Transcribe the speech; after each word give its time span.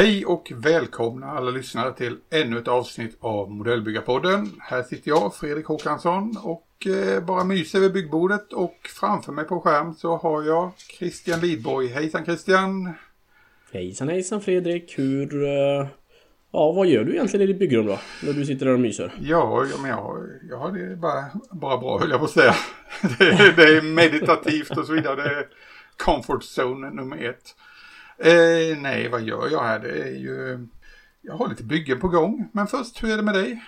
Hej 0.00 0.26
och 0.26 0.52
välkomna 0.56 1.26
alla 1.26 1.50
lyssnare 1.50 1.92
till 1.92 2.18
ännu 2.30 2.58
ett 2.58 2.68
avsnitt 2.68 3.16
av 3.20 3.50
Modellbyggarpodden. 3.50 4.60
Här 4.60 4.82
sitter 4.82 5.08
jag, 5.08 5.34
Fredrik 5.34 5.66
Håkansson, 5.66 6.36
och 6.42 6.86
eh, 6.86 7.24
bara 7.24 7.44
myser 7.44 7.80
vid 7.80 7.92
byggbordet 7.92 8.52
och 8.52 8.76
framför 9.00 9.32
mig 9.32 9.44
på 9.44 9.60
skärm 9.60 9.94
så 9.94 10.16
har 10.16 10.42
jag 10.42 10.70
Christian 10.98 11.40
Lidborg. 11.40 11.86
Hejsan 11.86 12.24
Christian! 12.24 12.94
Hejsan 13.72 14.08
hejsan 14.08 14.40
Fredrik! 14.40 14.98
Hur... 14.98 15.44
Eh, 15.44 15.86
ja, 16.52 16.72
vad 16.72 16.86
gör 16.86 17.04
du 17.04 17.12
egentligen 17.12 17.44
i 17.44 17.46
ditt 17.46 17.58
byggrum 17.58 17.86
då? 17.86 17.98
När 18.22 18.32
du 18.32 18.46
sitter 18.46 18.66
där 18.66 18.72
och 18.72 18.80
myser? 18.80 19.12
Ja, 19.20 19.66
ja 19.70 19.76
men 19.82 19.90
jag, 19.90 20.28
ja, 20.50 20.56
har 20.56 20.72
det 20.72 20.96
bara, 20.96 21.24
bara 21.50 21.78
bra 21.78 21.98
höll 21.98 22.10
jag 22.10 22.18
på 22.18 22.24
att 22.24 22.30
säga. 22.30 22.54
det, 23.18 23.56
det 23.56 23.76
är 23.76 23.82
meditativt 23.82 24.70
och 24.70 24.86
så 24.86 24.92
vidare. 24.92 25.16
Det 25.16 25.30
är 25.30 25.46
comfort 25.96 26.42
zone 26.58 26.90
nummer 26.90 27.16
ett. 27.16 27.56
Eh, 28.18 28.78
nej, 28.82 29.08
vad 29.08 29.22
gör 29.22 29.48
jag 29.50 29.62
här? 29.62 29.78
Det 29.78 30.02
är 30.02 30.18
ju... 30.18 30.66
Jag 31.22 31.34
har 31.34 31.48
lite 31.48 31.64
byggen 31.64 32.00
på 32.00 32.08
gång. 32.08 32.48
Men 32.52 32.66
först, 32.66 33.02
hur 33.02 33.12
är 33.12 33.16
det 33.16 33.22
med 33.22 33.34
dig? 33.34 33.62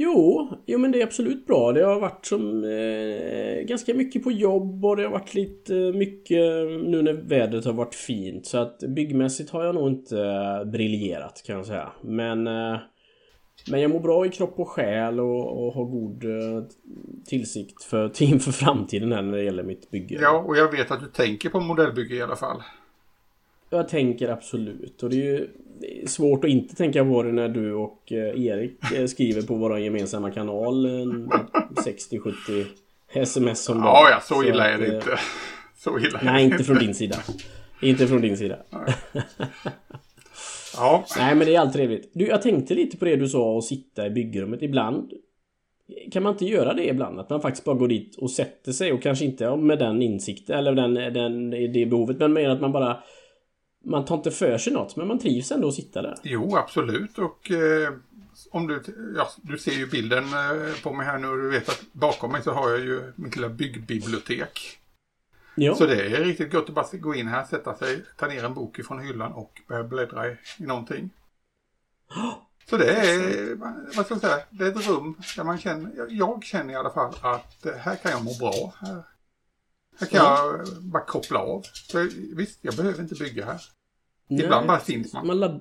Jo, 0.00 0.48
jo 0.66 0.78
men 0.78 0.92
det 0.92 1.00
är 1.00 1.06
absolut 1.06 1.46
bra. 1.46 1.72
Det 1.72 1.84
har 1.84 2.00
varit 2.00 2.26
som 2.26 2.64
eh, 2.64 3.62
ganska 3.62 3.94
mycket 3.94 4.24
på 4.24 4.32
jobb 4.32 4.84
och 4.84 4.96
det 4.96 5.02
har 5.02 5.10
varit 5.10 5.34
lite 5.34 5.72
mycket 5.72 6.40
nu 6.84 7.02
när 7.02 7.12
vädret 7.12 7.64
har 7.64 7.72
varit 7.72 7.94
fint. 7.94 8.46
Så 8.46 8.58
att 8.58 8.78
byggmässigt 8.78 9.50
har 9.50 9.64
jag 9.64 9.74
nog 9.74 9.88
inte 9.88 10.20
eh, 10.20 10.64
briljerat 10.64 11.42
kan 11.46 11.56
jag 11.56 11.66
säga. 11.66 11.92
Men, 12.00 12.46
eh, 12.46 12.76
men 13.70 13.80
jag 13.80 13.90
mår 13.90 14.00
bra 14.00 14.26
i 14.26 14.28
kropp 14.28 14.58
och 14.58 14.68
själ 14.68 15.20
och, 15.20 15.66
och 15.66 15.74
har 15.74 15.84
god 15.84 16.24
eh, 16.24 16.64
tillsikt 17.26 17.84
för, 17.84 18.22
inför 18.22 18.52
framtiden 18.52 19.12
här 19.12 19.22
när 19.22 19.38
det 19.38 19.44
gäller 19.44 19.62
mitt 19.62 19.90
bygge. 19.90 20.18
Ja, 20.22 20.38
och 20.46 20.56
jag 20.56 20.70
vet 20.70 20.90
att 20.90 21.00
du 21.00 21.06
tänker 21.06 21.48
på 21.48 21.60
modellbygge 21.60 22.14
i 22.14 22.22
alla 22.22 22.36
fall. 22.36 22.62
Jag 23.70 23.88
tänker 23.88 24.28
absolut. 24.28 25.02
Och 25.02 25.10
det 25.10 25.16
är 25.16 25.24
ju 25.24 25.48
svårt 26.06 26.44
att 26.44 26.50
inte 26.50 26.76
tänka 26.76 27.04
på 27.04 27.22
det 27.22 27.32
när 27.32 27.48
du 27.48 27.74
och 27.74 28.12
eh, 28.12 28.44
Erik 28.44 28.92
eh, 28.94 29.06
skriver 29.06 29.42
på 29.42 29.54
vår 29.54 29.78
gemensamma 29.78 30.30
kanal 30.30 30.86
60-70 30.86 32.66
sms 33.12 33.68
om 33.68 33.76
dagen. 33.76 33.86
Ja, 33.86 34.08
ja, 34.10 34.20
så 34.34 34.44
illa 34.44 34.70
är 34.70 34.78
det 34.78 34.94
inte. 34.94 35.18
Så 35.76 35.98
illa 35.98 36.20
Nej, 36.22 36.44
inte 36.44 36.64
från 36.64 36.78
din 36.78 36.94
sida. 36.94 37.16
Inte 37.82 38.06
från 38.06 38.20
din 38.20 38.36
sida. 38.36 38.56
Ja. 40.76 41.04
Nej, 41.18 41.34
men 41.34 41.46
det 41.46 41.54
är 41.54 41.60
alltid 41.60 41.72
trevligt. 41.74 42.10
Du, 42.14 42.26
jag 42.26 42.42
tänkte 42.42 42.74
lite 42.74 42.96
på 42.96 43.04
det 43.04 43.16
du 43.16 43.28
sa 43.28 43.58
att 43.58 43.64
sitta 43.64 44.06
i 44.06 44.10
byggrummet. 44.10 44.62
Ibland 44.62 45.12
kan 46.12 46.22
man 46.22 46.32
inte 46.32 46.44
göra 46.44 46.74
det 46.74 46.88
ibland? 46.88 47.20
Att 47.20 47.30
man 47.30 47.40
faktiskt 47.40 47.64
bara 47.64 47.76
går 47.76 47.88
dit 47.88 48.16
och 48.16 48.30
sätter 48.30 48.72
sig 48.72 48.92
och 48.92 49.02
kanske 49.02 49.24
inte 49.24 49.56
med 49.56 49.78
den 49.78 50.02
insikten 50.02 50.58
eller 50.58 50.72
den, 50.72 50.94
den, 50.94 51.50
det 51.50 51.86
behovet 51.86 52.18
men 52.18 52.32
mer 52.32 52.48
att 52.48 52.60
man 52.60 52.72
bara 52.72 52.96
man 53.88 54.04
tar 54.04 54.16
inte 54.16 54.30
för 54.30 54.58
sig 54.58 54.72
något, 54.72 54.96
men 54.96 55.08
man 55.08 55.18
trivs 55.18 55.52
ändå 55.52 55.68
att 55.68 55.74
sitta 55.74 56.02
där. 56.02 56.14
Jo, 56.22 56.56
absolut. 56.56 57.18
Och 57.18 57.50
eh, 57.50 57.92
om 58.50 58.66
du, 58.66 58.82
ja, 59.16 59.28
du 59.42 59.58
ser 59.58 59.72
ju 59.72 59.86
bilden 59.86 60.24
eh, 60.24 60.82
på 60.82 60.92
mig 60.92 61.06
här 61.06 61.18
nu 61.18 61.28
och 61.28 61.38
du 61.38 61.50
vet 61.50 61.68
att 61.68 61.82
bakom 61.92 62.32
mig 62.32 62.42
så 62.42 62.52
har 62.52 62.70
jag 62.70 62.80
ju 62.80 63.12
mitt 63.16 63.36
lilla 63.36 63.48
byggbibliotek. 63.48 64.78
Ja. 65.54 65.74
Så 65.74 65.86
det 65.86 66.02
är 66.02 66.24
riktigt 66.24 66.52
gott 66.52 66.68
att 66.68 66.74
bara 66.74 66.86
gå 66.92 67.14
in 67.14 67.28
här, 67.28 67.44
sätta 67.44 67.74
sig, 67.74 68.04
ta 68.16 68.26
ner 68.26 68.44
en 68.44 68.54
bok 68.54 68.78
ifrån 68.78 69.00
hyllan 69.00 69.32
och 69.32 69.62
börja 69.68 69.84
bläddra 69.84 70.28
i, 70.28 70.36
i 70.58 70.62
någonting. 70.62 71.10
Så 72.70 72.76
det 72.76 72.90
är, 72.90 73.54
vad 73.96 74.06
ska 74.06 74.14
jag 74.14 74.20
säga, 74.20 74.40
det 74.50 74.64
är 74.64 74.68
ett 74.68 74.88
rum 74.88 75.20
där 75.36 75.44
man 75.44 75.58
känner, 75.58 76.06
jag 76.08 76.44
känner 76.44 76.72
i 76.72 76.76
alla 76.76 76.90
fall 76.90 77.14
att 77.22 77.66
eh, 77.66 77.74
här 77.74 77.96
kan 77.96 78.10
jag 78.10 78.24
må 78.24 78.34
bra. 78.40 78.74
Här, 78.80 79.02
här 80.00 80.06
kan 80.06 80.24
ja. 80.24 80.46
jag 80.46 80.82
bara 80.82 81.04
koppla 81.04 81.38
av. 81.38 81.62
För 81.90 82.34
visst, 82.36 82.58
jag 82.62 82.74
behöver 82.76 83.02
inte 83.02 83.14
bygga 83.14 83.44
här. 83.44 83.60
Nej, 84.28 84.44
Ibland 84.44 84.66
bara 84.66 84.78
finns 84.78 85.12
man. 85.12 85.26
Man, 85.26 85.40
ladd, 85.40 85.60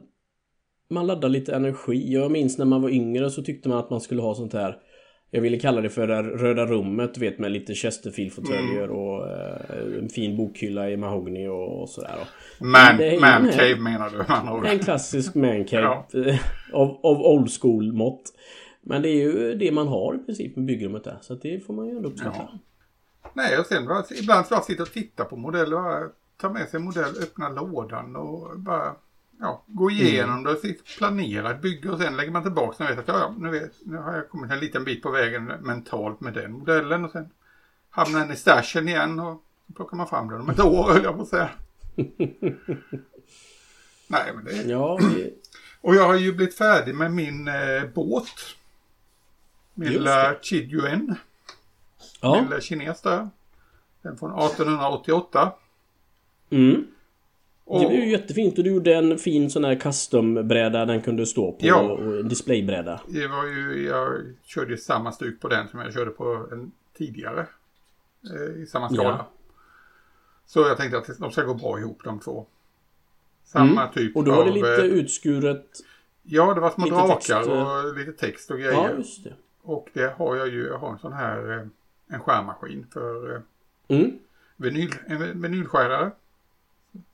man 0.89 1.07
laddar 1.07 1.29
lite 1.29 1.55
energi. 1.55 2.13
Jag 2.13 2.31
minns 2.31 2.57
när 2.57 2.66
man 2.66 2.81
var 2.81 2.89
yngre 2.89 3.29
så 3.29 3.44
tyckte 3.44 3.69
man 3.69 3.78
att 3.78 3.89
man 3.89 4.01
skulle 4.01 4.22
ha 4.22 4.35
sånt 4.35 4.53
här 4.53 4.81
jag 5.31 5.41
ville 5.41 5.59
kalla 5.59 5.81
det 5.81 5.89
för 5.89 6.07
det 6.07 6.23
röda 6.23 6.66
rummet, 6.66 7.13
du 7.13 7.19
vet 7.19 7.39
med 7.39 7.51
lite 7.51 7.73
Chesterfield-fåtöljer 7.73 8.83
mm. 8.83 8.95
och 8.95 9.29
eh, 9.29 10.00
en 10.00 10.09
fin 10.09 10.38
bokhylla 10.38 10.89
i 10.89 10.97
mahogny 10.97 11.47
och, 11.47 11.81
och 11.81 11.89
sådär. 11.89 12.16
Man, 12.59 13.19
man 13.22 13.51
cave 13.51 13.79
menar 13.79 14.09
du? 14.09 14.25
Man 14.27 14.66
en 14.66 14.79
klassisk 14.79 15.35
man 15.35 15.66
cave 15.66 15.83
ja. 15.83 16.07
av, 16.73 17.00
av 17.03 17.22
old 17.22 17.50
school-mått. 17.61 18.23
Men 18.81 19.01
det 19.01 19.09
är 19.09 19.16
ju 19.16 19.56
det 19.56 19.72
man 19.72 19.88
har 19.88 20.16
i 20.16 20.17
princip 20.17 20.56
med 20.56 20.66
byggrummet 20.66 21.03
där, 21.03 21.17
så 21.22 21.33
det 21.33 21.66
får 21.66 21.73
man 21.73 21.85
ju 21.85 21.95
ändå 21.95 22.09
uppskatta. 22.09 22.38
Ja. 22.38 22.59
Nej, 23.33 23.59
och 23.59 23.66
sen 23.66 23.83
ibland 24.22 24.45
så 24.45 24.53
jag 24.53 24.63
sitter 24.63 24.83
och 24.83 24.91
tittar 24.91 25.25
på 25.25 25.35
modeller, 25.35 26.03
ta 26.38 26.50
med 26.50 26.70
sig 26.70 26.78
en 26.78 26.86
modell, 26.86 27.24
öppna 27.24 27.50
lådan 27.50 28.16
och 28.16 28.59
bara 28.59 28.96
ja, 29.40 29.64
gå 29.68 29.92
igenom 29.92 30.40
mm. 30.40 30.58
det, 30.64 30.86
planera 30.98 31.52
ett 31.52 31.62
bygge 31.62 31.90
och 31.90 32.00
sen 32.00 32.18
lägger 32.18 32.31
man 32.31 32.44
tillbaka 32.44 32.84
och 32.84 32.90
vet 32.90 33.00
att 33.00 33.08
ja, 33.08 33.36
nu, 33.38 33.50
vet, 33.50 33.72
nu 33.86 33.98
har 33.98 34.16
jag 34.16 34.30
kommit 34.30 34.52
en 34.52 34.59
liten 34.59 34.84
bit 34.84 35.03
på 35.03 35.12
vägen 35.12 35.46
mentalt 35.46 36.22
med 36.22 36.34
den 36.34 36.52
modellen 36.52 37.06
och 37.06 37.12
sen 37.12 37.30
hamnar 37.90 38.20
den 38.20 38.31
i 38.31 38.36
stashen 38.36 38.88
igen 38.88 39.20
och 39.20 39.44
plockar 39.75 39.98
man 39.98 40.08
fram 40.08 40.30
den 40.30 40.42
om 40.42 40.50
ett 40.50 40.59
år 40.59 40.94
höll 40.94 41.03
jag 41.03 41.16
på 41.16 41.22
att 41.22 41.28
säga. 41.28 41.50
Nej, 44.08 44.31
men 44.36 44.46
det... 44.46 44.52
Ja, 44.52 45.00
Och 45.81 45.96
jag 45.96 46.08
har 46.08 46.16
ju 46.16 46.34
blivit 46.34 46.58
färdig 46.58 46.96
med 46.96 47.12
min 47.12 47.48
eh, 47.48 47.84
båt. 47.96 48.25
Min 49.74 49.90
lilla 49.90 50.36
Chiduen. 50.42 51.16
Ja. 52.22 52.42
Lilla 52.42 52.62
kines 52.62 53.02
där. 53.02 53.30
Den 54.02 54.18
från 54.18 54.40
1888. 54.40 55.54
Mm. 56.50 56.88
Och, 57.66 57.81
det 57.81 57.88
blev 57.88 58.00
ju 58.00 58.12
jättefint 58.12 58.58
och 58.58 58.63
du 58.63 58.69
gjorde 58.69 58.96
en 58.96 59.18
fin 59.18 59.50
sån 59.50 59.63
här 59.63 59.75
custombräda 59.75 60.85
den 60.85 61.02
kunde 61.02 61.25
stå 61.25 61.52
på 61.52 61.58
ja, 61.66 61.81
och 61.81 62.19
en 62.19 62.28
displaybräda. 62.28 63.02
Det 63.08 63.28
var 63.28 63.46
ju, 63.46 63.85
jag 63.88 64.35
körde 64.46 64.78
samma 64.78 65.12
stuk 65.12 65.41
på 65.41 65.47
den 65.47 65.68
som 65.68 65.80
jag 65.80 65.94
körde 65.94 66.12
på 66.12 66.47
en 66.52 66.72
tidigare. 66.97 67.47
Eh, 68.34 68.62
I 68.62 68.66
samma 68.66 68.90
skala. 68.90 69.09
Ja. 69.09 69.31
Så 70.46 70.59
jag 70.59 70.78
tänkte 70.78 70.97
att 70.97 71.19
de 71.19 71.31
ska 71.31 71.44
gå 71.44 71.53
bra 71.53 71.80
ihop 71.80 72.02
de 72.03 72.19
två. 72.19 72.46
Samma 73.44 73.81
mm. 73.81 73.94
typ 73.94 74.16
Och 74.16 74.24
då 74.24 74.36
var 74.36 74.46
det 74.46 74.52
lite 74.52 74.81
av, 74.81 74.86
utskuret. 74.86 75.66
Ja, 76.24 76.53
det 76.53 76.62
var 76.62 76.69
små 76.69 76.86
drakar 76.86 77.16
text, 77.16 77.31
och 77.31 77.80
eh. 77.80 77.96
lite 77.96 78.12
text 78.12 78.52
och 78.52 78.57
grejer. 78.57 78.74
Ja, 78.74 78.91
just 78.97 79.24
det. 79.24 79.34
Och 79.62 79.90
det 79.94 80.13
har 80.18 80.36
jag 80.36 80.47
ju, 80.47 80.68
jag 80.68 80.78
har 80.78 80.91
en 80.91 81.00
sån 81.00 81.13
här 81.13 81.57
eh, 81.57 81.68
en 82.16 82.19
skärmaskin 82.19 82.86
för 82.94 83.41
mm. 83.88 84.19
vinyl, 84.56 84.94
en 85.07 85.41
vinylskärare. 85.41 86.12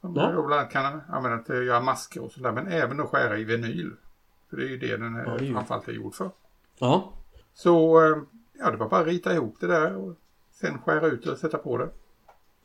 Som 0.02 0.16
ja. 0.16 0.32
då 0.32 0.48
bland 0.48 0.60
annat 0.60 0.72
kan 0.72 1.02
använda 1.10 1.38
till 1.38 1.56
att 1.56 1.66
göra 1.66 1.80
masker 1.80 2.24
och 2.24 2.32
sådär. 2.32 2.52
Men 2.52 2.68
även 2.68 3.00
att 3.00 3.10
skära 3.10 3.38
i 3.38 3.44
vinyl. 3.44 3.92
För 4.50 4.58
det 4.58 4.64
är 4.64 4.68
ju 4.68 4.78
det 4.78 4.98
den 4.98 5.16
är, 5.16 5.26
ja, 5.26 5.54
framförallt 5.54 5.88
är 5.88 5.92
gjord 5.92 6.16
för. 6.16 6.30
Ja. 6.80 7.14
Så 7.54 8.00
ja, 8.60 8.72
det 8.72 8.78
var 8.78 8.90
bara 8.90 9.02
att 9.02 9.08
rita 9.08 9.34
ihop 9.34 9.56
det 9.60 9.68
där 9.68 9.96
och 9.96 10.16
sen 10.52 10.78
skära 10.78 11.08
ut 11.08 11.24
det 11.24 11.32
och 11.32 11.38
sätta 11.38 11.58
på 11.58 11.78
det. 11.78 11.90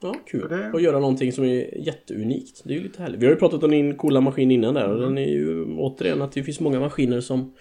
Ja, 0.00 0.14
kul. 0.26 0.48
Det... 0.48 0.72
Och 0.72 0.80
göra 0.80 0.98
någonting 0.98 1.32
som 1.32 1.44
är 1.44 1.78
jätteunikt. 1.86 2.62
Det 2.64 2.72
är 2.72 2.76
ju 2.76 2.82
lite 2.82 3.02
härligt. 3.02 3.20
Vi 3.20 3.26
har 3.26 3.32
ju 3.32 3.38
pratat 3.38 3.62
om 3.62 3.70
din 3.70 3.96
coola 3.96 4.20
maskin 4.20 4.50
innan 4.50 4.74
där 4.74 4.88
och 4.88 4.96
mm. 4.96 5.08
den 5.08 5.18
är 5.18 5.28
ju 5.28 5.64
återigen 5.64 6.22
att 6.22 6.32
det 6.32 6.42
finns 6.42 6.60
många 6.60 6.80
maskiner 6.80 7.20
som 7.20 7.54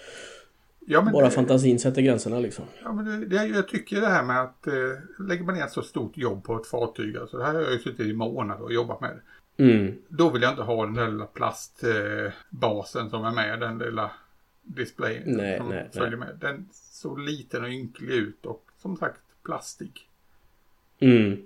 Ja, 0.90 1.02
Bara 1.02 1.26
det, 1.26 1.32
fantasin 1.32 1.80
sätter 1.80 2.02
gränserna 2.02 2.40
liksom. 2.40 2.66
Ja, 2.84 2.94
men 2.94 3.06
det, 3.06 3.26
det, 3.26 3.46
jag 3.46 3.68
tycker 3.68 4.02
det 4.02 4.08
här 4.08 4.24
med 4.24 4.42
att 4.42 4.68
eh, 4.68 4.74
lägger 5.28 5.44
man 5.44 5.56
ner 5.56 5.68
så 5.68 5.82
stort 5.82 6.18
jobb 6.18 6.44
på 6.44 6.56
ett 6.56 6.68
fartyg. 6.68 7.18
Alltså 7.18 7.38
det 7.38 7.46
här 7.46 7.54
har 7.54 7.62
jag 7.62 7.72
ju 7.72 7.80
suttit 7.80 8.08
i 8.08 8.14
månader 8.14 8.64
och 8.64 8.74
jobbat 8.74 9.02
med. 9.02 9.20
Mm. 9.58 10.02
Då 10.08 10.30
vill 10.30 10.42
jag 10.42 10.52
inte 10.52 10.64
ha 10.64 10.86
den 10.86 10.94
där 10.94 11.08
lilla 11.08 11.26
plastbasen 11.26 13.10
som 13.10 13.26
är 13.26 13.32
med. 13.32 13.60
Den 13.60 13.78
lilla 13.78 14.12
displayen 14.62 15.24
nej, 15.26 15.58
som 15.58 15.70
nej, 15.70 15.90
följer 15.94 16.18
nej. 16.18 16.28
med. 16.28 16.38
Den 16.42 16.70
såg 16.72 17.20
liten 17.20 17.64
och 17.64 17.70
ynklig 17.70 18.14
ut 18.14 18.46
och 18.46 18.66
som 18.78 18.98
sagt 18.98 19.22
plastig. 19.44 20.10
Mm. 21.00 21.44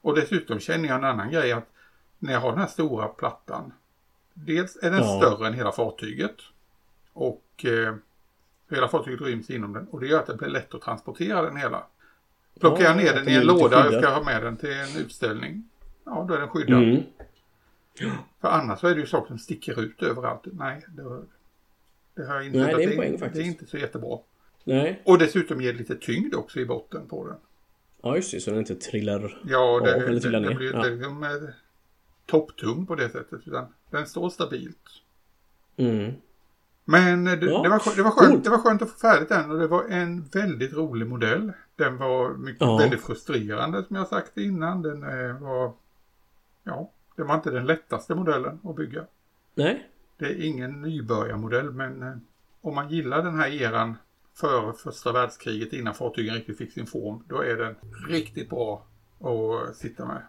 Och 0.00 0.14
dessutom 0.14 0.58
känner 0.60 0.88
jag 0.88 0.98
en 0.98 1.04
annan 1.04 1.30
grej 1.30 1.52
att 1.52 1.68
när 2.18 2.32
jag 2.32 2.40
har 2.40 2.50
den 2.50 2.60
här 2.60 2.66
stora 2.66 3.08
plattan. 3.08 3.72
Dels 4.34 4.76
är 4.82 4.90
den 4.90 5.00
ja. 5.00 5.20
större 5.20 5.46
än 5.46 5.54
hela 5.54 5.72
fartyget. 5.72 6.36
Och 7.12 7.64
eh, 7.64 7.94
Hela 8.72 8.88
fartyget 8.88 9.20
ryms 9.20 9.50
inom 9.50 9.72
den 9.72 9.88
och 9.88 10.00
det 10.00 10.06
gör 10.06 10.18
att 10.18 10.26
det 10.26 10.34
blir 10.34 10.48
lätt 10.48 10.74
att 10.74 10.82
transportera 10.82 11.42
den 11.42 11.56
hela. 11.56 11.82
Plockar 12.60 12.82
ja, 12.82 12.88
jag 12.88 12.96
ner 12.96 13.14
den 13.14 13.28
i 13.28 13.34
en 13.34 13.46
låda 13.46 13.88
och 13.88 13.94
ska 13.94 14.08
ha 14.08 14.22
med 14.22 14.42
den 14.42 14.56
till 14.56 14.72
en 14.72 14.96
utställning. 14.96 15.68
Ja, 16.04 16.24
då 16.28 16.34
är 16.34 16.38
den 16.38 16.48
skyddad. 16.48 16.82
Mm. 16.82 17.02
För 18.40 18.48
annars 18.48 18.80
så 18.80 18.86
är 18.86 18.94
det 18.94 19.00
ju 19.00 19.06
saker 19.06 19.28
som 19.28 19.38
sticker 19.38 19.80
ut 19.80 20.02
överallt. 20.02 20.40
Nej, 20.44 20.84
det, 20.88 21.02
det 22.14 22.26
har 22.26 22.34
jag 22.34 22.46
insett 22.46 22.62
Nej, 22.62 22.74
det 22.74 22.84
är 22.84 22.90
en 22.90 22.96
poäng, 22.96 23.16
det, 23.18 23.38
det 23.38 23.40
är 23.40 23.46
inte 23.46 23.66
så 23.66 23.76
jättebra. 23.76 24.18
Nej. 24.64 25.02
Och 25.04 25.18
dessutom 25.18 25.60
ger 25.60 25.72
det 25.72 25.78
lite 25.78 25.96
tyngd 25.96 26.34
också 26.34 26.60
i 26.60 26.66
botten 26.66 27.08
på 27.08 27.26
den. 27.26 27.36
Ja, 28.02 28.16
just 28.16 28.32
det. 28.32 28.40
Så 28.40 28.50
den 28.50 28.58
inte 28.58 28.74
trillar 28.74 29.42
ja, 29.46 29.80
det, 29.84 29.94
av 29.94 30.02
eller 30.02 30.20
trillar 30.20 30.40
ner. 30.40 30.48
Det, 30.48 30.54
blir, 30.54 30.72
ja. 30.72 31.28
det, 31.28 31.54
topptung 32.26 32.86
på 32.86 32.94
det 32.94 33.10
sättet. 33.10 33.40
Utan 33.46 33.66
den 33.90 34.06
står 34.06 34.30
stabilt. 34.30 35.02
Mm. 35.76 36.12
Men 36.84 37.24
det, 37.24 37.30
ja. 37.30 37.62
det, 37.62 37.68
var, 37.68 37.96
det, 37.96 38.02
var 38.02 38.10
skönt, 38.10 38.44
det 38.44 38.50
var 38.50 38.58
skönt 38.58 38.82
att 38.82 38.90
få 38.90 38.98
färdigt 38.98 39.28
den 39.28 39.50
och 39.50 39.58
det 39.58 39.66
var 39.66 39.84
en 39.84 40.24
väldigt 40.24 40.72
rolig 40.72 41.06
modell. 41.06 41.52
Den 41.76 41.96
var 41.96 42.34
mycket, 42.34 42.60
ja. 42.60 42.76
väldigt 42.76 43.00
frustrerande 43.00 43.84
som 43.84 43.96
jag 43.96 44.08
sagt 44.08 44.38
innan. 44.38 44.82
Den 44.82 45.02
eh, 45.02 45.40
var, 45.40 45.72
ja, 46.64 46.90
det 47.22 47.28
var 47.28 47.34
inte 47.34 47.50
den 47.50 47.66
lättaste 47.66 48.14
modellen 48.14 48.60
att 48.64 48.76
bygga. 48.76 49.06
Nej. 49.54 49.88
Det 50.16 50.24
är 50.24 50.44
ingen 50.44 50.82
nybörjarmodell 50.82 51.70
men 51.70 52.02
eh, 52.02 52.14
om 52.60 52.74
man 52.74 52.90
gillar 52.90 53.22
den 53.22 53.34
här 53.38 53.62
eran 53.62 53.96
före 54.34 54.72
första 54.72 55.12
världskriget 55.12 55.72
innan 55.72 55.94
fartygen 55.94 56.34
riktigt 56.34 56.58
fick 56.58 56.72
sin 56.72 56.86
form. 56.86 57.24
Då 57.28 57.42
är 57.42 57.56
den 57.56 57.74
riktigt 58.08 58.50
bra 58.50 58.86
att 59.20 59.76
sitta 59.76 60.06
med. 60.06 60.22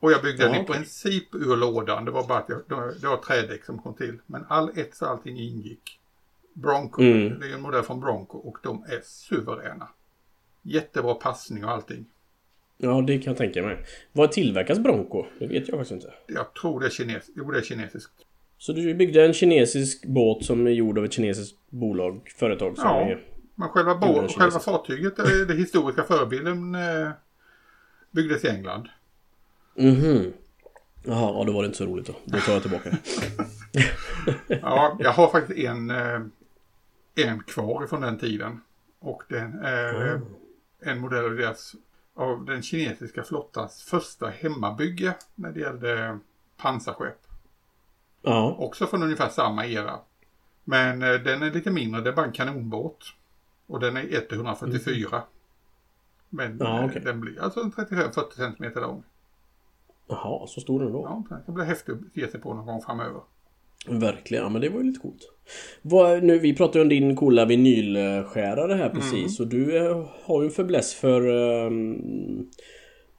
Och 0.00 0.12
jag 0.12 0.22
byggde 0.22 0.42
ja, 0.42 0.52
den 0.52 0.62
i 0.62 0.66
princip 0.66 1.34
ur 1.34 1.56
lådan. 1.56 2.04
Det 2.04 2.10
var 2.10 2.26
bara 2.26 2.38
att 2.38 2.48
jag, 2.48 2.62
det 3.00 3.08
var 3.08 3.16
trädäck 3.16 3.64
som 3.64 3.78
kom 3.78 3.94
till. 3.94 4.18
Men 4.26 4.44
all 4.48 4.78
ets 4.78 5.02
och 5.02 5.08
allting 5.08 5.38
ingick. 5.38 6.00
Bronco, 6.52 7.02
mm. 7.02 7.40
det 7.40 7.50
är 7.50 7.54
en 7.54 7.62
modell 7.62 7.82
från 7.82 8.00
Bronco 8.00 8.38
och 8.38 8.58
de 8.62 8.84
är 8.84 9.00
suveräna. 9.04 9.88
Jättebra 10.62 11.14
passning 11.14 11.64
och 11.64 11.70
allting. 11.70 12.06
Ja, 12.82 13.00
det 13.06 13.18
kan 13.18 13.30
jag 13.30 13.36
tänka 13.36 13.62
mig. 13.62 13.78
Vad 14.12 14.32
tillverkas 14.32 14.78
Bronco? 14.78 15.26
Det 15.38 15.46
vet 15.46 15.68
jag 15.68 15.78
faktiskt 15.78 15.92
inte. 15.92 16.14
Jag 16.26 16.54
tror 16.54 16.80
det 16.80 16.86
är, 16.86 16.90
kines 16.90 17.30
jo, 17.36 17.50
det 17.50 17.58
är 17.58 17.62
kinesiskt. 17.62 18.12
Så 18.58 18.72
du 18.72 18.94
byggde 18.94 19.26
en 19.26 19.32
kinesisk 19.32 20.06
båt 20.06 20.44
som 20.44 20.66
är 20.66 20.70
gjord 20.70 20.98
av 20.98 21.04
ett 21.04 21.12
kinesiskt 21.12 21.56
bolag, 21.70 22.32
företag 22.36 22.76
som 22.76 22.86
ja, 22.88 23.00
är... 23.00 23.20
men 23.54 23.68
själva, 23.68 24.28
själva 24.28 24.58
fartyget, 24.58 25.16
den 25.48 25.58
historiska 25.58 26.02
förebilden, 26.02 26.74
eh, 26.74 27.10
byggdes 28.10 28.44
i 28.44 28.48
England. 28.48 28.88
Mhm. 29.74 30.32
Jaha, 31.04 31.32
ja, 31.34 31.44
då 31.46 31.52
var 31.52 31.62
det 31.62 31.66
inte 31.66 31.78
så 31.78 31.86
roligt 31.86 32.06
då. 32.06 32.14
Då 32.24 32.38
tar 32.38 32.52
jag 32.52 32.62
tillbaka 32.62 32.90
det. 32.90 32.98
ja, 34.62 34.96
jag 35.00 35.12
har 35.12 35.30
faktiskt 35.30 35.58
en, 35.58 35.90
eh, 35.90 36.20
en 37.14 37.42
kvar 37.42 37.86
från 37.86 38.00
den 38.00 38.18
tiden. 38.18 38.60
Och 38.98 39.22
den 39.28 39.58
är 39.58 40.12
mm. 40.12 40.22
en 40.80 40.98
modell 40.98 41.24
av 41.24 41.36
deras, 41.36 41.74
av 42.20 42.44
den 42.44 42.62
kinesiska 42.62 43.22
flottans 43.22 43.82
första 43.82 44.28
hemmabygge 44.28 45.14
när 45.34 45.52
det 45.52 45.60
gällde 45.60 46.18
pansarskepp. 46.56 47.26
Ja. 48.22 48.56
Också 48.58 48.86
från 48.86 49.02
ungefär 49.02 49.28
samma 49.28 49.66
era. 49.66 49.98
Men 50.64 51.02
eh, 51.02 51.14
den 51.14 51.42
är 51.42 51.50
lite 51.50 51.70
mindre, 51.70 52.00
det 52.00 52.10
är 52.10 52.14
bara 52.14 52.26
en 52.26 52.32
kanonbåt. 52.32 53.14
Och 53.66 53.80
den 53.80 53.96
är 53.96 54.32
144. 54.32 55.08
Mm. 55.08 55.22
Men 56.28 56.58
ja, 56.60 56.84
okay. 56.84 57.02
den 57.02 57.20
blir 57.20 57.42
alltså 57.42 57.60
35-40 57.60 58.30
cm 58.34 58.82
lång. 58.82 59.02
Jaha, 60.06 60.46
så 60.46 60.60
stor 60.60 60.80
den 60.80 60.92
då? 60.92 61.24
Ja, 61.30 61.38
det 61.46 61.52
blir 61.52 61.64
häftigt 61.64 61.94
att 61.94 62.16
ge 62.16 62.28
sig 62.28 62.40
på 62.40 62.54
någon 62.54 62.66
gång 62.66 62.82
framöver. 62.82 63.20
Verkligen, 63.86 64.44
ja, 64.44 64.50
men 64.50 64.60
det 64.60 64.68
var 64.68 64.80
ju 64.80 64.86
lite 64.86 65.00
coolt. 65.00 65.28
Vad, 65.82 66.22
nu, 66.22 66.38
vi 66.38 66.54
pratade 66.54 66.82
om 66.82 66.88
din 66.88 67.16
coola 67.16 67.44
vinylskärare 67.44 68.74
här 68.74 68.88
precis 68.88 69.38
mm. 69.38 69.46
och 69.46 69.46
du 69.46 69.76
eh, 69.76 70.06
har 70.22 70.42
ju 70.42 70.46
en 70.46 70.52
fäbless 70.52 70.94
för 70.94 71.26
um, 71.66 72.50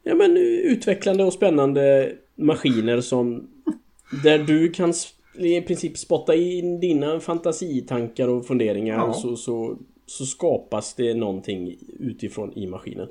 Ja 0.03 0.15
men 0.15 0.37
utvecklande 0.63 1.23
och 1.23 1.33
spännande 1.33 2.11
maskiner 2.35 3.01
som 3.01 3.47
Där 4.23 4.39
du 4.39 4.71
kan 4.71 4.93
i 5.37 5.61
princip 5.61 5.97
spotta 5.97 6.35
in 6.35 6.79
dina 6.79 7.19
fantasitankar 7.19 8.27
och 8.27 8.45
funderingar 8.45 8.97
ja. 8.97 9.13
så, 9.13 9.35
så 9.35 9.77
så 10.11 10.25
skapas 10.25 10.93
det 10.93 11.13
någonting 11.13 11.75
utifrån 11.99 12.53
i 12.57 12.67
maskinen. 12.67 13.07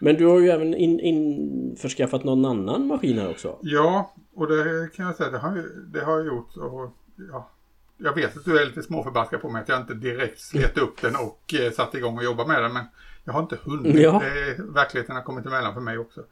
Men 0.00 0.16
du 0.16 0.26
har 0.26 0.40
ju 0.40 0.50
även 0.50 0.74
in, 0.74 1.00
införskaffat 1.00 2.24
någon 2.24 2.44
annan 2.44 2.86
maskin 2.86 3.18
här 3.18 3.30
också. 3.30 3.58
Ja, 3.62 4.14
och 4.36 4.46
det 4.46 4.88
kan 4.94 5.06
jag 5.06 5.16
säga, 5.16 5.30
det 5.30 5.38
har, 5.38 5.64
det 5.86 6.00
har 6.00 6.16
jag 6.16 6.26
gjort. 6.26 6.56
Och, 6.56 6.90
ja, 7.30 7.50
jag 7.98 8.14
vet 8.14 8.36
att 8.36 8.44
du 8.44 8.58
är 8.58 8.66
lite 8.66 8.82
småförbaskad 8.82 9.40
på 9.40 9.48
mig 9.48 9.62
att 9.62 9.68
jag 9.68 9.80
inte 9.80 9.94
direkt 9.94 10.40
slet 10.40 10.78
upp 10.78 11.00
den 11.02 11.16
och 11.16 11.54
eh, 11.54 11.72
satte 11.72 11.98
igång 11.98 12.18
och 12.18 12.24
jobbade 12.24 12.48
med 12.48 12.62
den. 12.62 12.72
Men 12.72 12.84
jag 13.24 13.32
har 13.32 13.40
inte 13.40 13.58
hunnit. 13.62 13.96
Ja. 14.00 14.22
Det, 14.24 14.62
verkligheten 14.62 15.16
har 15.16 15.22
kommit 15.22 15.46
emellan 15.46 15.74
för 15.74 15.80
mig 15.80 15.98
också. 15.98 16.24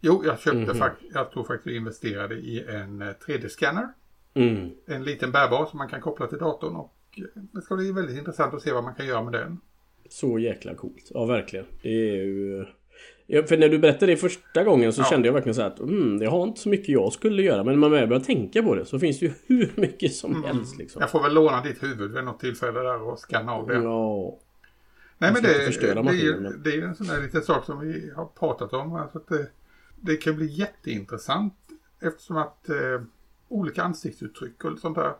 Jo, 0.00 0.22
jag 0.24 0.38
köpte 0.40 0.58
mm 0.58 0.76
-hmm. 0.76 0.90
jag 1.14 1.30
tror 1.30 1.44
faktiskt 1.44 1.66
jag 1.66 1.76
investerade 1.76 2.34
i 2.34 2.64
en 2.68 3.02
3D-scanner. 3.02 3.88
Eh, 4.34 4.42
mm. 4.42 4.70
En 4.86 5.04
liten 5.04 5.32
bärbar 5.32 5.66
som 5.66 5.78
man 5.78 5.88
kan 5.88 6.00
koppla 6.00 6.26
till 6.26 6.38
datorn 6.38 6.76
och 6.76 6.94
det 7.34 7.62
ska 7.62 7.76
bli 7.76 7.92
väldigt 7.92 8.18
intressant 8.18 8.54
att 8.54 8.62
se 8.62 8.72
vad 8.72 8.84
man 8.84 8.94
kan 8.94 9.06
göra 9.06 9.22
med 9.22 9.32
den. 9.32 9.60
Så 10.08 10.38
jäkla 10.38 10.74
coolt. 10.74 11.10
Ja, 11.10 11.24
verkligen. 11.24 11.66
Det 11.82 11.88
är 11.88 12.24
ju... 12.24 12.66
För 13.28 13.56
när 13.56 13.68
du 13.68 13.78
berättade 13.78 14.12
det 14.12 14.16
första 14.16 14.64
gången 14.64 14.92
så 14.92 15.00
ja. 15.00 15.04
kände 15.04 15.28
jag 15.28 15.32
verkligen 15.32 15.54
så 15.54 15.62
att 15.62 15.80
mm, 15.80 16.22
jag 16.22 16.30
har 16.30 16.42
inte 16.42 16.60
så 16.60 16.68
mycket 16.68 16.88
jag 16.88 17.12
skulle 17.12 17.42
göra. 17.42 17.64
Men 17.64 17.74
när 17.74 17.80
man 17.80 17.90
väl 17.90 18.08
börjar 18.08 18.22
tänka 18.22 18.62
på 18.62 18.74
det 18.74 18.84
så 18.84 18.98
finns 18.98 19.18
det 19.18 19.26
ju 19.26 19.32
hur 19.46 19.72
mycket 19.74 20.14
som 20.14 20.34
mm. 20.34 20.44
helst. 20.44 20.78
Liksom. 20.78 21.00
Jag 21.00 21.10
får 21.10 21.22
väl 21.22 21.34
låna 21.34 21.62
ditt 21.62 21.82
huvud 21.82 22.12
vid 22.12 22.24
något 22.24 22.40
tillfälle 22.40 22.80
där 22.80 23.02
och 23.02 23.18
scanna 23.18 23.52
av 23.52 23.66
det. 23.66 23.74
Ja. 23.74 24.38
Nej 25.18 25.32
men 25.32 25.42
det, 25.42 25.48
det, 25.48 25.88
är, 25.88 26.58
det 26.64 26.70
är 26.70 26.76
ju 26.76 26.84
en 26.84 26.94
sån 26.94 27.06
där 27.06 27.22
liten 27.22 27.42
sak 27.42 27.64
som 27.64 27.80
vi 27.80 28.12
har 28.16 28.26
pratat 28.26 28.72
om. 28.72 28.94
Alltså 28.94 29.18
att 29.18 29.28
det, 29.28 29.46
det 30.00 30.16
kan 30.16 30.36
bli 30.36 30.46
jätteintressant 30.46 31.54
eftersom 32.00 32.36
att 32.36 32.68
eh, 32.68 33.02
olika 33.48 33.82
ansiktsuttryck 33.82 34.64
och 34.64 34.78
sånt 34.78 34.96
där 34.96 35.12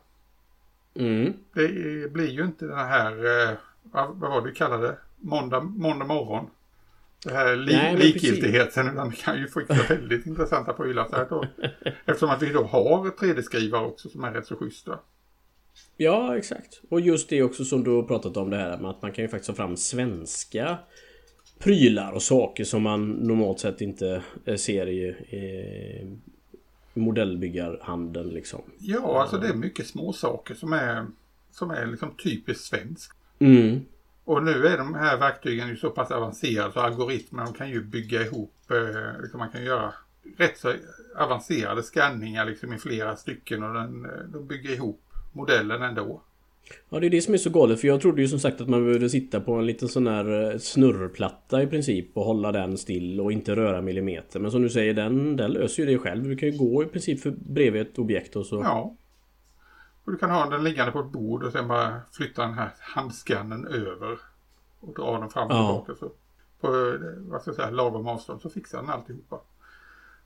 Mm. 0.94 1.32
Det 1.52 2.12
blir 2.12 2.28
ju 2.28 2.44
inte 2.44 2.66
den 2.66 2.78
här, 2.78 3.12
eh, 3.50 3.56
vad 3.82 4.16
var 4.16 4.40
det 4.40 4.48
vi 4.48 4.54
kallade 4.54 4.86
det, 4.86 4.96
måndag, 5.18 5.60
måndag 5.60 6.06
morgon. 6.06 6.46
Det 7.24 7.32
här 7.32 7.56
li 7.56 7.72
Nej, 7.72 7.96
likgiltigheten, 7.96 8.88
utan 8.88 9.10
det 9.10 9.16
kan 9.16 9.38
ju 9.38 9.48
få 9.48 9.60
väldigt 9.88 10.26
intressanta 10.26 10.72
prylar 10.72 11.08
så 11.08 11.16
här 11.16 11.26
då. 11.30 11.44
Eftersom 12.06 12.30
att 12.30 12.42
vi 12.42 12.52
då 12.52 12.62
har 12.62 13.10
3D-skrivare 13.10 13.84
också 13.84 14.08
som 14.08 14.24
är 14.24 14.32
rätt 14.32 14.46
så 14.46 14.56
schyssta. 14.56 14.98
Ja, 15.96 16.36
exakt. 16.36 16.80
Och 16.88 17.00
just 17.00 17.28
det 17.28 17.42
också 17.42 17.64
som 17.64 17.84
du 17.84 17.90
har 17.90 18.02
pratat 18.02 18.36
om 18.36 18.50
det 18.50 18.56
här 18.56 18.78
med 18.78 18.90
att 18.90 19.02
man 19.02 19.12
kan 19.12 19.24
ju 19.24 19.28
faktiskt 19.28 19.48
ha 19.48 19.54
fram 19.54 19.76
svenska 19.76 20.78
prylar 21.58 22.12
och 22.12 22.22
saker 22.22 22.64
som 22.64 22.82
man 22.82 23.10
normalt 23.10 23.60
sett 23.60 23.80
inte 23.80 24.22
eh, 24.44 24.56
ser 24.56 24.88
i, 24.88 25.08
i 26.94 27.00
modellbyggarhandeln 27.00 28.28
liksom. 28.28 28.60
Ja, 28.78 29.20
alltså 29.22 29.38
det 29.38 29.48
är 29.48 29.54
mycket 29.54 29.86
små 29.86 30.12
saker 30.12 30.54
som 30.54 30.72
är, 30.72 31.06
som 31.50 31.70
är 31.70 31.86
liksom 31.86 32.14
typiskt 32.24 32.64
svenskt. 32.64 33.16
Mm. 33.38 33.80
Och 34.24 34.42
nu 34.42 34.66
är 34.66 34.78
de 34.78 34.94
här 34.94 35.18
verktygen 35.18 35.68
ju 35.68 35.76
så 35.76 35.90
pass 35.90 36.10
avancerade 36.10 36.72
så 36.72 36.80
algoritmerna 36.80 37.52
kan 37.52 37.70
ju 37.70 37.84
bygga 37.84 38.22
ihop, 38.22 38.54
eh, 38.70 39.22
liksom 39.22 39.38
man 39.38 39.50
kan 39.50 39.64
göra 39.64 39.94
rätt 40.36 40.58
så 40.58 40.72
avancerade 41.16 41.82
skanningar 41.82 42.46
liksom 42.46 42.72
i 42.72 42.78
flera 42.78 43.16
stycken 43.16 43.62
och 43.62 43.74
den, 43.74 44.04
eh, 44.04 44.10
de 44.32 44.46
bygger 44.46 44.70
ihop 44.70 45.00
modellen 45.32 45.82
ändå. 45.82 46.22
Ja 46.90 47.00
det 47.00 47.06
är 47.06 47.10
det 47.10 47.20
som 47.20 47.34
är 47.34 47.38
så 47.38 47.50
galet 47.50 47.80
för 47.80 47.88
jag 47.88 48.00
trodde 48.00 48.22
ju 48.22 48.28
som 48.28 48.38
sagt 48.38 48.60
att 48.60 48.68
man 48.68 48.84
behövde 48.84 49.08
sitta 49.08 49.40
på 49.40 49.54
en 49.54 49.66
liten 49.66 49.88
sån 49.88 50.06
här 50.06 50.52
eh, 50.52 50.58
snurrplatta 50.58 51.62
i 51.62 51.66
princip 51.66 52.16
och 52.16 52.24
hålla 52.24 52.52
den 52.52 52.78
still 52.78 53.20
och 53.20 53.32
inte 53.32 53.56
röra 53.56 53.80
millimeter. 53.80 54.40
Men 54.40 54.50
som 54.50 54.62
du 54.62 54.70
säger 54.70 54.94
den, 54.94 55.36
den 55.36 55.50
löser 55.50 55.82
ju 55.82 55.92
det 55.92 55.98
själv. 55.98 56.28
Du 56.28 56.36
kan 56.36 56.50
ju 56.50 56.58
gå 56.58 56.82
i 56.82 56.86
princip 56.86 57.20
för 57.20 57.30
bredvid 57.30 57.82
ett 57.82 57.98
objekt 57.98 58.36
och 58.36 58.46
så... 58.46 58.56
Ja. 58.56 58.96
Och 60.04 60.12
du 60.12 60.18
kan 60.18 60.30
ha 60.30 60.50
den 60.50 60.64
liggande 60.64 60.92
på 60.92 61.00
ett 61.00 61.12
bord 61.12 61.42
och 61.42 61.52
sen 61.52 61.68
bara 61.68 62.00
flytta 62.12 62.42
den 62.42 62.54
här 62.54 62.70
handscannen 62.80 63.66
över 63.66 64.18
och 64.80 64.94
dra 64.94 65.18
den 65.18 65.30
fram 65.30 65.48
och 65.48 65.54
ja. 65.54 65.84
tillbaka. 65.86 65.94
Så 66.00 66.12
på 66.60 66.66
eh, 66.68 67.00
vad 67.18 67.40
ska 67.40 67.48
jag 67.50 67.56
säga, 67.56 67.70
lagom 67.70 68.06
avstånd 68.06 68.40
så 68.40 68.50
fixar 68.50 68.80
den 68.80 68.90
alltihopa. 68.90 69.40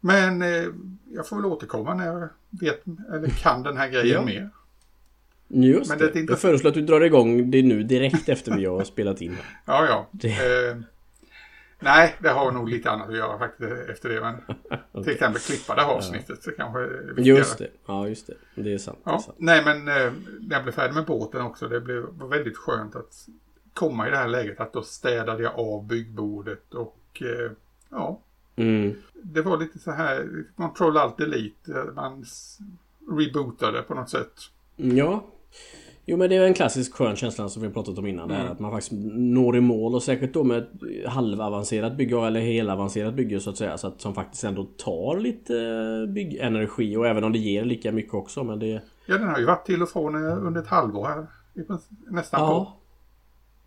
Men 0.01 0.43
eh, 0.43 0.65
jag 1.13 1.29
får 1.29 1.37
väl 1.37 1.45
återkomma 1.45 1.95
när 1.95 2.07
jag 2.07 2.29
vet 2.51 2.85
eller 3.13 3.29
kan 3.29 3.63
den 3.63 3.77
här 3.77 3.89
grejen 3.89 4.15
ja. 4.15 4.25
mer. 4.25 4.51
Just 5.49 5.91
Men 5.91 5.99
det. 5.99 6.11
det. 6.11 6.21
Inte... 6.21 6.33
Jag 6.33 6.41
föreslår 6.41 6.69
att 6.69 6.75
du 6.75 6.83
drar 6.83 7.01
igång 7.01 7.51
det 7.51 7.63
nu 7.63 7.83
direkt 7.83 8.29
efter 8.29 8.57
vi 8.57 8.65
har 8.65 8.85
spelat 8.85 9.21
in. 9.21 9.37
Ja, 9.65 9.87
ja. 9.87 10.07
Det... 10.11 10.69
Eh, 10.69 10.77
nej, 11.79 12.17
det 12.19 12.29
har 12.29 12.53
nog 12.53 12.69
lite 12.69 12.91
annat 12.91 13.09
att 13.09 13.17
göra 13.17 13.39
faktiskt 13.39 13.73
efter 13.91 14.09
det. 14.09 14.21
Men 14.21 14.35
okay. 14.35 15.03
till 15.05 15.13
exempel 15.13 15.41
klippa 15.41 15.75
det 15.75 15.83
här 15.83 15.93
avsnittet 15.93 16.43
så 16.43 16.51
kanske 16.51 16.89
Just 17.17 17.59
det. 17.59 17.69
Ja, 17.87 18.09
just 18.09 18.27
det. 18.27 18.63
Det 18.63 18.75
är 18.75 18.79
sant. 18.79 18.99
Ja. 19.05 19.11
Det 19.11 19.17
är 19.17 19.21
sant. 19.21 19.37
Nej, 19.39 19.65
men 19.65 19.77
eh, 19.89 20.13
när 20.41 20.57
jag 20.57 20.63
blev 20.63 20.73
färdig 20.73 20.95
med 20.95 21.05
båten 21.05 21.43
också. 21.43 21.69
Det 21.69 21.81
blev, 21.81 22.05
väldigt 22.31 22.57
skönt 22.57 22.97
att 22.97 23.29
komma 23.75 24.09
i 24.09 24.11
det 24.11 24.17
här 24.17 24.29
läget. 24.29 24.61
Att 24.61 24.73
då 24.73 24.83
städade 24.83 25.43
jag 25.43 25.59
av 25.59 25.87
byggbordet 25.87 26.75
och 26.75 27.23
eh, 27.23 27.53
ja. 27.91 28.21
Mm. 28.57 28.95
Det 29.23 29.43
var 29.43 29.59
lite 29.59 29.79
så 29.79 29.91
här, 29.91 30.29
man 30.57 30.75
troll 30.75 30.97
alt 30.97 31.19
delete. 31.19 31.85
Man 31.95 32.25
rebootade 33.11 33.83
på 33.83 33.95
något 33.95 34.11
sätt. 34.11 34.33
Ja, 34.77 35.27
Jo 36.09 36.17
men 36.17 36.31
det 36.31 36.37
är 36.37 36.47
en 36.47 36.55
klassisk 36.55 36.95
skön 36.95 37.17
känsla 37.17 37.49
som 37.49 37.63
vi 37.63 37.71
pratat 37.71 37.99
om 37.99 38.07
innan. 38.07 38.31
Mm. 38.31 38.43
Där, 38.43 38.53
att 38.53 38.59
man 38.59 38.71
faktiskt 38.71 38.93
når 39.15 39.57
i 39.57 39.61
mål 39.61 39.95
och 39.95 40.03
säkert 40.03 40.35
då 40.35 40.45
med 40.45 40.59
ett 40.59 40.71
halvavancerat 41.07 41.97
bygge 41.97 42.27
eller 42.27 42.41
helavancerat 42.41 43.15
bygge 43.15 43.41
så 43.41 43.51
att 43.51 43.57
säga. 43.57 43.79
Så 43.79 43.87
att, 43.87 44.01
som 44.01 44.15
faktiskt 44.15 44.45
ändå 44.45 44.65
tar 44.65 45.21
lite 45.21 45.53
byggenergi 46.15 46.97
och 46.97 47.07
även 47.07 47.25
om 47.25 47.33
det 47.33 47.39
ger 47.39 47.65
lika 47.65 47.93
mycket 47.93 48.15
också. 48.15 48.45
Men 48.45 48.59
det... 48.59 48.83
Ja 49.07 49.19
den 49.19 49.29
har 49.29 49.39
ju 49.39 49.45
varit 49.45 49.67
till 49.67 49.83
och 49.83 49.89
från 49.89 50.15
under 50.15 50.61
ett 50.61 50.67
halvår 50.67 51.05
här. 51.05 51.27
Nästan 52.11 52.41
ja. 52.41 52.77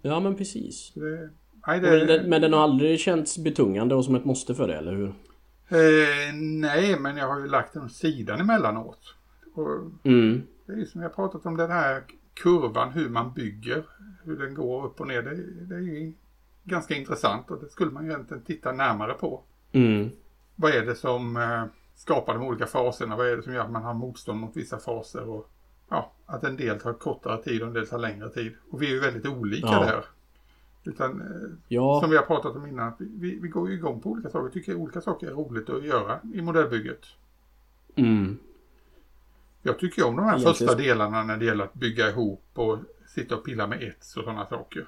på. 0.02 0.10
Ja 0.10 0.20
men 0.20 0.36
precis. 0.36 0.92
Det... 0.96 1.30
Nej, 1.68 1.80
det... 1.80 2.24
Men 2.28 2.42
den 2.42 2.54
har 2.54 2.60
aldrig 2.62 3.00
känts 3.00 3.38
betungande 3.38 3.96
och 3.96 4.06
som 4.06 4.16
ett 4.16 4.26
måste 4.26 4.56
för 4.56 4.68
det 4.68 4.76
eller 4.76 4.96
hur? 4.96 5.08
Eh, 5.70 6.34
nej, 6.42 7.00
men 7.00 7.18
jag 7.18 7.28
har 7.28 7.40
ju 7.40 7.48
lagt 7.48 7.74
den 7.74 7.84
åt 7.84 7.92
sidan 7.92 8.40
emellanåt. 8.40 9.00
Och 9.56 9.68
mm. 10.04 10.42
Det 10.66 10.74
är 10.74 10.86
som 10.86 11.02
jag 11.02 11.16
pratat 11.16 11.46
om 11.46 11.58
den 11.58 11.72
här 11.72 12.04
kurvan, 12.42 12.92
hur 12.92 13.10
man 13.10 13.34
bygger, 13.34 13.84
hur 14.24 14.38
den 14.38 14.54
går 14.54 14.86
upp 14.86 15.02
och 15.02 15.08
ner. 15.08 15.22
Det, 15.22 15.36
det 15.66 15.76
är 15.76 15.80
ju 15.80 16.14
ganska 16.64 16.96
intressant 16.96 17.52
och 17.52 17.60
det 17.60 17.70
skulle 17.70 17.92
man 17.92 18.06
ju 18.06 18.12
egentligen 18.12 18.44
titta 18.44 18.72
närmare 18.72 19.14
på. 19.14 19.44
Mm. 19.72 20.10
Vad 20.56 20.72
är 20.72 20.86
det 20.86 20.96
som 20.96 21.38
eh, 21.38 21.64
skapar 21.96 22.34
de 22.34 22.44
olika 22.44 22.66
faserna? 22.66 23.16
Vad 23.16 23.28
är 23.28 23.38
det 23.38 23.44
som 23.44 23.54
gör 23.54 23.66
att 23.66 23.72
man 23.72 23.84
har 23.84 23.94
motstånd 23.94 24.40
mot 24.40 24.58
vissa 24.58 24.78
faser? 24.78 25.30
Och, 25.30 25.50
ja, 25.90 26.12
att 26.26 26.44
en 26.44 26.58
del 26.58 26.80
tar 26.80 26.94
kortare 26.94 27.44
tid 27.44 27.62
och 27.62 27.68
en 27.68 27.74
del 27.74 27.88
tar 27.88 28.00
längre 28.00 28.30
tid. 28.30 28.54
Och 28.70 28.82
vi 28.82 28.86
är 28.86 28.92
ju 28.92 29.00
väldigt 29.00 29.26
olika 29.26 29.68
ja. 29.68 29.86
där. 29.86 30.06
Utan 30.84 31.22
eh, 31.22 31.58
ja. 31.68 32.00
som 32.02 32.10
vi 32.10 32.18
har 32.18 32.24
pratat 32.24 32.56
om 32.56 32.68
innan, 32.68 32.94
vi, 33.00 33.40
vi 33.40 33.48
går 33.48 33.70
ju 33.70 33.76
igång 33.76 34.02
på 34.02 34.10
olika 34.10 34.30
saker. 34.30 34.46
Vi 34.46 34.52
tycker 34.52 34.76
olika 34.76 35.02
saker 35.02 35.28
är 35.28 35.32
roligt 35.32 35.70
att 35.70 35.84
göra 35.84 36.20
i 36.34 36.42
modellbygget. 36.42 37.02
Mm. 37.96 38.38
Jag 39.64 39.80
tycker 39.80 40.06
om 40.08 40.16
de 40.16 40.26
här 40.26 40.32
Egentligen... 40.32 40.56
första 40.56 40.76
delarna 40.76 41.24
när 41.24 41.38
det 41.38 41.46
gäller 41.46 41.64
att 41.64 41.74
bygga 41.74 42.10
ihop 42.10 42.44
och 42.54 42.78
sitta 43.08 43.36
och 43.36 43.46
pilla 43.46 43.68
med 43.68 43.84
ett 43.84 43.98
och 44.18 44.24
sådana 44.24 44.46
saker. 44.46 44.88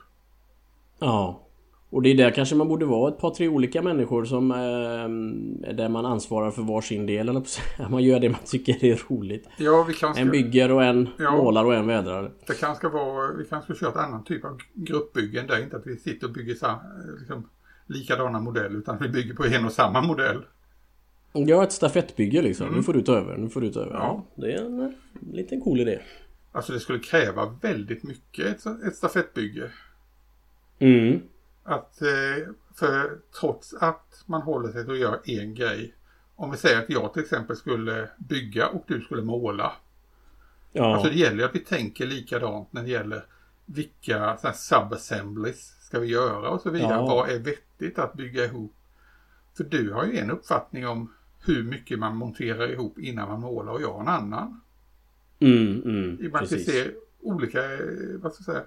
Ja. 0.99 1.47
Och 1.89 2.01
det 2.01 2.09
är 2.09 2.15
där 2.15 2.31
kanske 2.31 2.55
man 2.55 2.67
borde 2.67 2.85
vara 2.85 3.11
ett 3.11 3.17
par 3.19 3.31
tre 3.31 3.47
olika 3.47 3.81
människor 3.81 4.25
som 4.25 4.51
eh, 4.51 5.73
Där 5.73 5.89
man 5.89 6.05
ansvarar 6.05 6.51
för 6.51 6.61
varsin 6.61 7.05
del 7.05 7.29
eller 7.29 7.43
Man 7.89 8.03
gör 8.03 8.19
det 8.19 8.29
man 8.29 8.39
tycker 8.45 8.85
är 8.85 9.01
roligt. 9.09 9.47
Ja 9.57 9.85
vi 9.87 9.93
kanske 9.93 10.21
En 10.21 10.29
bygger 10.29 10.71
och 10.71 10.83
en 10.83 11.09
ja, 11.19 11.31
målar 11.31 11.65
och 11.65 11.75
en 11.75 11.87
vädrar. 11.87 12.31
Det 12.47 12.59
kanske 12.59 12.89
vara 12.89 13.33
Vi 13.33 13.45
kanske 13.45 13.75
ska 13.75 13.85
köra 13.85 14.01
ett 14.01 14.07
annan 14.07 14.23
typ 14.23 14.45
av 14.45 14.57
gruppbyggen 14.73 15.47
där. 15.47 15.63
Inte 15.63 15.77
att 15.77 15.87
vi 15.87 15.97
sitter 15.97 16.27
och 16.27 16.33
bygger 16.33 16.55
sam, 16.55 16.77
liksom, 17.19 17.49
likadana 17.87 18.39
modeller 18.39 18.77
utan 18.77 18.97
vi 19.01 19.09
bygger 19.09 19.33
på 19.33 19.45
en 19.45 19.65
och 19.65 19.71
samma 19.71 20.01
modell 20.01 20.41
Ja 21.33 21.63
ett 21.63 21.71
stafettbygge 21.71 22.41
liksom 22.41 22.67
mm. 22.67 22.77
Nu 22.77 22.83
får 22.83 22.93
du 22.93 23.01
ta 23.01 23.15
över, 23.15 23.37
nu 23.37 23.49
får 23.49 23.61
du 23.61 23.71
ta 23.71 23.79
över 23.79 23.93
ja. 23.93 24.25
Det 24.35 24.53
är 24.53 24.65
en, 24.65 24.79
en 24.79 24.95
liten 25.31 25.61
cool 25.61 25.79
idé 25.79 25.99
Alltså 26.51 26.73
det 26.73 26.79
skulle 26.79 26.99
kräva 26.99 27.57
väldigt 27.61 28.03
mycket 28.03 28.45
ett, 28.45 28.65
ett 28.87 28.95
stafettbygge 28.95 29.71
Mm 30.79 31.21
att 31.63 32.01
eh, 32.01 32.53
för 32.75 33.19
trots 33.39 33.73
att 33.73 34.23
man 34.25 34.41
håller 34.41 34.71
sig 34.71 34.83
till 34.83 34.93
att 34.93 34.99
göra 34.99 35.19
en 35.25 35.55
grej. 35.55 35.95
Om 36.35 36.51
vi 36.51 36.57
säger 36.57 36.79
att 36.79 36.89
jag 36.89 37.13
till 37.13 37.21
exempel 37.21 37.55
skulle 37.55 38.09
bygga 38.17 38.67
och 38.67 38.83
du 38.87 39.01
skulle 39.01 39.21
måla. 39.21 39.71
Ja. 40.71 40.93
Alltså 40.93 41.09
det 41.09 41.15
gäller 41.15 41.45
att 41.45 41.55
vi 41.55 41.59
tänker 41.59 42.05
likadant 42.05 42.73
när 42.73 42.83
det 42.83 42.89
gäller 42.89 43.25
vilka 43.65 44.37
subassemblies 44.53 45.85
ska 45.85 45.99
vi 45.99 46.07
göra 46.07 46.49
och 46.49 46.61
så 46.61 46.69
vidare. 46.69 46.93
Ja. 46.93 47.05
Vad 47.05 47.29
är 47.29 47.39
vettigt 47.39 47.99
att 47.99 48.13
bygga 48.13 48.45
ihop? 48.45 48.75
För 49.57 49.63
du 49.63 49.91
har 49.91 50.05
ju 50.05 50.17
en 50.17 50.31
uppfattning 50.31 50.87
om 50.87 51.13
hur 51.45 51.63
mycket 51.63 51.99
man 51.99 52.17
monterar 52.17 52.71
ihop 52.71 52.99
innan 52.99 53.29
man 53.29 53.41
målar 53.41 53.73
och 53.73 53.81
jag 53.81 53.93
har 53.93 54.01
en 54.01 54.07
annan. 54.07 54.61
Mm, 55.39 55.81
mm, 55.83 56.35
att 56.35 56.51
vi 56.51 56.63
ser 56.63 56.91
olika, 57.21 57.73
eh, 57.73 57.79
vad 58.21 58.33
ska 58.33 58.41
jag 58.41 58.55
säga, 58.55 58.63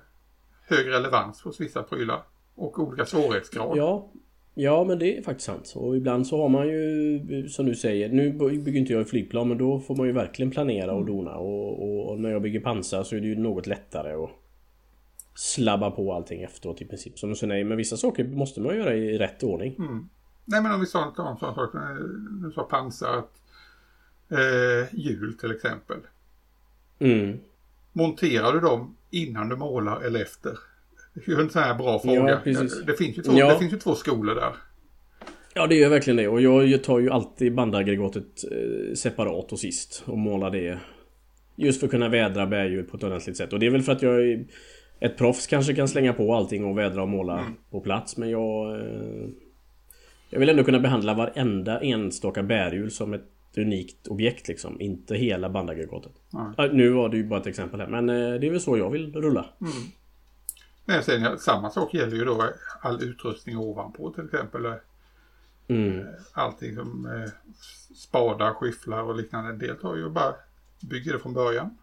hög 0.69 0.87
relevans 0.87 1.43
hos 1.43 1.61
vissa 1.61 1.83
prylar. 1.83 2.23
Och 2.54 2.78
olika 2.78 3.07
svårighetsgrad. 3.07 3.76
Ja, 3.76 4.11
Ja 4.57 4.85
men 4.85 4.99
det 4.99 5.19
är 5.19 5.23
faktiskt 5.23 5.47
sant. 5.47 5.73
Och 5.76 5.97
ibland 5.97 6.26
så 6.26 6.43
har 6.43 6.49
man 6.49 6.69
ju 6.69 7.49
som 7.49 7.66
du 7.66 7.75
säger, 7.75 8.09
nu 8.09 8.33
bygger 8.33 8.81
inte 8.81 8.93
jag 8.93 9.02
i 9.02 9.04
flygplan 9.04 9.49
men 9.49 9.59
då 9.59 9.81
får 9.81 9.97
man 9.97 10.07
ju 10.07 10.12
verkligen 10.12 10.50
planera 10.50 10.93
och 10.93 11.07
dona. 11.07 11.37
Och, 11.37 11.83
och, 11.83 12.11
och, 12.11 12.21
när 12.21 12.31
jag 12.31 12.43
bygger 12.43 12.61
pansar 12.61 13.02
så 13.02 13.16
är 13.16 13.21
det 13.21 13.26
ju 13.26 13.37
något 13.37 13.66
lättare 13.66 14.12
att 14.12 14.31
slabba 15.35 15.90
på 15.90 16.12
allting 16.12 16.43
efteråt 16.43 16.83
i 16.83 16.85
princip. 16.85 17.19
Som 17.19 17.31
du 17.31 17.37
säger, 17.37 17.64
men 17.64 17.76
vissa 17.76 17.97
saker 17.97 18.25
måste 18.25 18.61
man 18.61 18.76
göra 18.76 18.95
i 18.95 19.19
rätt 19.19 19.43
ordning. 19.43 19.75
Mm. 19.78 20.09
Nej 20.44 20.62
men 20.62 20.72
om 20.72 20.80
vi 20.80 20.86
sa 20.86 21.12
sån 21.16 21.38
sak, 21.38 21.72
du 22.42 22.52
sa 22.54 22.62
pansar, 22.62 23.16
att, 23.16 23.42
eh, 24.30 24.94
hjul 24.94 25.38
till 25.38 25.50
exempel. 25.50 25.96
Mm. 26.98 27.38
Monterar 27.92 28.52
du 28.52 28.60
dem 28.60 28.96
innan 29.10 29.48
du 29.48 29.56
målar 29.56 30.00
eller 30.00 30.22
efter? 30.22 30.58
Det 31.14 31.32
är 31.32 31.40
en 31.40 31.50
sån 31.50 31.62
här 31.62 31.74
bra 31.74 31.98
fråga. 31.98 32.40
Ja, 32.44 32.52
det, 32.86 32.96
finns 32.96 33.18
ju 33.18 33.22
två, 33.22 33.32
ja. 33.32 33.52
det 33.52 33.58
finns 33.58 33.72
ju 33.72 33.78
två 33.78 33.94
skolor 33.94 34.34
där. 34.34 34.52
Ja 35.54 35.66
det 35.66 35.74
gör 35.74 35.88
verkligen 35.88 36.16
det 36.16 36.28
och 36.28 36.40
jag 36.40 36.84
tar 36.84 36.98
ju 36.98 37.10
alltid 37.10 37.54
bandaggregatet 37.54 38.44
eh, 38.52 38.94
separat 38.94 39.52
och 39.52 39.58
sist 39.58 40.02
och 40.06 40.18
målar 40.18 40.50
det. 40.50 40.78
Just 41.56 41.80
för 41.80 41.86
att 41.86 41.90
kunna 41.90 42.08
vädra 42.08 42.46
berghjul 42.46 42.84
på 42.84 42.96
ett 42.96 43.04
ordentligt 43.04 43.36
sätt 43.36 43.52
och 43.52 43.58
det 43.58 43.66
är 43.66 43.70
väl 43.70 43.82
för 43.82 43.92
att 43.92 44.02
jag 44.02 44.46
ett 45.00 45.16
proffs 45.16 45.46
kanske 45.46 45.74
kan 45.74 45.88
slänga 45.88 46.12
på 46.12 46.34
allting 46.34 46.64
och 46.64 46.78
vädra 46.78 47.02
och 47.02 47.08
måla 47.08 47.38
mm. 47.38 47.52
på 47.70 47.80
plats 47.80 48.16
men 48.16 48.30
jag... 48.30 48.80
Eh, 50.34 50.36
jag 50.36 50.40
vill 50.40 50.48
ändå 50.48 50.64
kunna 50.64 50.80
behandla 50.80 51.14
varenda 51.14 51.80
enstaka 51.80 52.42
bärhjul 52.42 52.90
som 52.90 53.14
ett 53.14 53.30
unikt 53.56 54.06
objekt 54.06 54.48
liksom. 54.48 54.80
Inte 54.80 55.14
hela 55.14 55.50
bandaggregatet. 55.50 56.12
Mm. 56.58 56.76
Nu 56.76 56.90
var 56.90 57.08
det 57.08 57.16
ju 57.16 57.24
bara 57.24 57.40
ett 57.40 57.46
exempel 57.46 57.80
här 57.80 57.88
men 57.88 58.08
eh, 58.08 58.40
det 58.40 58.46
är 58.46 58.50
väl 58.50 58.60
så 58.60 58.78
jag 58.78 58.90
vill 58.90 59.12
rulla. 59.12 59.46
Mm. 59.60 59.72
Men 60.84 61.02
sen 61.02 61.38
samma 61.38 61.70
sak 61.70 61.94
gäller 61.94 62.16
ju 62.16 62.24
då 62.24 62.50
all 62.80 63.02
utrustning 63.02 63.58
ovanpå 63.58 64.10
till 64.10 64.24
exempel. 64.24 64.66
Mm. 65.68 66.00
Eh, 66.00 66.06
allting 66.32 66.74
som 66.74 67.06
eh, 67.06 67.30
spadar, 67.96 68.54
skyfflar 68.54 69.02
och 69.02 69.16
liknande. 69.16 69.50
En 69.50 69.58
del 69.58 69.76
tar 69.76 69.96
ju 69.96 70.10
bara 70.10 70.34
bygger 70.80 71.12
det 71.12 71.18
från 71.18 71.34
början. 71.34 71.78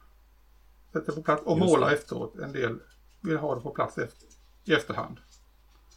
Sätter 0.93 1.11
på 1.11 1.21
plats 1.21 1.43
och 1.45 1.57
Just 1.57 1.69
målar 1.69 1.89
det. 1.89 1.95
efteråt. 1.95 2.39
En 2.39 2.51
del 2.51 2.79
vill 3.21 3.37
ha 3.37 3.55
det 3.55 3.61
på 3.61 3.69
plats 3.69 3.97
efter, 3.97 4.27
i 4.65 4.73
efterhand. 4.73 5.17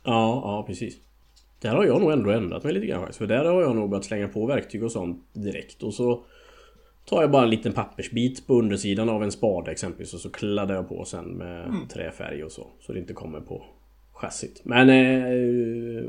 Ja, 0.02 0.42
ja 0.44 0.64
precis. 0.66 0.96
Där 1.64 1.74
har 1.74 1.84
jag 1.84 2.00
nog 2.00 2.12
ändå 2.12 2.30
ändrat 2.30 2.64
mig 2.64 2.72
lite 2.72 2.86
grann 2.86 3.12
För 3.12 3.26
där 3.26 3.44
har 3.44 3.62
jag 3.62 3.76
nog 3.76 3.90
börjat 3.90 4.04
slänga 4.04 4.28
på 4.28 4.46
verktyg 4.46 4.84
och 4.84 4.92
sånt 4.92 5.24
direkt. 5.32 5.82
Och 5.82 5.94
så 5.94 6.24
tar 7.04 7.20
jag 7.20 7.30
bara 7.30 7.42
en 7.42 7.50
liten 7.50 7.72
pappersbit 7.72 8.46
på 8.46 8.58
undersidan 8.58 9.08
av 9.08 9.22
en 9.22 9.32
spade 9.32 9.70
exempelvis 9.70 10.14
och 10.14 10.20
så 10.20 10.30
kladdar 10.30 10.74
jag 10.74 10.88
på 10.88 11.04
sen 11.04 11.24
med 11.24 11.68
mm. 11.68 11.88
träfärg 11.88 12.44
och 12.44 12.52
så. 12.52 12.66
Så 12.80 12.92
det 12.92 12.98
inte 12.98 13.12
kommer 13.12 13.40
på 13.40 13.64
chassit. 14.12 14.60
Men 14.64 14.88
eh, 14.88 15.28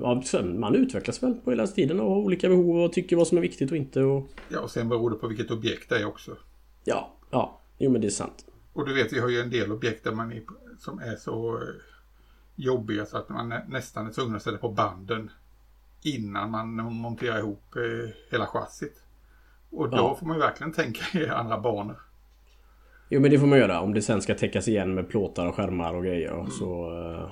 ja, 0.02 0.22
man 0.44 0.76
utvecklas 0.76 1.24
väl 1.24 1.34
på 1.34 1.50
hela 1.52 1.68
tiden 1.68 2.00
och 2.00 2.10
har 2.10 2.18
olika 2.18 2.50
behov 2.50 2.78
och 2.78 2.94
tycker 2.94 3.16
vad 3.16 3.28
som 3.28 3.38
är 3.38 3.42
viktigt 3.42 3.72
och 3.72 3.78
inte. 3.78 4.02
Och... 4.02 4.30
Ja, 4.50 4.60
och 4.60 4.72
sen 4.72 4.90
beror 4.90 5.10
det 5.10 5.16
på 5.16 5.28
vilket 5.28 5.52
objekt 5.52 5.90
det 5.90 6.00
är 6.00 6.06
också. 6.06 6.38
Ja, 6.84 7.14
ja. 7.32 7.62
Jo 7.78 7.92
men 7.92 8.02
det 8.02 8.08
är 8.08 8.12
sant. 8.12 8.46
Och 8.74 8.88
du 8.88 8.94
vet, 8.94 9.14
vi 9.14 9.20
har 9.20 9.30
ju 9.30 9.40
en 9.40 9.50
del 9.50 9.72
objekt 9.72 10.04
där 10.04 10.12
man 10.12 10.32
är, 10.32 10.44
som 10.80 11.00
är 11.00 11.16
så 11.16 11.56
eh, 11.56 11.64
jobbiga 12.56 13.06
så 13.06 13.18
att 13.18 13.30
man 13.30 13.54
nästan 13.70 14.08
är 14.08 14.12
tvungen 14.12 14.36
att 14.36 14.42
ställa 14.42 14.58
på 14.58 14.70
banden 14.70 15.30
innan 16.06 16.52
man 16.52 16.76
monterar 16.76 17.40
ihop 17.40 17.76
eh, 17.76 18.10
hela 18.32 18.46
chassit. 18.46 19.04
Och 19.72 19.90
då 19.90 19.98
ja. 19.98 20.16
får 20.20 20.26
man 20.26 20.36
ju 20.36 20.42
verkligen 20.42 20.74
tänka 20.74 21.20
i 21.20 21.30
andra 21.30 21.60
banor. 21.60 21.98
Jo 23.10 23.22
men 23.22 23.32
det 23.32 23.40
får 23.40 23.48
man 23.48 23.60
göra 23.60 23.80
om 23.80 23.94
det 23.94 24.02
sen 24.02 24.22
ska 24.22 24.36
täckas 24.36 24.68
igen 24.68 24.94
med 24.94 25.10
plåtar 25.10 25.48
och 25.48 25.56
skärmar 25.56 25.94
och 25.94 26.04
grejer. 26.04 26.34
Mm. 26.34 26.48
Så, 26.48 26.92
eh. 26.92 27.30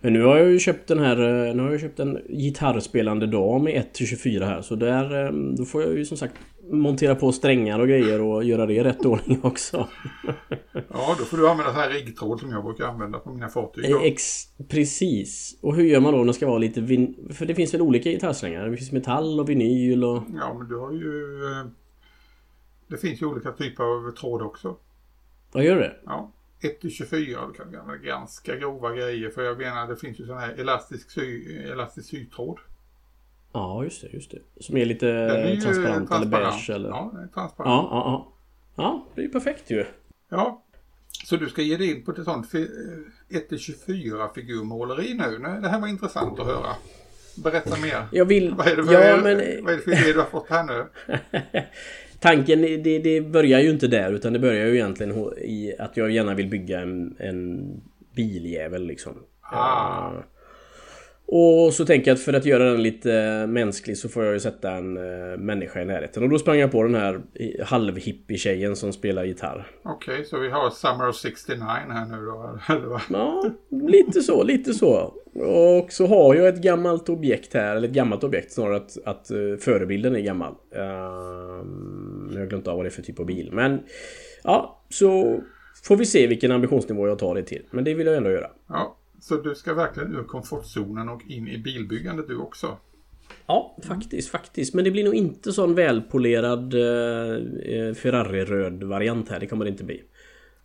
Men 0.00 0.12
nu 0.12 0.22
har 0.22 0.36
jag 0.36 0.50
ju 0.50 0.58
köpt 0.58 0.88
den 0.88 0.98
här 0.98 1.46
eh, 1.48 1.54
Nu 1.54 1.62
har 1.62 1.70
jag 1.70 1.80
köpt 1.80 2.00
en 2.00 2.18
gitarrspelande 2.28 3.26
dam 3.26 3.68
i 3.68 3.82
1-24 3.94 4.44
här 4.44 4.62
så 4.62 4.74
där 4.74 5.24
eh, 5.24 5.32
Då 5.32 5.64
får 5.64 5.82
jag 5.82 5.98
ju 5.98 6.04
som 6.04 6.16
sagt 6.16 6.34
Montera 6.70 7.14
på 7.14 7.32
strängar 7.32 7.78
och 7.78 7.88
grejer 7.88 8.20
och 8.20 8.44
göra 8.44 8.66
det 8.66 8.74
i 8.74 8.82
rätt 8.82 9.04
ordning 9.04 9.40
också. 9.42 9.88
ja 10.72 11.16
då 11.18 11.24
får 11.24 11.36
du 11.36 11.48
använda 11.48 11.72
sån 11.72 11.80
här 11.80 11.90
riggtråd 11.90 12.40
som 12.40 12.50
jag 12.50 12.64
brukar 12.64 12.84
använda 12.84 13.18
på 13.18 13.30
mina 13.30 13.48
fartyg. 13.48 13.84
Ex 14.04 14.44
precis. 14.68 15.58
Och 15.60 15.76
hur 15.76 15.84
gör 15.84 16.00
man 16.00 16.12
då 16.12 16.20
om 16.20 16.26
det 16.26 16.34
ska 16.34 16.46
vara 16.46 16.58
lite 16.58 16.80
vin 16.80 17.28
För 17.30 17.46
det 17.46 17.54
finns 17.54 17.74
väl 17.74 17.82
olika 17.82 18.10
gitarrsträngar? 18.10 18.68
Det 18.68 18.76
finns 18.76 18.92
metall 18.92 19.40
och 19.40 19.48
vinyl 19.48 20.04
och... 20.04 20.22
Ja 20.38 20.54
men 20.58 20.68
du 20.68 20.76
har 20.76 20.92
ju 20.92 21.40
Det 22.88 22.96
finns 22.96 23.22
ju 23.22 23.26
olika 23.26 23.52
typer 23.52 23.84
av 23.84 24.10
tråd 24.10 24.42
också. 24.42 24.76
Vad 25.52 25.64
gör 25.64 25.76
det? 25.76 25.96
Ja. 26.04 26.32
1-24 26.62 27.46
du 27.46 27.52
kan 27.52 27.66
använda 27.66 27.96
ganska 27.96 28.56
grova 28.56 28.94
grejer 28.94 29.30
för 29.30 29.42
jag 29.42 29.58
menar 29.58 29.88
det 29.88 29.96
finns 29.96 30.20
ju 30.20 30.26
sån 30.26 30.38
här 30.38 30.52
elastisk, 30.52 31.10
sy 31.10 31.58
elastisk 31.64 32.08
sytråd. 32.08 32.58
Ja, 33.52 33.84
just 33.84 34.02
det, 34.02 34.08
just 34.12 34.30
det. 34.30 34.38
Som 34.60 34.76
är 34.76 34.84
lite 34.84 35.08
är 35.08 35.56
transparent, 35.56 36.08
transparent, 36.08 36.10
eller 36.10 36.26
beige 36.26 36.70
eller? 36.70 36.88
Ja, 36.88 37.10
den 37.14 37.22
är 37.22 37.28
transparent. 37.28 37.68
Ja, 37.68 37.88
ja, 37.90 38.02
ja. 38.06 38.32
Ja, 38.74 39.06
det 39.14 39.20
är 39.20 39.24
ju 39.24 39.30
perfekt 39.30 39.70
ju. 39.70 39.84
Ja. 40.28 40.62
Så 41.24 41.36
du 41.36 41.48
ska 41.48 41.62
ge 41.62 41.76
dig 41.76 41.90
in 41.90 42.04
på 42.04 42.10
ett 42.10 42.24
sånt 42.24 42.52
1-24 42.52 44.34
figurmåleri 44.34 45.14
nu? 45.14 45.58
Det 45.62 45.68
här 45.68 45.80
var 45.80 45.88
intressant 45.88 46.40
att 46.40 46.46
höra. 46.46 46.76
Berätta 47.36 47.76
mer. 47.80 48.06
Jag 48.12 48.24
vill... 48.24 48.54
Vad 48.54 48.66
är 48.66 48.76
det 48.76 48.84
för, 48.84 48.92
ja, 48.92 49.16
men... 49.16 49.64
vad 49.64 49.72
är 49.72 49.76
det 49.76 49.82
för 49.82 49.90
idé 49.90 50.12
du 50.12 50.18
har 50.18 50.26
fått 50.26 50.48
här 50.48 50.64
nu? 50.64 50.86
Tanken, 52.22 52.62
det, 52.62 52.98
det 52.98 53.20
börjar 53.20 53.60
ju 53.60 53.70
inte 53.70 53.88
där 53.88 54.12
utan 54.12 54.32
det 54.32 54.38
börjar 54.38 54.66
ju 54.66 54.74
egentligen 54.74 55.12
i 55.38 55.74
att 55.78 55.96
jag 55.96 56.10
gärna 56.10 56.34
vill 56.34 56.48
bygga 56.48 56.80
en, 56.80 57.16
en 57.18 57.70
biljävel 58.16 58.86
liksom. 58.86 59.12
Ah. 59.40 60.10
Och 61.34 61.72
så 61.72 61.84
tänker 61.84 62.10
jag 62.10 62.14
att 62.14 62.22
för 62.22 62.32
att 62.32 62.44
göra 62.44 62.64
den 62.64 62.82
lite 62.82 63.46
mänsklig 63.46 63.98
så 63.98 64.08
får 64.08 64.24
jag 64.24 64.32
ju 64.32 64.40
sätta 64.40 64.70
en 64.70 64.96
uh, 64.96 65.38
människa 65.38 65.82
i 65.82 65.84
närheten. 65.84 66.22
Och 66.22 66.28
då 66.28 66.38
sprang 66.38 66.58
jag 66.58 66.72
på 66.72 66.82
den 66.82 66.94
här 66.94 67.20
halvhippie-tjejen 67.64 68.76
som 68.76 68.92
spelar 68.92 69.24
gitarr. 69.24 69.70
Okej, 69.82 70.14
okay, 70.14 70.24
så 70.24 70.38
vi 70.38 70.50
har 70.50 70.70
Summer 70.70 71.08
of 71.08 71.16
69 71.16 71.64
här 71.66 72.06
nu 72.06 72.26
då? 72.26 72.58
ja, 73.10 73.50
lite 73.88 74.20
så, 74.20 74.42
lite 74.42 74.74
så. 74.74 75.14
Och 75.34 75.92
så 75.92 76.06
har 76.06 76.34
jag 76.34 76.48
ett 76.48 76.62
gammalt 76.62 77.08
objekt 77.08 77.54
här, 77.54 77.76
eller 77.76 77.88
ett 77.88 77.94
gammalt 77.94 78.24
objekt 78.24 78.52
snarare 78.52 78.76
att, 78.76 78.98
att 79.04 79.30
uh, 79.30 79.56
förebilden 79.56 80.16
är 80.16 80.20
gammal. 80.20 80.52
Uh, 80.76 80.82
jag 82.32 82.40
har 82.40 82.46
glömt 82.46 82.68
av 82.68 82.76
vad 82.76 82.84
det 82.84 82.88
är 82.88 82.90
för 82.90 83.02
typ 83.02 83.20
av 83.20 83.26
bil. 83.26 83.50
Men 83.52 83.80
ja, 84.44 84.84
så 84.88 85.40
får 85.84 85.96
vi 85.96 86.06
se 86.06 86.26
vilken 86.26 86.52
ambitionsnivå 86.52 87.08
jag 87.08 87.18
tar 87.18 87.34
det 87.34 87.42
till. 87.42 87.62
Men 87.70 87.84
det 87.84 87.94
vill 87.94 88.06
jag 88.06 88.16
ändå 88.16 88.30
göra. 88.30 88.50
Ja, 88.68 88.96
så 89.22 89.36
du 89.36 89.54
ska 89.54 89.74
verkligen 89.74 90.14
ur 90.14 90.24
komfortzonen 90.24 91.08
och 91.08 91.22
in 91.26 91.48
i 91.48 91.58
bilbyggandet 91.58 92.28
du 92.28 92.36
också? 92.36 92.76
Ja, 93.46 93.76
faktiskt, 93.82 94.30
faktiskt. 94.30 94.74
Men 94.74 94.84
det 94.84 94.90
blir 94.90 95.04
nog 95.04 95.14
inte 95.14 95.52
sån 95.52 95.74
välpolerad 95.74 96.74
eh, 96.74 97.94
Ferrari-röd 97.94 98.82
variant 98.82 99.28
här. 99.28 99.40
Det 99.40 99.46
kommer 99.46 99.64
det 99.64 99.70
inte 99.70 99.84
bli. 99.84 100.02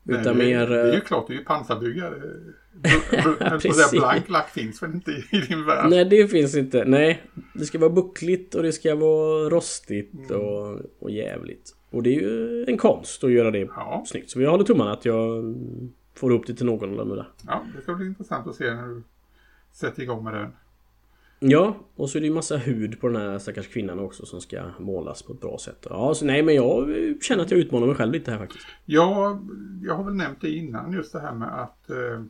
Nej, 0.04 0.22
Utan 0.22 0.38
det, 0.38 0.46
mer... 0.46 0.68
Det 0.68 0.92
är 0.92 0.94
ju 0.94 1.02
klart, 1.02 1.28
du 1.28 1.34
är 1.34 1.38
ju 1.38 1.44
pansarbyggare. 1.44 2.22
Blank 3.92 4.30
lack 4.30 4.50
finns 4.50 4.84
väl 4.84 4.92
inte 4.92 5.12
i 5.12 5.42
din 5.50 5.66
värld? 5.66 5.90
Nej, 5.90 6.06
det 6.06 6.28
finns 6.28 6.56
inte. 6.56 6.86
Nej, 6.86 7.22
det 7.54 7.66
ska 7.66 7.80
vara 7.80 7.90
buckligt 7.90 8.56
och 8.56 8.64
det 8.64 8.72
ska 8.72 8.96
vara 8.96 9.50
rostigt 9.50 10.30
mm. 10.30 10.42
och, 10.42 10.80
och 11.00 11.12
jävligt. 11.12 11.76
Och 11.90 12.04
det 12.04 12.16
är 12.16 12.20
ju 12.20 12.66
en 12.68 12.78
konst 12.78 13.24
att 13.24 13.32
göra 13.32 13.52
det 13.52 13.60
ja. 13.60 14.04
snyggt. 14.08 14.30
Så 14.30 14.42
jag 14.42 14.52
håller 14.52 14.64
tummarna 14.64 14.94
att 14.94 15.06
jag 15.06 15.56
får 16.18 16.32
ihop 16.32 16.48
det 16.48 16.54
till 16.54 16.66
någorlunda. 16.66 17.26
Ja, 17.48 17.64
det 17.76 17.82
ska 17.82 17.94
bli 17.94 18.06
intressant 18.06 18.48
att 18.48 18.56
se 18.56 18.74
när 18.74 18.88
du 18.88 19.04
sätter 19.72 20.02
igång 20.02 20.24
med 20.24 20.34
den. 20.34 20.52
Ja, 21.40 21.76
och 21.96 22.10
så 22.10 22.18
är 22.18 22.22
det 22.22 22.28
ju 22.28 22.34
massa 22.34 22.58
hud 22.58 23.02
på 23.02 23.08
den 23.08 23.22
här 23.22 23.40
stackars 23.40 23.68
kvinnan 23.68 24.00
också 24.00 24.26
som 24.26 24.42
ska 24.42 24.64
målas 24.80 25.22
på 25.22 25.34
ett 25.34 25.42
bra 25.42 25.58
sätt. 25.58 25.88
Ja, 25.90 26.14
så 26.14 26.26
nej 26.26 26.44
men 26.44 26.56
jag 26.56 26.88
känner 27.22 27.44
att 27.44 27.52
jag 27.52 27.60
utmanar 27.60 27.88
mig 27.88 27.96
själv 27.96 28.14
lite 28.14 28.32
här 28.32 28.38
faktiskt. 28.38 28.66
Ja, 28.86 29.40
jag 29.84 29.96
har 29.96 30.04
väl 30.04 30.14
nämnt 30.14 30.42
det 30.42 30.50
innan 30.50 30.92
just 30.92 31.14
det 31.14 31.20
här 31.20 31.34
med 31.34 31.62
att 31.62 31.90
eh, 31.90 32.24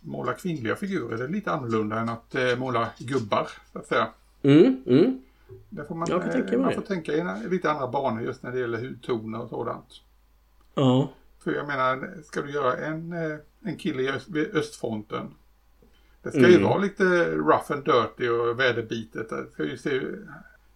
måla 0.00 0.32
kvinnliga 0.32 0.76
figurer. 0.76 1.18
Det 1.18 1.24
är 1.24 1.28
lite 1.28 1.52
annorlunda 1.52 2.00
än 2.00 2.08
att 2.08 2.34
eh, 2.34 2.56
måla 2.58 2.88
gubbar, 2.98 3.48
så 3.72 3.78
att 3.78 3.86
säga. 3.86 4.08
Mm, 4.42 4.82
mm. 4.86 5.20
Där 5.68 5.84
får 5.84 5.94
man, 5.94 6.08
jag 6.10 6.24
får 6.24 6.30
tänka, 6.30 6.58
man 6.58 6.72
får 6.72 6.82
tänka 6.82 7.12
i 7.12 7.48
lite 7.50 7.70
andra 7.70 7.88
banor 7.88 8.22
just 8.22 8.42
när 8.42 8.52
det 8.52 8.58
gäller 8.58 8.78
hudtoner 8.78 9.42
och 9.42 9.48
sådant. 9.48 10.00
Ja. 10.74 11.08
För 11.44 11.52
jag 11.52 11.66
menar, 11.66 12.22
ska 12.24 12.42
du 12.42 12.52
göra 12.52 12.76
en, 12.76 13.12
eh, 13.12 13.38
en 13.64 13.76
kille 13.76 14.02
i 14.02 14.08
öst, 14.08 14.28
östfronten. 14.52 15.34
Det 16.22 16.30
ska 16.30 16.38
mm. 16.38 16.50
ju 16.50 16.62
vara 16.62 16.78
lite 16.78 17.04
rough 17.30 17.72
and 17.72 17.84
dirty 17.84 18.28
och 18.28 18.60
väderbitet. 18.60 19.28
Det 19.28 19.46
ska 19.52 19.64
ju 19.64 19.76
se, 19.76 20.00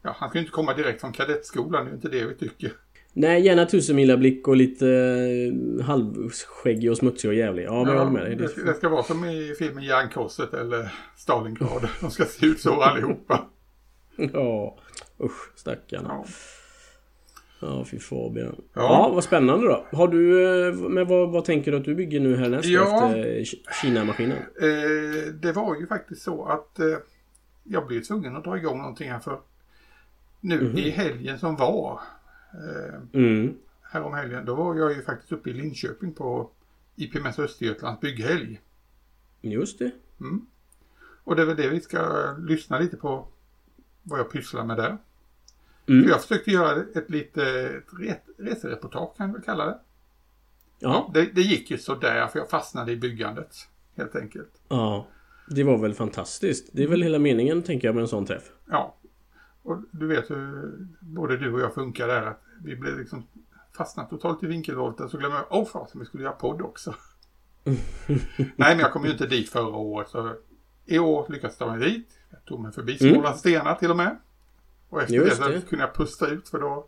ja, 0.03 0.17
han 0.19 0.29
ska 0.29 0.39
ju 0.39 0.45
inte 0.45 0.53
komma 0.53 0.75
direkt 0.75 1.01
från 1.01 1.13
kadettskolan, 1.13 1.85
det 1.85 1.89
är 1.89 1.91
ju 1.91 1.97
inte 1.97 2.09
det 2.09 2.25
vi 2.27 2.35
tycker. 2.35 2.73
Nej, 3.13 3.43
gärna 3.43 3.67
tusenmila 3.67 4.17
blick 4.17 4.49
och 4.49 4.57
lite 4.57 4.89
eh, 4.89 5.85
halvskäggig 5.85 6.91
och 6.91 6.97
smutsig 6.97 7.29
och 7.31 7.35
jävlig. 7.35 7.65
Ja, 7.65 7.85
men 7.85 7.87
ja, 7.87 7.93
jag 7.93 7.99
håller 7.99 8.13
med 8.13 8.23
dig. 8.23 8.37
Det, 8.37 8.65
det 8.65 8.75
ska 8.75 8.89
vara 8.89 9.03
som 9.03 9.25
i 9.25 9.55
filmen 9.59 9.85
Järnkorset 9.85 10.55
eller 10.55 10.95
Stalingrad. 11.17 11.89
De 12.01 12.11
ska 12.11 12.25
se 12.25 12.47
ut 12.47 12.61
så 12.61 12.83
allihopa. 12.83 13.49
Ja, 14.17 14.79
usch 15.21 15.53
stackarna. 15.57 16.09
Ja. 16.09 16.25
Ja, 17.61 17.85
fy 17.85 17.99
Fabian. 17.99 18.57
Ja. 18.75 18.83
ja, 18.83 19.11
vad 19.15 19.25
spännande 19.25 19.67
då. 19.67 19.87
Har 19.93 20.09
du, 20.09 20.45
eh, 20.69 20.75
men 20.75 21.07
vad, 21.09 21.31
vad 21.31 21.45
tänker 21.45 21.71
du 21.71 21.77
att 21.77 21.85
du 21.85 21.95
bygger 21.95 22.21
nu 22.21 22.37
härnäst 22.37 22.69
ja. 22.69 23.07
efter 23.07 23.45
Kina-maskinen? 23.83 24.38
Eh, 24.38 25.33
det 25.33 25.53
var 25.53 25.77
ju 25.77 25.87
faktiskt 25.87 26.23
så 26.23 26.45
att 26.45 26.79
eh, 26.79 26.87
jag 27.65 27.87
blev 27.87 28.00
tvungen 28.00 28.37
att 28.37 28.45
dra 28.45 28.57
igång 28.57 28.79
någonting 28.79 29.11
här 29.11 29.19
för 29.19 29.41
nu 30.41 30.61
mm 30.61 30.73
-hmm. 30.73 30.79
i 30.79 30.91
helgen 30.91 31.38
som 31.38 31.57
var. 31.57 32.00
Eh, 32.53 33.21
mm. 33.21 33.55
Härom 33.83 34.15
helgen, 34.15 34.45
då 34.45 34.55
var 34.55 34.75
jag 34.75 34.93
ju 34.93 35.03
faktiskt 35.03 35.33
uppe 35.33 35.50
i 35.50 35.53
Linköping 35.53 36.12
på 36.12 36.50
IPMS 36.97 37.38
Östergötlands 37.38 38.00
bygghelg. 38.00 38.61
Just 39.41 39.79
det. 39.79 39.91
Mm. 40.21 40.47
Och 41.25 41.37
det 41.37 41.43
är 41.43 41.47
väl 41.47 41.57
det 41.57 41.69
vi 41.69 41.81
ska 41.81 42.33
lyssna 42.38 42.79
lite 42.79 42.97
på 42.97 43.29
vad 44.03 44.21
jag 44.21 44.33
pysslar 44.33 44.65
med 44.65 44.77
där. 44.77 44.99
Mm. 45.88 46.02
För 46.02 46.11
jag 46.11 46.23
försökte 46.23 46.50
göra 46.50 46.85
ett 46.95 47.11
lite 47.11 47.73
resereportage 48.38 49.16
kan 49.16 49.33
vi 49.33 49.40
kalla 49.42 49.66
det. 49.66 49.78
Ja. 50.78 51.11
Det, 51.14 51.25
det 51.35 51.40
gick 51.40 51.71
ju 51.71 51.78
sådär 51.78 52.26
för 52.26 52.38
jag 52.38 52.50
fastnade 52.50 52.92
i 52.92 52.97
byggandet. 52.97 53.57
Helt 53.96 54.16
enkelt. 54.16 54.61
Ja. 54.68 55.07
Det 55.48 55.64
var 55.64 55.79
väl 55.79 55.94
fantastiskt. 55.94 56.70
Det 56.72 56.83
är 56.83 56.88
väl 56.88 57.03
hela 57.03 57.18
meningen 57.18 57.62
tänker 57.62 57.88
jag 57.88 57.94
med 57.94 58.03
en 58.03 58.09
sån 58.09 58.27
träff. 58.27 58.53
Ja. 58.70 58.96
Och 59.62 59.79
du 59.90 60.07
vet 60.07 60.31
hur 60.31 60.72
både 61.01 61.37
du 61.37 61.53
och 61.53 61.61
jag 61.61 61.74
funkar 61.74 62.09
där. 62.09 62.22
Att 62.22 62.42
vi 62.62 62.77
blev 62.77 62.98
liksom 62.98 63.27
fastnat 63.77 64.11
totalt 64.11 64.42
i 64.42 64.46
vinkelvolten 64.46 65.09
så 65.09 65.18
glömmer 65.18 65.37
jag, 65.37 65.46
åh 65.51 65.62
oh, 65.62 65.66
fasen 65.66 66.01
vi 66.01 66.07
skulle 66.07 66.22
göra 66.22 66.33
podd 66.33 66.62
också. 66.62 66.94
Nej 67.64 68.48
men 68.57 68.79
jag 68.79 68.92
kom 68.92 69.05
ju 69.05 69.11
inte 69.12 69.27
dit 69.27 69.51
förra 69.51 69.77
året 69.77 70.09
så 70.09 70.35
i 70.85 70.98
år 70.98 71.27
lyckades 71.29 71.57
jag 71.61 71.68
ta 71.68 71.77
mig 71.77 71.90
dit. 71.90 72.09
Jag 72.31 72.44
tog 72.44 72.61
mig 72.61 72.72
förbi 72.72 72.98
Smålands 72.98 73.44
mm. 73.44 73.61
stenar 73.61 73.74
till 73.74 73.90
och 73.90 73.96
med. 73.96 74.16
Och 74.88 75.03
efter 75.03 75.14
Just 75.14 75.42
det, 75.42 75.55
det 75.55 75.68
kunde 75.68 75.85
jag 75.85 75.94
pusta 75.94 76.27
ut 76.27 76.48
för 76.48 76.59
då 76.59 76.87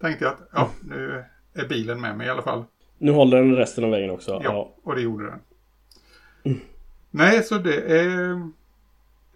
tänkte 0.00 0.24
jag 0.24 0.32
att 0.32 0.48
ja, 0.52 0.70
nu 0.88 1.24
är 1.54 1.68
bilen 1.68 2.00
med 2.00 2.16
mig 2.16 2.26
i 2.26 2.30
alla 2.30 2.42
fall. 2.42 2.64
Nu 2.98 3.12
håller 3.12 3.36
den 3.36 3.56
resten 3.56 3.84
av 3.84 3.90
vägen 3.90 4.10
också. 4.10 4.30
Ja, 4.30 4.40
ja. 4.44 4.74
och 4.82 4.94
det 4.94 5.00
gjorde 5.00 5.24
den. 5.24 5.40
Mm. 6.42 6.60
Nej, 7.10 7.42
så 7.42 7.58
det 7.58 7.80
är... 7.80 8.50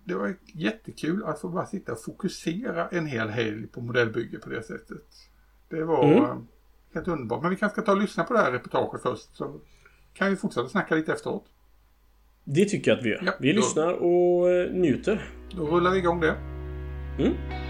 Det 0.05 0.15
var 0.15 0.35
jättekul 0.55 1.25
att 1.25 1.41
få 1.41 1.49
bara 1.49 1.67
sitta 1.67 1.93
och 1.93 2.03
fokusera 2.03 2.89
en 2.89 3.07
hel 3.07 3.29
helg 3.29 3.67
på 3.67 3.81
modellbygge 3.81 4.39
på 4.39 4.51
det 4.51 4.63
sättet. 4.63 5.05
Det 5.69 5.85
var 5.85 6.05
mm. 6.05 6.47
helt 6.95 7.09
underbart. 7.09 7.43
Men 7.43 7.51
vi 7.51 7.57
kanske 7.57 7.75
ska 7.75 7.87
ta 7.87 7.93
och 7.93 8.01
lyssna 8.01 8.25
på 8.25 8.33
det 8.35 8.39
här 8.39 8.53
reportaget 8.53 9.03
först. 9.03 9.37
Så 9.37 9.61
kan 10.15 10.31
vi 10.31 10.37
fortsätta 10.37 10.69
snacka 10.69 10.95
lite 10.95 11.13
efteråt. 11.13 11.45
Det 12.45 12.65
tycker 12.65 12.91
jag 12.91 12.99
att 12.99 13.05
vi 13.05 13.11
gör. 13.11 13.23
Ja, 13.25 13.33
vi 13.41 13.53
då, 13.53 13.57
lyssnar 13.57 13.93
och 13.93 14.51
eh, 14.51 14.73
njuter. 14.73 15.31
Då 15.57 15.67
rullar 15.67 15.91
vi 15.91 15.99
igång 15.99 16.21
det. 16.21 16.37
Mm. 17.19 17.68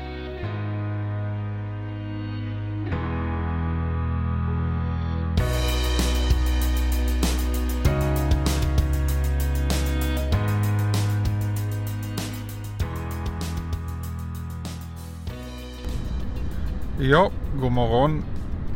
Ja, 17.10 17.30
god 17.60 17.72
morgon. 17.72 18.22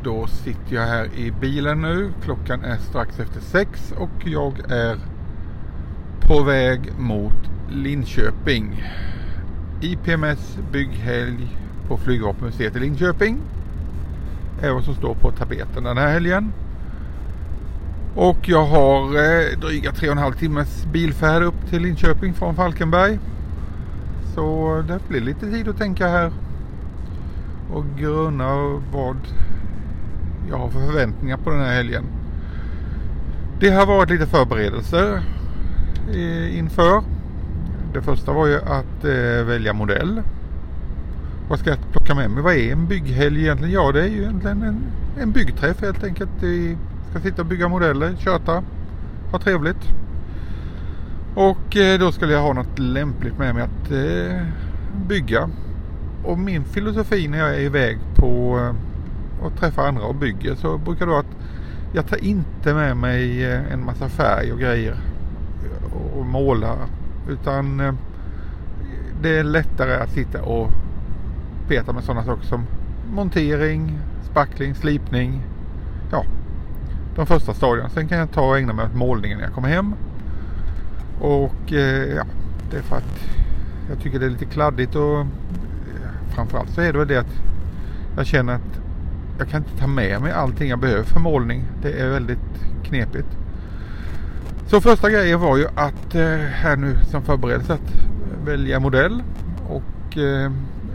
Då 0.03 0.27
sitter 0.27 0.75
jag 0.75 0.83
här 0.83 1.09
i 1.17 1.31
bilen 1.41 1.83
nu. 1.83 2.13
Klockan 2.25 2.65
är 2.65 2.77
strax 2.77 3.21
efter 3.21 3.41
sex 3.41 3.95
och 3.99 4.11
jag 4.25 4.71
är 4.71 4.99
på 6.21 6.43
väg 6.43 6.81
mot 6.99 7.51
Linköping. 7.71 8.85
IPMS 9.81 10.59
bygghelg 10.73 11.57
på 11.89 11.97
Flygvapenmuseet 11.97 12.77
i 12.77 12.81
Linköping 12.81 13.39
är 14.63 14.71
vad 14.71 14.85
som 14.85 14.95
står 14.95 15.15
på 15.15 15.31
tapeten 15.31 15.85
den 15.85 15.99
här 15.99 16.13
helgen. 16.13 16.53
Och 18.17 18.49
jag 18.49 18.67
har 18.67 19.03
eh, 19.05 19.59
dryga 19.61 19.93
tre 19.93 20.09
och 20.09 20.13
en 20.13 20.23
halv 20.23 20.35
timmes 20.35 20.87
bilfärd 20.93 21.43
upp 21.43 21.71
till 21.71 21.83
Linköping 21.83 22.35
från 22.35 22.55
Falkenberg. 22.55 23.19
Så 24.35 24.77
det 24.89 25.09
blir 25.09 25.21
lite 25.21 25.51
tid 25.51 25.69
att 25.69 25.79
tänka 25.79 26.09
här 26.09 26.33
och 27.73 27.85
grunna 27.99 28.55
vad 28.93 29.17
jag 30.51 30.59
har 30.59 30.69
för 30.69 30.81
förväntningar 30.81 31.37
på 31.37 31.51
den 31.51 31.61
här 31.61 31.75
helgen. 31.75 32.05
Det 33.61 33.71
har 33.71 33.87
varit 33.87 34.11
lite 34.11 34.27
förberedelser 34.27 35.23
eh, 36.11 36.59
inför. 36.59 37.03
Det 37.95 38.03
första 38.03 38.33
var 38.33 38.47
ju 38.47 38.57
att 38.57 39.05
eh, 39.05 39.47
välja 39.47 39.73
modell. 39.73 40.23
Vad 41.49 41.59
ska 41.59 41.71
jag 41.71 41.79
plocka 41.93 42.15
med 42.15 42.31
mig? 42.31 42.43
Vad 42.43 42.55
är 42.55 42.73
en 42.73 42.87
bygghelg 42.87 43.41
egentligen? 43.41 43.73
Ja, 43.73 43.93
det 43.93 44.03
är 44.03 44.09
ju 44.09 44.23
egentligen 44.23 44.63
en, 44.63 44.83
en 45.21 45.33
byggträff 45.33 45.81
helt 45.81 46.05
enkelt. 46.05 46.31
Vi 46.41 46.77
ska 47.11 47.21
sitta 47.21 47.43
och 47.43 47.49
bygga 47.49 47.69
modeller, 47.69 48.17
köta, 48.19 48.63
ha 49.31 49.39
trevligt. 49.39 49.89
Och 51.35 51.77
eh, 51.77 51.99
då 51.99 52.13
skulle 52.13 52.33
jag 52.33 52.43
ha 52.43 52.53
något 52.53 52.79
lämpligt 52.79 53.39
med 53.39 53.55
mig 53.55 53.65
att 53.65 53.91
eh, 53.91 54.47
bygga. 55.09 55.51
Och 56.25 56.39
min 56.39 56.65
filosofi 56.65 57.29
när 57.29 57.39
jag 57.39 57.55
är 57.55 57.61
iväg 57.61 57.99
på 58.15 58.59
eh, 58.59 58.75
och 59.47 59.57
träffar 59.57 59.89
andra 59.89 60.05
och 60.05 60.15
bygger 60.15 60.55
så 60.55 60.79
brukar 60.79 61.07
det 61.07 61.11
vara 61.11 61.21
att 61.21 61.37
jag 61.93 62.07
tar 62.07 62.25
inte 62.25 62.75
med 62.75 62.97
mig 62.97 63.45
eh, 63.45 63.73
en 63.73 63.85
massa 63.85 64.09
färg 64.09 64.53
och 64.53 64.59
grejer 64.59 64.97
eh, 65.65 66.19
och 66.19 66.27
målar. 66.27 66.77
utan 67.29 67.97
det 69.23 69.39
är 69.39 69.45
lättare 69.45 69.95
att 69.95 70.11
sitta 70.11 70.43
och 70.43 70.71
peta 71.69 71.93
med 71.93 72.05
sådana 72.05 72.25
saker 72.25 72.47
som 72.47 72.67
montering, 73.15 73.99
spackling, 74.23 74.75
slipning. 74.75 75.43
Ja, 76.11 76.25
de 77.17 77.27
första 77.27 77.55
stadierna. 77.55 77.89
Sen 77.89 78.09
kan 78.09 78.19
jag 78.19 78.33
ta 78.33 78.49
och 78.49 78.59
ägna 78.59 78.73
mig 78.73 78.85
åt 78.85 78.95
målningen 78.95 79.39
när 79.39 79.45
jag 79.45 79.55
kommer 79.55 79.69
hem. 79.69 79.95
Och 81.21 81.73
ja, 82.17 82.25
det 82.71 82.77
är 82.77 82.83
för 82.83 82.97
att 82.97 83.29
jag 83.91 84.01
tycker 84.01 84.19
det 84.19 84.27
är 84.27 84.31
lite 84.31 84.45
kladdigt 84.45 84.95
och 84.95 85.27
framförallt 86.35 86.71
så 86.71 86.81
är 86.81 86.93
det 86.93 86.99
väl 86.99 87.09
det 87.09 87.17
att 87.17 87.41
jag 88.17 88.27
känner 88.27 88.55
att 88.55 88.81
jag 89.39 89.49
kan 89.49 89.63
inte 89.63 89.81
ta 89.81 89.87
med 89.87 90.21
mig 90.21 90.33
allting 90.33 90.69
jag 90.71 90.79
behöver 90.79 91.05
för 91.05 91.21
målning. 91.21 91.65
Det 91.83 91.93
är 91.93 92.09
väldigt 92.09 92.39
knepigt. 92.85 93.29
Så 94.67 94.81
första 94.81 95.11
grejen 95.11 95.41
var 95.41 95.57
ju 95.57 95.67
att 95.75 96.15
eh, 96.15 96.37
här 96.37 96.77
nu 96.77 96.99
som 97.11 97.23
förberedelse 97.23 97.73
att 97.73 97.95
välja 98.45 98.81
modell. 98.81 99.23
Och 99.69 100.19
eh, 100.19 100.53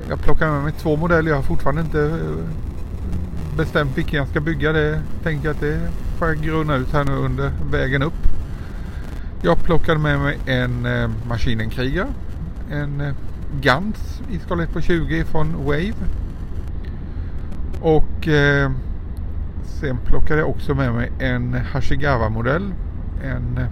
jag 0.10 0.20
plockar 0.20 0.52
med 0.52 0.64
mig 0.64 0.74
två 0.74 0.96
modeller. 0.96 1.30
Jag 1.30 1.36
har 1.36 1.44
fortfarande 1.44 1.82
inte 1.82 2.02
eh, 2.02 3.58
bestämt 3.58 3.98
vilken 3.98 4.18
jag 4.18 4.28
ska 4.28 4.40
bygga. 4.40 4.72
Det 4.72 5.02
tänker 5.24 5.48
jag 5.48 5.56
att 5.56 5.62
det 5.62 5.80
får 6.18 6.28
jag 6.28 6.38
grunna 6.38 6.76
ut 6.76 6.94
här 6.94 7.04
nu 7.04 7.12
under 7.12 7.52
vägen 7.72 8.04
upp. 8.04 8.28
Jag 9.42 9.64
plockade 9.64 10.00
med 10.00 10.20
mig 10.20 10.38
en 10.46 10.82
Maskinen 10.82 11.14
Maskinenkriger. 11.28 12.06
En 12.72 13.14
Gans 13.62 14.22
i 14.32 14.40
skala 14.40 14.64
1 14.64 14.74
på 14.74 14.82
20 14.82 15.24
från 15.24 15.66
Wave. 15.66 15.94
Och 17.82 18.28
eh, 18.28 18.72
sen 19.64 19.98
plockade 20.06 20.40
jag 20.40 20.50
också 20.50 20.76
med 20.76 20.94
mig 20.94 21.12
en 21.20 21.54
Hashigawa-modell. 21.54 22.74
En 23.24 23.58
eh, 23.58 23.68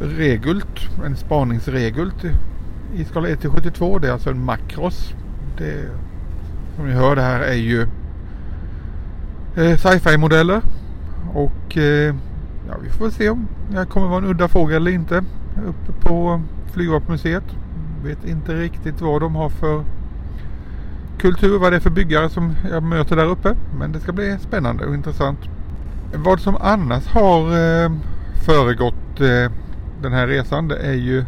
Regult, 0.00 0.88
en 1.04 1.16
spaningsregult 1.16 2.24
i 2.94 3.04
skala 3.04 3.28
1 3.28 3.40
till 3.40 3.50
72. 3.50 3.98
Det 3.98 4.08
är 4.08 4.12
alltså 4.12 4.30
en 4.30 4.44
Macros. 4.44 5.14
Det, 5.58 5.88
som 6.76 6.86
ni 6.86 6.92
hör 6.92 7.16
det 7.16 7.22
här 7.22 7.40
är 7.40 7.54
ju 7.54 7.82
eh, 9.56 9.76
sci-fi 9.76 10.16
modeller. 10.16 10.62
Och 11.34 11.76
eh, 11.76 12.14
ja, 12.68 12.74
vi 12.82 12.90
får 12.90 13.10
se 13.10 13.30
om 13.30 13.48
jag 13.74 13.88
kommer 13.88 14.06
vara 14.06 14.18
en 14.18 14.30
udda 14.30 14.48
fågel 14.48 14.76
eller 14.76 14.90
inte 14.90 15.24
uppe 15.66 15.92
på 16.00 16.42
Flygvapenmuseet. 16.72 17.44
Vet 18.02 18.24
inte 18.24 18.54
riktigt 18.54 19.00
vad 19.00 19.20
de 19.20 19.34
har 19.34 19.48
för 19.48 19.84
kultur, 21.18 21.58
vad 21.58 21.72
det 21.72 21.76
är 21.76 21.80
för 21.80 21.90
byggare 21.90 22.28
som 22.28 22.54
jag 22.70 22.82
möter 22.82 23.16
där 23.16 23.26
uppe. 23.26 23.54
Men 23.78 23.92
det 23.92 24.00
ska 24.00 24.12
bli 24.12 24.36
spännande 24.40 24.86
och 24.86 24.94
intressant. 24.94 25.38
Vad 26.14 26.40
som 26.40 26.56
annars 26.60 27.06
har 27.06 27.40
eh, 27.40 27.90
föregått 28.46 29.20
eh, 29.20 29.52
den 30.02 30.12
här 30.12 30.26
resan 30.26 30.68
det 30.68 30.76
är 30.76 30.94
ju 30.94 31.24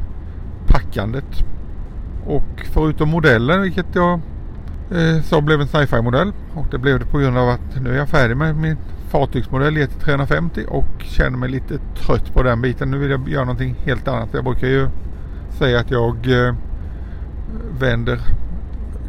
packandet. 0.67 1.45
Och 2.27 2.67
förutom 2.73 3.09
modellen, 3.09 3.63
vilket 3.63 3.95
jag 3.95 4.21
eh, 4.91 5.23
sa 5.23 5.41
blev 5.41 5.61
en 5.61 5.69
sci-fi 5.69 6.03
modell. 6.03 6.33
Och 6.55 6.67
det 6.71 6.79
blev 6.79 6.99
det 6.99 7.07
på 7.07 7.19
grund 7.19 7.39
av 7.39 7.49
att 7.49 7.83
nu 7.83 7.93
är 7.93 7.97
jag 7.97 8.09
färdig 8.09 8.37
med 8.37 8.57
min 8.57 8.77
fartygsmodell 9.09 9.77
GT350 9.77 10.67
och 10.67 10.87
känner 10.99 11.39
mig 11.39 11.49
lite 11.49 11.79
trött 11.79 12.35
på 12.35 12.43
den 12.43 12.63
biten. 12.63 12.91
Nu 12.91 12.99
vill 12.99 13.11
jag 13.11 13.29
göra 13.29 13.45
någonting 13.45 13.77
helt 13.85 14.09
annat. 14.09 14.29
Jag 14.33 14.45
brukar 14.45 14.67
ju 14.67 14.89
säga 15.59 15.81
att 15.81 15.91
jag 15.91 16.47
eh, 16.47 16.55
vänder 17.79 18.21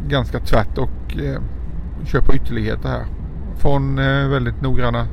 ganska 0.08 0.40
tvärt 0.40 0.78
och 0.78 1.18
eh, 1.18 1.42
kör 2.06 2.22
på 2.22 2.36
ytterligheter 2.36 2.90
här. 2.90 3.06
Från 3.56 4.00
eh, 4.00 4.28
väldigt 4.28 4.62
noggranna 4.62 5.08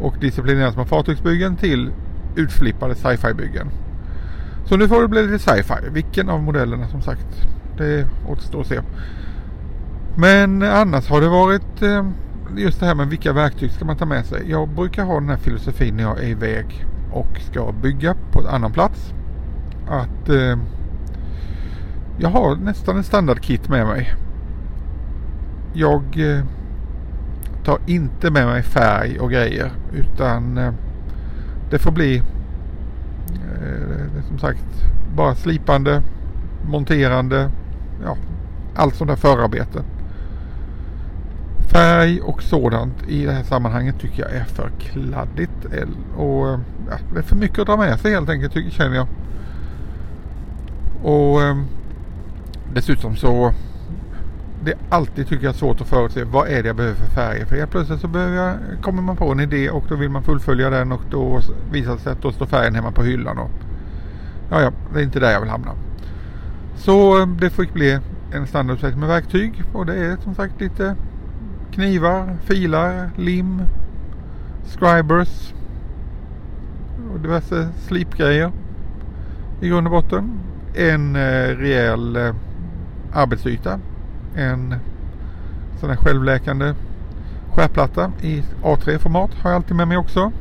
och 0.00 0.14
disciplinerade 0.20 0.72
små 0.72 0.84
fartygsbyggen 0.84 1.56
till 1.56 1.92
utflippade 2.36 2.94
sci-fi 2.94 3.34
byggen. 3.34 3.70
Så 4.64 4.76
nu 4.76 4.88
får 4.88 5.02
det 5.02 5.08
bli 5.08 5.26
lite 5.26 5.38
sci-fi. 5.38 5.90
Vilken 5.90 6.28
av 6.28 6.42
modellerna 6.42 6.88
som 6.88 7.02
sagt. 7.02 7.26
Det 7.76 8.06
återstår 8.28 8.60
att 8.60 8.66
se. 8.66 8.80
Men 10.16 10.62
annars 10.62 11.08
har 11.08 11.20
det 11.20 11.28
varit 11.28 11.82
eh, 11.82 12.06
just 12.56 12.80
det 12.80 12.86
här 12.86 12.94
med 12.94 13.08
vilka 13.08 13.32
verktyg 13.32 13.70
ska 13.70 13.84
man 13.84 13.96
ta 13.96 14.06
med 14.06 14.26
sig. 14.26 14.50
Jag 14.50 14.68
brukar 14.68 15.04
ha 15.04 15.14
den 15.14 15.28
här 15.28 15.36
filosofin 15.36 15.96
när 15.96 16.02
jag 16.02 16.18
är 16.18 16.28
iväg 16.28 16.86
och 17.12 17.40
ska 17.40 17.72
bygga 17.82 18.14
på 18.32 18.40
en 18.40 18.46
annan 18.46 18.72
plats. 18.72 19.14
Att 19.90 20.28
eh, 20.28 20.58
jag 22.18 22.28
har 22.28 22.56
nästan 22.56 22.96
en 22.96 23.04
standardkit 23.04 23.68
med 23.68 23.86
mig. 23.86 24.14
Jag 25.72 26.02
eh, 26.16 26.44
tar 27.64 27.78
inte 27.86 28.30
med 28.30 28.46
mig 28.46 28.62
färg 28.62 29.18
och 29.18 29.30
grejer 29.30 29.70
utan 29.92 30.58
eh, 30.58 30.72
det 31.70 31.78
får 31.78 31.90
bli 31.92 32.16
eh, 33.28 34.24
som 34.28 34.38
sagt 34.38 34.64
bara 35.16 35.34
slipande, 35.34 36.02
monterande, 36.70 37.50
ja, 38.04 38.16
allt 38.74 38.94
sånt 38.94 39.10
där 39.10 39.16
förarbete. 39.16 39.82
Färg 41.72 42.20
och 42.20 42.42
sådant 42.42 43.08
i 43.08 43.24
det 43.24 43.32
här 43.32 43.42
sammanhanget 43.42 44.00
tycker 44.00 44.22
jag 44.22 44.32
är 44.32 44.44
för 44.44 44.70
kladdigt. 44.78 45.64
Eh, 45.72 46.18
och 46.20 46.58
ja, 46.90 46.98
det 47.12 47.18
är 47.18 47.22
för 47.22 47.36
mycket 47.36 47.58
att 47.58 47.66
dra 47.66 47.76
med 47.76 48.00
sig 48.00 48.12
helt 48.12 48.28
enkelt 48.28 48.52
tycker, 48.52 48.70
känner 48.70 48.96
jag. 48.96 49.06
Och 51.02 51.42
ehm, 51.42 51.64
dessutom 52.74 53.16
så 53.16 53.52
det 54.64 54.70
är 54.70 54.78
alltid 54.88 55.28
tycker 55.28 55.44
jag 55.44 55.54
svårt 55.54 55.80
att 55.80 55.88
förutse 55.88 56.24
vad 56.24 56.48
är 56.48 56.62
det 56.62 56.68
jag 56.68 56.76
behöver 56.76 56.96
för 56.96 57.06
färger. 57.06 57.44
För 57.44 57.56
helt 57.56 57.70
plötsligt 57.70 58.00
så 58.00 58.08
behöver 58.08 58.36
jag, 58.36 58.56
kommer 58.82 59.02
man 59.02 59.16
på 59.16 59.32
en 59.32 59.40
idé 59.40 59.70
och 59.70 59.84
då 59.88 59.96
vill 59.96 60.10
man 60.10 60.22
fullfölja 60.22 60.70
den 60.70 60.92
och 60.92 61.02
då 61.10 61.40
visar 61.72 61.92
det 61.92 61.98
sig 61.98 62.12
att 62.12 62.22
då 62.22 62.32
står 62.32 62.46
färgen 62.46 62.74
hemma 62.74 62.92
på 62.92 63.02
hyllan. 63.02 63.38
Och, 63.38 63.50
ja, 64.50 64.60
ja, 64.60 64.72
det 64.92 65.00
är 65.00 65.04
inte 65.04 65.20
där 65.20 65.30
jag 65.30 65.40
vill 65.40 65.50
hamna. 65.50 65.72
Så 66.76 67.22
ehm, 67.22 67.36
det 67.40 67.50
fick 67.50 67.72
bli 67.72 67.98
en 68.32 68.46
standarduppsättning 68.46 69.00
med 69.00 69.08
verktyg 69.08 69.62
och 69.72 69.86
det 69.86 69.94
är 69.94 70.16
som 70.16 70.34
sagt 70.34 70.60
lite 70.60 70.96
knivar, 71.70 72.36
filar, 72.44 73.10
lim, 73.16 73.62
scribers 74.64 75.54
och 77.12 77.20
diverse 77.20 77.68
slipgrejer 77.76 78.52
i 79.60 79.68
grund 79.68 79.86
och 79.86 79.90
botten. 79.90 80.49
En 80.74 81.16
eh, 81.16 81.56
rejäl 81.56 82.16
eh, 82.16 82.34
arbetsyta. 83.12 83.80
En 84.36 84.74
sån 85.80 85.90
här 85.90 85.96
självläkande 85.96 86.74
skärplatta 87.52 88.12
i 88.22 88.42
A3-format 88.62 89.30
har 89.34 89.50
jag 89.50 89.56
alltid 89.56 89.76
med 89.76 89.88
mig 89.88 89.96
också. 89.96 90.32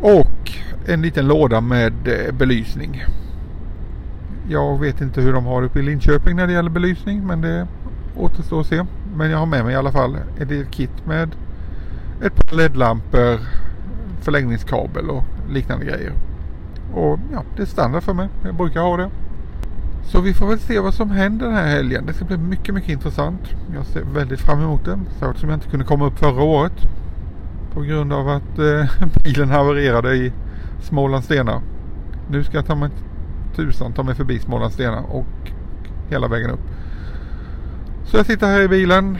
Och 0.00 0.52
en 0.86 1.02
liten 1.02 1.26
låda 1.26 1.60
med 1.60 1.92
eh, 2.08 2.34
belysning. 2.34 3.04
Jag 4.48 4.80
vet 4.80 5.00
inte 5.00 5.20
hur 5.20 5.32
de 5.32 5.46
har 5.46 5.62
uppe 5.62 5.78
i 5.78 5.82
Linköping 5.82 6.36
när 6.36 6.46
det 6.46 6.52
gäller 6.52 6.70
belysning 6.70 7.26
men 7.26 7.40
det 7.40 7.66
återstår 8.16 8.60
att 8.60 8.66
se. 8.66 8.84
Men 9.16 9.30
jag 9.30 9.38
har 9.38 9.46
med 9.46 9.64
mig 9.64 9.72
i 9.72 9.76
alla 9.76 9.92
fall 9.92 10.16
ett 10.38 10.70
kit 10.70 11.06
med 11.06 11.36
ett 12.22 12.34
par 12.36 12.56
LED-lampor, 12.56 13.38
förlängningskabel 14.20 15.10
och 15.10 15.24
liknande 15.48 15.84
grejer. 15.84 16.12
Och 16.96 17.18
ja, 17.32 17.42
det 17.56 17.62
är 17.62 17.66
standard 17.66 18.02
för 18.02 18.14
mig. 18.14 18.28
Jag 18.44 18.54
brukar 18.54 18.80
ha 18.80 18.96
det. 18.96 19.10
Så 20.04 20.20
vi 20.20 20.34
får 20.34 20.46
väl 20.46 20.58
se 20.58 20.80
vad 20.80 20.94
som 20.94 21.10
händer 21.10 21.46
den 21.46 21.54
här 21.54 21.66
helgen. 21.66 22.06
Det 22.06 22.12
ska 22.12 22.24
bli 22.24 22.36
mycket, 22.36 22.74
mycket 22.74 22.90
intressant. 22.90 23.40
Jag 23.74 23.86
ser 23.86 24.02
väldigt 24.14 24.40
fram 24.40 24.62
emot 24.62 24.84
det. 24.84 24.98
Särskilt 25.18 25.38
som 25.38 25.48
jag 25.48 25.56
inte 25.56 25.68
kunde 25.68 25.84
komma 25.84 26.06
upp 26.06 26.18
förra 26.18 26.42
året. 26.42 26.72
På 27.72 27.80
grund 27.80 28.12
av 28.12 28.28
att 28.28 28.58
eh, 28.58 29.08
bilen 29.24 29.50
havererade 29.50 30.14
i 30.14 30.32
Smålandstena. 30.80 31.62
Nu 32.30 32.44
ska 32.44 32.56
jag 32.56 32.66
ta 32.66 32.74
mig 32.74 32.90
tusan 33.56 33.92
ta 33.92 34.02
mig 34.02 34.14
förbi 34.14 34.38
Smålandstena 34.38 35.00
och 35.00 35.52
hela 36.08 36.28
vägen 36.28 36.50
upp. 36.50 36.60
Så 38.04 38.16
jag 38.16 38.26
sitter 38.26 38.46
här 38.46 38.62
i 38.62 38.68
bilen. 38.68 39.18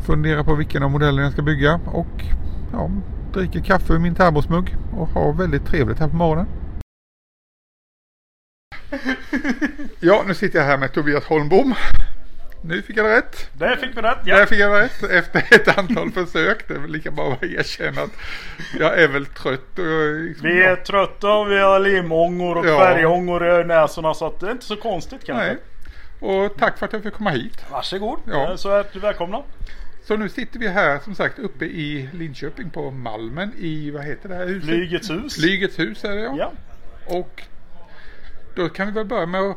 Funderar 0.00 0.42
på 0.42 0.54
vilken 0.54 0.82
av 0.82 0.90
modellerna 0.90 1.22
jag 1.22 1.32
ska 1.32 1.42
bygga. 1.42 1.80
Och 1.84 2.24
ja, 2.72 2.90
dricker 3.32 3.60
kaffe 3.60 3.92
ur 3.92 3.98
min 3.98 4.14
termosmugg. 4.14 4.76
Och 4.96 5.08
har 5.08 5.32
väldigt 5.32 5.66
trevligt 5.66 5.98
här 5.98 6.08
på 6.08 6.16
morgonen. 6.16 6.46
Ja, 10.00 10.24
nu 10.26 10.34
sitter 10.34 10.58
jag 10.58 10.66
här 10.66 10.78
med 10.78 10.92
Tobias 10.92 11.24
Holmbom. 11.24 11.74
Nu 12.62 12.82
fick 12.82 12.96
jag 12.96 13.06
det 13.06 13.16
rätt. 13.16 13.50
Där 13.52 13.76
fick 13.76 13.96
vi 13.96 14.02
rätt, 14.02 14.18
ja. 14.24 14.36
Där 14.36 14.46
fick 14.46 14.58
jag 14.58 14.82
rätt 14.82 15.02
efter 15.02 15.44
ett 15.50 15.78
antal 15.78 16.10
försök. 16.10 16.68
Det 16.68 16.74
är 16.74 16.78
väl 16.78 16.90
lika 16.90 17.10
bra 17.10 17.32
att 17.32 17.42
erkänna 17.42 18.02
att 18.02 18.10
jag 18.78 19.02
är 19.02 19.08
väl 19.08 19.26
trött. 19.26 19.78
Och 19.78 20.20
liksom, 20.20 20.48
vi 20.48 20.62
är 20.62 20.76
trötta 20.76 21.32
och 21.32 21.50
vi 21.50 21.58
har 21.58 21.78
limångor 21.78 22.56
och 22.56 22.66
ja. 22.66 22.78
färgångor 22.78 23.60
i 23.60 23.64
näsorna 23.64 24.14
så 24.14 24.26
att 24.26 24.40
det 24.40 24.46
är 24.46 24.52
inte 24.52 24.64
så 24.64 24.76
konstigt 24.76 25.24
kanske. 25.24 25.46
Nej. 25.46 25.56
Och 26.20 26.56
tack 26.58 26.78
för 26.78 26.86
att 26.86 26.92
jag 26.92 27.02
fick 27.02 27.14
komma 27.14 27.30
hit. 27.30 27.64
Varsågod. 27.70 28.18
Ja. 28.26 28.56
Så 28.56 28.70
är 28.70 28.86
du 28.92 29.00
välkomna. 29.00 29.42
Så 30.04 30.16
nu 30.16 30.28
sitter 30.28 30.58
vi 30.58 30.68
här 30.68 30.98
som 30.98 31.14
sagt 31.14 31.38
uppe 31.38 31.64
i 31.64 32.08
Linköping 32.12 32.70
på 32.70 32.90
Malmen 32.90 33.52
i, 33.58 33.90
vad 33.90 34.04
heter 34.04 34.28
det 34.28 34.34
här 34.34 34.46
huset? 34.46 34.68
Flygets 34.68 35.10
hus. 35.10 35.34
Flygets 35.34 35.78
hus 35.78 36.04
är 36.04 36.10
det 36.10 36.22
ja. 36.22 36.34
ja. 36.38 36.52
Och 37.06 37.42
då 38.58 38.68
kan 38.68 38.86
vi 38.86 38.92
väl 38.92 39.06
börja 39.06 39.26
med 39.26 39.40
att 39.40 39.56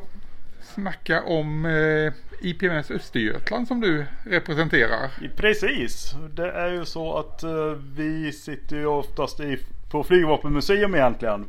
snacka 0.62 1.24
om 1.24 1.66
eh, 1.66 2.14
IPMS 2.50 2.92
Östergötland 2.92 3.68
som 3.68 3.82
du 3.82 4.06
representerar. 4.26 5.10
Precis, 5.36 6.16
det 6.34 6.52
är 6.52 6.72
ju 6.72 6.86
så 6.86 7.18
att 7.18 7.44
eh, 7.44 7.72
vi 7.96 8.32
sitter 8.32 8.76
ju 8.76 8.86
oftast 8.86 9.40
i, 9.40 9.58
på 9.92 10.04
flygvapenmuseum 10.04 10.96
egentligen. 10.96 11.46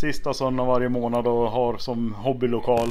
Sista 0.00 0.34
söndagen 0.34 0.68
varje 0.68 0.88
månad 0.88 1.26
och 1.26 1.50
har 1.50 1.78
som 1.78 2.14
hobbylokal. 2.14 2.88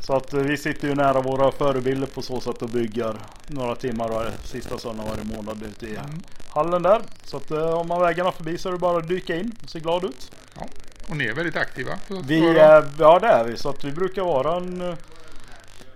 Så 0.00 0.16
att 0.16 0.32
eh, 0.32 0.40
vi 0.40 0.56
sitter 0.56 0.88
ju 0.88 0.94
nära 0.94 1.20
våra 1.20 1.52
förebilder 1.52 2.06
på 2.06 2.22
så 2.22 2.40
sätt 2.40 2.62
och 2.62 2.68
bygger 2.68 3.16
några 3.46 3.74
timmar 3.74 4.08
varje, 4.08 4.32
sista 4.32 4.78
söndagen 4.78 5.10
varje 5.10 5.36
månad 5.36 5.62
ute 5.62 5.86
i 5.86 5.96
mm. 5.96 6.10
hallen 6.48 6.82
där. 6.82 7.02
Så 7.24 7.36
att 7.36 7.50
eh, 7.50 7.70
om 7.70 7.88
man 7.88 8.00
vägarna 8.00 8.32
förbi 8.32 8.58
så 8.58 8.68
är 8.68 8.72
det 8.72 8.78
bara 8.78 8.98
att 8.98 9.08
dyka 9.08 9.36
in 9.36 9.52
och 9.62 9.70
se 9.70 9.80
glad 9.80 10.04
ut. 10.04 10.32
Ja. 10.54 10.66
Och 11.10 11.16
ni 11.16 11.24
är 11.24 11.34
väldigt 11.34 11.56
aktiva? 11.56 11.92
Vi 12.24 12.48
är, 12.48 12.84
ja 12.98 13.18
det 13.18 13.26
är 13.26 13.44
vi. 13.44 13.56
Så 13.56 13.68
att 13.68 13.84
vi 13.84 13.92
brukar 13.92 14.22
vara 14.22 14.56
en, 14.56 14.80
eh, 14.80 14.94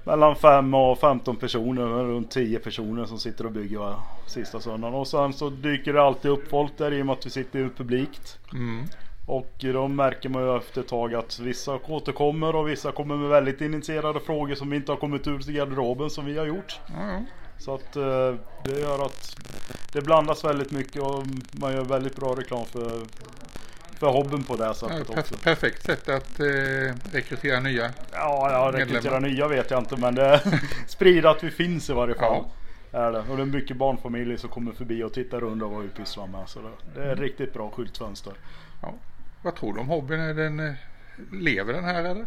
mellan 0.04 0.36
5 0.36 0.74
och 0.74 0.98
15 0.98 1.36
personer. 1.36 1.82
Runt 1.82 2.30
10 2.30 2.58
personer 2.58 3.04
som 3.04 3.18
sitter 3.18 3.46
och 3.46 3.52
bygger 3.52 3.78
va, 3.78 4.02
sista 4.26 4.60
söndagen. 4.60 4.94
Och 4.94 5.06
sen 5.06 5.32
så 5.32 5.50
dyker 5.50 5.92
det 5.92 6.02
alltid 6.02 6.30
upp 6.30 6.50
folk 6.50 6.78
där 6.78 6.92
i 6.92 7.02
och 7.02 7.06
med 7.06 7.12
att 7.12 7.26
vi 7.26 7.30
sitter 7.30 7.70
publikt. 7.76 8.38
Mm. 8.52 8.84
Och 9.26 9.54
då 9.58 9.88
märker 9.88 10.28
man 10.28 10.42
ju 10.42 10.56
efter 10.56 10.80
ett 10.80 10.88
tag 10.88 11.14
att 11.14 11.38
vissa 11.38 11.78
återkommer 11.88 12.56
och 12.56 12.68
vissa 12.68 12.92
kommer 12.92 13.16
med 13.16 13.28
väldigt 13.28 13.60
initierade 13.60 14.20
frågor 14.20 14.54
som 14.54 14.72
inte 14.72 14.92
har 14.92 14.96
kommit 14.96 15.26
ur 15.26 15.52
garderoben 15.52 16.10
som 16.10 16.24
vi 16.24 16.38
har 16.38 16.46
gjort. 16.46 16.80
Mm. 17.00 17.24
Så 17.58 17.74
att 17.74 17.96
eh, 17.96 18.34
det 18.64 18.80
gör 18.80 19.04
att 19.06 19.36
det 19.92 20.00
blandas 20.00 20.44
väldigt 20.44 20.70
mycket 20.70 21.02
och 21.02 21.24
man 21.52 21.72
gör 21.72 21.84
väldigt 21.84 22.16
bra 22.16 22.34
reklam 22.34 22.64
för, 22.64 23.02
för 24.04 24.12
hobbyn 24.12 24.44
på 24.44 24.56
det 24.56 24.74
sättet 24.74 25.06
ja, 25.14 25.20
också. 25.20 25.34
Perfekt 25.36 25.86
sätt 25.86 26.08
att 26.08 26.40
eh, 26.40 26.46
rekrytera 27.12 27.60
nya 27.60 27.90
Ja, 28.12 28.50
ja 28.72 28.78
rekrytera 28.78 29.18
nya 29.18 29.48
vet 29.48 29.70
jag 29.70 29.80
inte 29.80 29.96
men 29.96 30.14
det 30.14 30.40
sprida 30.86 31.30
att 31.30 31.44
vi 31.44 31.50
finns 31.50 31.90
i 31.90 31.92
varje 31.92 32.14
fall. 32.14 32.44
Ja. 32.92 32.98
Är 32.98 33.12
det. 33.12 33.18
Och 33.18 33.36
det 33.36 33.42
är 33.42 33.46
mycket 33.46 33.76
barnfamiljer 33.76 34.36
som 34.36 34.50
kommer 34.50 34.72
förbi 34.72 35.02
och 35.02 35.12
tittar 35.12 35.40
runt 35.40 35.62
och 35.62 35.70
vad 35.70 35.82
vi 35.82 35.88
pysslar 35.88 36.26
med. 36.26 36.48
Så 36.48 36.60
det, 36.94 37.00
är 37.00 37.12
mm. 37.12 37.20
riktigt 37.20 37.52
bra 37.52 37.70
skyltfönster. 37.70 38.32
Ja. 38.82 38.94
Vad 39.42 39.56
tror 39.56 39.74
du 39.74 39.80
om 39.80 39.88
hobbyn? 39.88 40.20
Är 40.20 40.34
den, 40.34 40.60
eh, 40.60 40.74
lever 41.32 41.72
den 41.72 41.84
här 41.84 42.04
eller? 42.04 42.26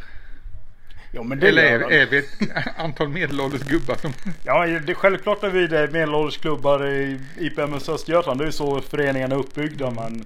Ja, 1.12 1.24
men 1.24 1.40
det 1.40 1.48
Eller 1.48 1.64
är, 1.64 1.92
är 1.92 2.06
vi 2.06 2.18
ett 2.18 2.28
antal 2.78 3.10
medelålders 3.10 3.62
gubbar 3.62 3.96
som... 3.96 4.14
Ja, 4.44 4.66
det 4.66 4.92
är 4.92 4.94
självklart 4.94 5.44
är 5.44 5.50
vi 5.50 5.68
det 5.68 5.92
medelålders 5.92 6.38
klubbar 6.38 6.88
i 6.88 7.20
IPMS 7.38 7.90
Östergötland. 7.90 8.40
Det 8.40 8.44
är 8.44 8.46
ju 8.46 8.52
så 8.52 8.82
föreningarna 8.82 9.36
är 9.36 9.40
uppbyggda. 9.40 9.92
Men 9.92 10.26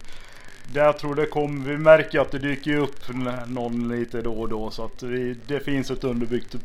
det 0.73 0.79
jag 0.79 0.97
tror 0.97 1.15
det 1.15 1.25
kommer, 1.25 1.69
vi 1.69 1.77
märker 1.77 2.19
att 2.19 2.31
det 2.31 2.39
dyker 2.39 2.77
upp 2.77 2.99
någon 3.47 3.89
lite 3.89 4.21
då 4.21 4.33
och 4.33 4.49
då. 4.49 4.71
Så 4.71 4.85
att 4.85 5.03
vi, 5.03 5.35
det 5.47 5.59
finns 5.59 5.91
ett 5.91 6.03
underbyggt 6.03 6.55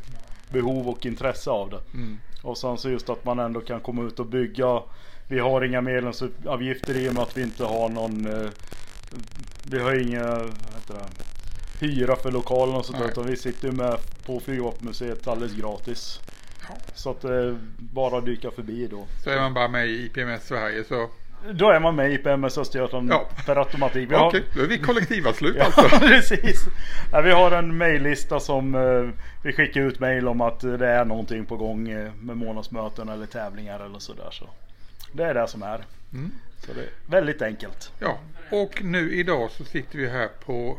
behov 0.48 0.88
och 0.88 1.06
intresse 1.06 1.50
av 1.50 1.70
det. 1.70 1.80
Mm. 1.94 2.18
Och 2.42 2.58
sen 2.58 2.78
så 2.78 2.90
just 2.90 3.08
att 3.08 3.24
man 3.24 3.38
ändå 3.38 3.60
kan 3.60 3.80
komma 3.80 4.02
ut 4.02 4.20
och 4.20 4.26
bygga. 4.26 4.82
Vi 5.28 5.38
har 5.38 5.64
inga 5.64 5.80
medlemsavgifter 5.80 6.96
i 6.96 7.08
och 7.08 7.14
med 7.14 7.22
att 7.22 7.36
vi 7.36 7.42
inte 7.42 7.64
har 7.64 7.88
någon 7.88 8.26
eh, 8.26 8.50
vi 9.70 9.78
har 9.78 9.94
inga 9.94 10.52
hyra 11.80 12.16
för 12.16 12.30
lokalen 12.30 12.74
och 12.74 12.84
sånt 12.84 12.98
där. 12.98 13.08
Utan 13.08 13.26
vi 13.26 13.36
sitter 13.36 13.72
med 13.72 13.98
på 14.26 14.40
Flygvapenmuseet 14.40 15.28
alldeles 15.28 15.54
gratis. 15.54 16.20
Ja. 16.68 16.74
Så 16.94 17.10
att 17.10 17.20
det 17.20 17.34
är 17.34 17.58
bara 17.78 18.20
dyka 18.20 18.50
förbi 18.50 18.86
då. 18.86 19.06
Så 19.24 19.30
är 19.30 19.40
man 19.40 19.54
bara 19.54 19.68
med 19.68 19.86
i 19.88 20.04
IPMS 20.04 20.46
Sverige 20.46 20.84
så 20.84 21.08
då 21.52 21.70
är 21.70 21.80
man 21.80 21.96
med 21.96 22.10
i 22.10 22.14
IPMS 22.14 22.58
Östergötland 22.58 23.10
ja. 23.10 23.28
per 23.46 23.56
automatik. 23.56 24.08
Okej, 24.12 24.26
okay, 24.26 24.42
då 24.54 24.62
är 24.62 24.66
vi 24.66 24.78
kollektivavslut 24.78 25.60
alltså. 25.60 25.80
ja, 25.80 25.98
precis. 25.98 26.64
Ja, 27.12 27.20
vi 27.20 27.30
har 27.30 27.50
en 27.50 27.76
mejllista 27.76 28.40
som 28.40 28.74
eh, 28.74 29.22
vi 29.42 29.52
skickar 29.52 29.80
ut 29.80 30.00
mejl 30.00 30.28
om 30.28 30.40
att 30.40 30.60
det 30.60 30.88
är 30.88 31.04
någonting 31.04 31.46
på 31.46 31.56
gång 31.56 31.88
eh, 31.88 32.12
med 32.14 32.36
månadsmöten 32.36 33.08
eller 33.08 33.26
tävlingar 33.26 33.80
eller 33.80 33.98
sådär. 33.98 34.28
Så 34.30 34.48
det 35.12 35.24
är 35.24 35.34
det 35.34 35.48
som 35.48 35.62
är. 35.62 35.84
Mm. 36.12 36.32
Så 36.58 36.72
det 36.72 36.80
är 36.80 36.88
väldigt 37.06 37.42
enkelt. 37.42 37.92
Ja, 37.98 38.18
och 38.50 38.82
nu 38.82 39.14
idag 39.14 39.50
så 39.50 39.64
sitter 39.64 39.98
vi 39.98 40.08
här 40.08 40.28
på 40.46 40.78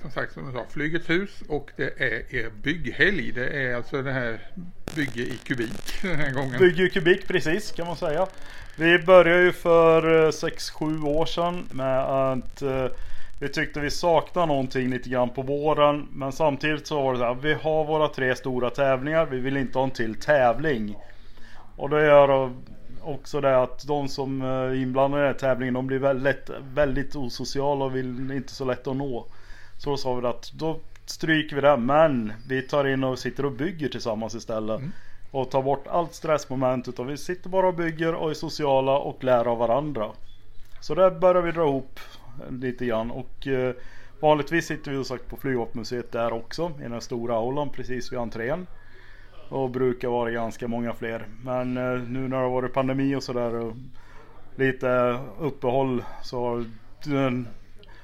som 0.00 0.10
sagt 0.10 0.32
som 0.32 0.44
jag 0.44 0.54
sa, 0.54 0.64
Flygets 0.70 1.10
hus 1.10 1.42
och 1.48 1.70
det 1.76 2.00
är 2.00 2.34
er 2.34 2.50
bygghelg. 2.62 3.32
Det 3.32 3.46
är 3.46 3.74
alltså 3.74 4.02
det 4.02 4.12
här 4.12 4.50
bygge 4.94 5.22
i 5.22 5.38
kubik 5.44 6.02
den 6.02 6.16
här 6.16 6.30
gången. 6.30 6.58
Bygge 6.58 6.82
i 6.82 6.90
kubik 6.90 7.28
precis 7.28 7.72
kan 7.72 7.86
man 7.86 7.96
säga. 7.96 8.26
Vi 8.76 8.98
började 8.98 9.42
ju 9.42 9.52
för 9.52 10.30
6-7 10.30 11.06
år 11.06 11.26
sedan 11.26 11.68
med 11.70 12.00
att 12.00 12.62
uh, 12.62 12.86
vi 13.40 13.48
tyckte 13.48 13.80
vi 13.80 13.90
saknade 13.90 14.46
någonting 14.46 14.90
lite 14.90 15.08
grann 15.08 15.30
på 15.30 15.42
våren. 15.42 16.08
Men 16.12 16.32
samtidigt 16.32 16.86
så 16.86 17.02
var 17.02 17.12
det 17.12 17.18
så 17.18 17.24
här, 17.24 17.34
vi 17.34 17.54
har 17.54 17.84
våra 17.84 18.08
tre 18.08 18.36
stora 18.36 18.70
tävlingar. 18.70 19.26
Vi 19.26 19.40
vill 19.40 19.56
inte 19.56 19.78
ha 19.78 19.84
en 19.84 19.90
till 19.90 20.14
tävling. 20.14 20.96
Och 21.76 21.90
det 21.90 22.06
gör 22.06 22.52
också 23.02 23.40
det 23.40 23.62
att 23.62 23.86
de 23.86 24.08
som 24.08 24.42
är 24.42 24.74
inblandade 24.74 25.22
i 25.22 25.24
den 25.24 25.32
här 25.32 25.38
tävlingen 25.38 25.74
de 25.74 25.86
blir 25.86 25.98
väldigt, 25.98 26.50
väldigt 26.74 27.16
osociala 27.16 27.84
och 27.84 27.96
vill 27.96 28.30
inte 28.30 28.52
så 28.52 28.64
lätt 28.64 28.86
att 28.86 28.96
nå. 28.96 29.26
Så 29.78 29.90
då 29.90 29.96
sa 29.96 30.14
vi 30.14 30.26
att 30.26 30.52
då 30.52 30.80
stryker 31.10 31.56
vi 31.56 31.62
det 31.62 31.76
men 31.76 32.32
vi 32.48 32.62
tar 32.62 32.86
in 32.86 33.04
och 33.04 33.18
sitter 33.18 33.44
och 33.44 33.52
bygger 33.52 33.88
tillsammans 33.88 34.34
istället. 34.34 34.78
Mm. 34.78 34.92
Och 35.30 35.50
tar 35.50 35.62
bort 35.62 35.86
allt 35.86 36.14
stressmoment 36.14 36.88
utan 36.88 37.06
vi 37.06 37.16
sitter 37.16 37.48
bara 37.48 37.68
och 37.68 37.74
bygger 37.74 38.14
och 38.14 38.30
är 38.30 38.34
sociala 38.34 38.98
och 38.98 39.24
lär 39.24 39.48
av 39.48 39.58
varandra. 39.58 40.10
Så 40.80 40.94
där 40.94 41.10
börjar 41.10 41.42
vi 41.42 41.52
dra 41.52 41.68
ihop 41.68 42.00
lite 42.50 42.86
grann 42.86 43.10
och 43.10 43.46
eh, 43.46 43.74
vanligtvis 44.20 44.66
sitter 44.66 44.90
vi 44.90 44.96
som 44.96 45.04
sagt 45.04 45.28
på 45.28 45.36
Flygvapenmuseet 45.36 46.12
där 46.12 46.32
också 46.32 46.72
i 46.80 46.88
den 46.88 47.00
stora 47.00 47.34
aulan 47.34 47.70
precis 47.70 48.12
vid 48.12 48.18
entrén. 48.18 48.66
Och 49.48 49.70
brukar 49.70 50.08
vara 50.08 50.30
ganska 50.30 50.68
många 50.68 50.92
fler. 50.92 51.26
Men 51.44 51.76
eh, 51.76 52.08
nu 52.08 52.20
när 52.20 52.36
det 52.36 52.42
har 52.42 52.50
varit 52.50 52.72
pandemi 52.72 53.14
och 53.14 53.22
sådär 53.22 53.54
och 53.54 53.72
lite 54.56 55.18
uppehåll 55.40 56.04
så 56.22 56.44
har 56.44 56.64
den 57.04 57.46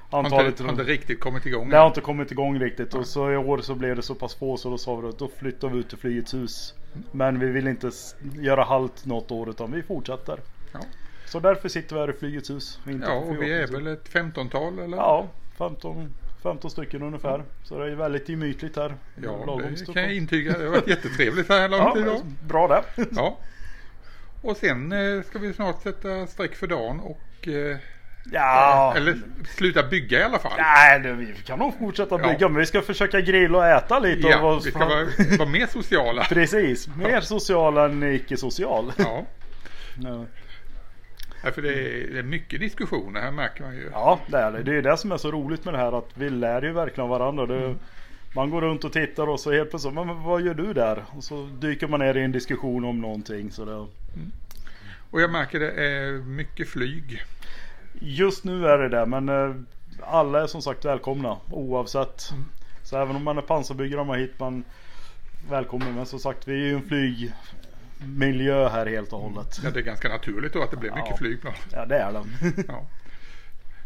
antalet... 0.09 0.59
Har 0.59 0.69
inte, 0.69 0.81
inte 0.81 0.91
riktigt 0.91 1.19
kommit 1.19 1.45
igång? 1.45 1.69
Det 1.69 1.77
har 1.77 1.87
inte 1.87 2.01
kommit 2.01 2.31
igång 2.31 2.59
riktigt. 2.59 2.93
Ja. 2.93 2.99
Och 2.99 3.07
så 3.07 3.31
i 3.31 3.37
år 3.37 3.57
så 3.57 3.75
blev 3.75 3.95
det 3.95 4.01
så 4.01 4.15
pass 4.15 4.35
få 4.35 4.57
så 4.57 4.69
då 4.69 4.77
sa 4.77 4.95
vi 4.95 5.07
att 5.07 5.19
då 5.19 5.27
flyttar 5.27 5.69
vi 5.69 5.79
ut 5.79 5.89
till 5.89 5.97
Flygets 5.97 6.33
hus. 6.33 6.73
Men 7.11 7.39
vi 7.39 7.47
vill 7.47 7.67
inte 7.67 7.91
göra 8.33 8.63
halt 8.63 9.05
något 9.05 9.31
år 9.31 9.49
utan 9.49 9.71
vi 9.71 9.83
fortsätter. 9.83 10.39
Ja. 10.71 10.79
Så 11.25 11.39
därför 11.39 11.69
sitter 11.69 11.95
vi 11.95 12.01
här 12.01 12.09
i 12.09 12.13
Flygets 12.13 12.49
hus. 12.49 12.79
ja 13.03 13.13
och 13.13 13.41
vi 13.41 13.53
är 13.53 13.67
väl 13.67 13.87
ett 13.87 14.09
15-tal 14.09 14.79
eller? 14.79 14.97
Ja, 14.97 15.27
15 15.57 16.13
15 16.43 16.71
stycken 16.71 17.01
ungefär. 17.01 17.43
Så 17.63 17.79
det 17.79 17.91
är 17.91 17.95
väldigt 17.95 18.29
gemytligt 18.29 18.75
här. 18.75 18.95
Ja, 19.23 19.59
det 19.69 19.93
kan 19.93 20.03
jag 20.03 20.15
intyga. 20.15 20.57
Det 20.57 20.63
har 20.63 20.71
varit 20.71 20.87
jättetrevligt 20.87 21.49
här 21.49 21.69
lång 21.69 21.93
tid. 21.93 22.07
Ja, 22.07 22.21
bra 22.47 22.67
det. 22.67 23.05
Ja. 23.11 23.37
Och 24.41 24.57
sen 24.57 24.91
eh, 24.91 25.23
ska 25.23 25.39
vi 25.39 25.53
snart 25.53 25.81
sätta 25.81 26.27
streck 26.27 26.55
för 26.55 26.67
dagen 26.67 26.99
och 26.99 27.47
eh, 27.47 27.77
Ja. 28.31 28.93
Eller 28.97 29.17
sluta 29.55 29.83
bygga 29.83 30.19
i 30.19 30.23
alla 30.23 30.39
fall. 30.39 30.51
Nej, 30.57 30.99
det, 30.99 31.13
vi 31.13 31.33
kan 31.45 31.59
nog 31.59 31.79
fortsätta 31.79 32.17
bygga. 32.17 32.37
Ja. 32.39 32.49
Men 32.49 32.59
vi 32.59 32.65
ska 32.65 32.81
försöka 32.81 33.21
grilla 33.21 33.57
och 33.57 33.65
äta 33.65 33.99
lite. 33.99 34.27
Ja, 34.27 34.51
och 34.51 34.65
vi 34.65 34.71
ska 34.71 34.79
vara, 34.79 35.05
vara 35.37 35.49
mer 35.49 35.67
sociala. 35.67 36.23
Precis, 36.29 36.87
mer 36.87 37.21
sociala 37.21 37.85
än 37.85 38.03
icke-social. 38.03 38.93
Ja. 38.97 39.25
ja. 39.95 40.25
Ja, 41.43 41.51
för 41.51 41.61
det 41.61 41.73
är, 41.73 42.13
det 42.13 42.19
är 42.19 42.23
mycket 42.23 42.59
diskussioner 42.59 43.21
här 43.21 43.31
märker 43.31 43.63
man 43.63 43.75
ju. 43.75 43.89
Ja, 43.93 44.19
det 44.27 44.37
är 44.37 44.51
det. 44.51 44.63
Det 44.63 44.77
är 44.77 44.81
det 44.81 44.97
som 44.97 45.11
är 45.11 45.17
så 45.17 45.31
roligt 45.31 45.65
med 45.65 45.73
det 45.73 45.77
här 45.77 45.97
att 45.97 46.09
vi 46.13 46.29
lär 46.29 46.61
ju 46.61 46.71
verkligen 46.71 47.09
varandra. 47.09 47.45
Det, 47.45 47.65
mm. 47.65 47.79
Man 48.35 48.49
går 48.49 48.61
runt 48.61 48.83
och 48.83 48.93
tittar 48.93 49.29
och 49.29 49.39
så 49.39 49.51
helt 49.51 49.69
plötsligt, 49.69 49.93
men 49.93 50.23
vad 50.23 50.41
gör 50.41 50.53
du 50.53 50.73
där? 50.73 51.05
Och 51.17 51.23
så 51.23 51.49
dyker 51.59 51.87
man 51.87 51.99
ner 51.99 52.17
i 52.17 52.23
en 52.23 52.31
diskussion 52.31 52.85
om 52.85 53.01
någonting. 53.01 53.51
Så 53.51 53.65
det... 53.65 53.71
Mm. 53.71 54.31
Och 55.11 55.21
jag 55.21 55.31
märker 55.31 55.59
det 55.59 55.71
är 55.71 56.11
mycket 56.11 56.69
flyg. 56.69 57.23
Just 58.01 58.43
nu 58.43 58.67
är 58.67 58.77
det 58.77 58.89
det, 58.89 59.05
men 59.05 59.29
eh, 59.29 59.55
alla 60.01 60.43
är 60.43 60.47
som 60.47 60.61
sagt 60.61 60.85
välkomna 60.85 61.37
oavsett. 61.51 62.31
Mm. 62.31 62.45
Så 62.83 62.97
även 62.97 63.15
om 63.15 63.23
man 63.23 63.37
är 63.37 63.41
pansarbyggare 63.41 64.01
och 64.01 64.07
man 64.07 64.19
hit 64.19 64.39
man 64.39 64.63
välkommen. 65.49 65.95
Men 65.95 66.05
som 66.05 66.19
sagt, 66.19 66.47
vi 66.47 66.53
är 66.53 66.65
ju 66.65 66.75
en 66.75 66.87
flyg 66.87 67.33
miljö 67.97 68.69
här 68.69 68.85
helt 68.85 69.13
och 69.13 69.19
hållet. 69.19 69.59
Ja, 69.63 69.71
det 69.71 69.79
är 69.79 69.83
ganska 69.83 70.09
naturligt 70.09 70.53
då 70.53 70.63
att 70.63 70.71
det 70.71 70.77
blir 70.77 70.91
mycket 70.91 71.09
ja. 71.09 71.17
flygplan. 71.17 71.53
Ja, 71.71 71.85
det 71.85 71.95
är 71.95 72.11
det. 72.11 72.23
ja. 72.67 72.85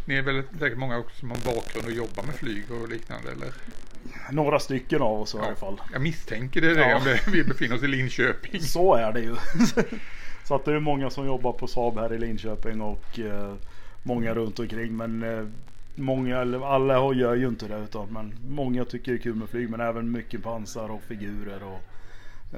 Ni 0.06 0.16
är 0.16 0.22
väl 0.22 0.44
säkert 0.60 0.78
många 0.78 0.98
också 0.98 1.20
som 1.20 1.30
har 1.32 1.38
bakgrund 1.38 1.86
och 1.86 1.92
jobbar 1.92 2.24
med 2.24 2.36
flyg 2.36 2.72
och 2.72 2.90
liknande 2.90 3.32
eller? 3.32 3.54
Några 4.32 4.60
stycken 4.60 5.02
av 5.02 5.22
oss 5.22 5.36
i 5.36 5.38
ja. 5.38 5.46
alla 5.46 5.56
fall. 5.56 5.82
Jag 5.94 6.02
misstänker 6.02 6.62
det, 6.62 6.74
det 6.74 6.90
ja. 6.90 6.98
om 6.98 7.32
vi 7.32 7.44
befinner 7.44 7.76
oss 7.76 7.84
i 7.84 7.88
Linköping. 7.88 8.62
Så 8.62 8.96
är 8.96 9.14
det 9.14 9.20
ju. 9.20 9.36
Så 10.44 10.56
att 10.56 10.66
det 10.66 10.74
är 10.74 10.80
många 10.80 11.10
som 11.10 11.26
jobbar 11.26 11.52
på 11.52 11.68
Saab 11.68 11.98
här 11.98 12.14
i 12.14 12.18
Linköping 12.18 12.82
och 12.82 13.20
eh, 13.20 13.54
många 14.04 14.34
runt 14.34 14.60
omkring. 14.60 14.98
Men 14.98 15.24
eh, 15.24 15.46
många, 15.96 16.66
alla 16.66 17.14
gör 17.14 17.36
ju 17.36 17.48
inte 17.48 17.68
det 17.68 17.78
utan 17.78 18.08
men 18.12 18.34
många 18.50 18.86
tycker 18.86 19.12
det 19.12 19.18
är 19.18 19.22
kul 19.22 19.36
med 19.36 19.50
flyg 19.50 19.70
men 19.70 19.82
även 19.82 20.12
mycket 20.12 20.44
pansar 20.44 20.92
och 20.92 21.02
figurer 21.02 21.64
och 21.64 21.82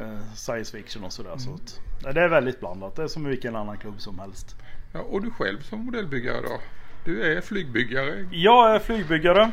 eh, 0.01 0.19
science 0.35 0.77
fiction 0.77 1.03
och 1.03 1.13
sådär. 1.13 1.29
Mm. 1.29 1.39
Så 1.39 1.53
att, 1.53 1.79
det 2.15 2.21
är 2.21 2.29
väldigt 2.29 2.59
blandat. 2.59 2.95
Det 2.95 3.03
är 3.03 3.07
som 3.07 3.23
vilken 3.23 3.55
annan 3.55 3.77
klubb 3.77 4.01
som 4.01 4.19
helst. 4.19 4.55
Ja, 4.93 4.99
och 4.99 5.21
du 5.21 5.31
själv 5.31 5.61
som 5.61 5.85
modellbyggare 5.85 6.41
då? 6.41 6.59
Du 7.05 7.23
är 7.23 7.41
flygbyggare? 7.41 8.27
Jag 8.31 8.75
är 8.75 8.79
flygbyggare. 8.79 9.51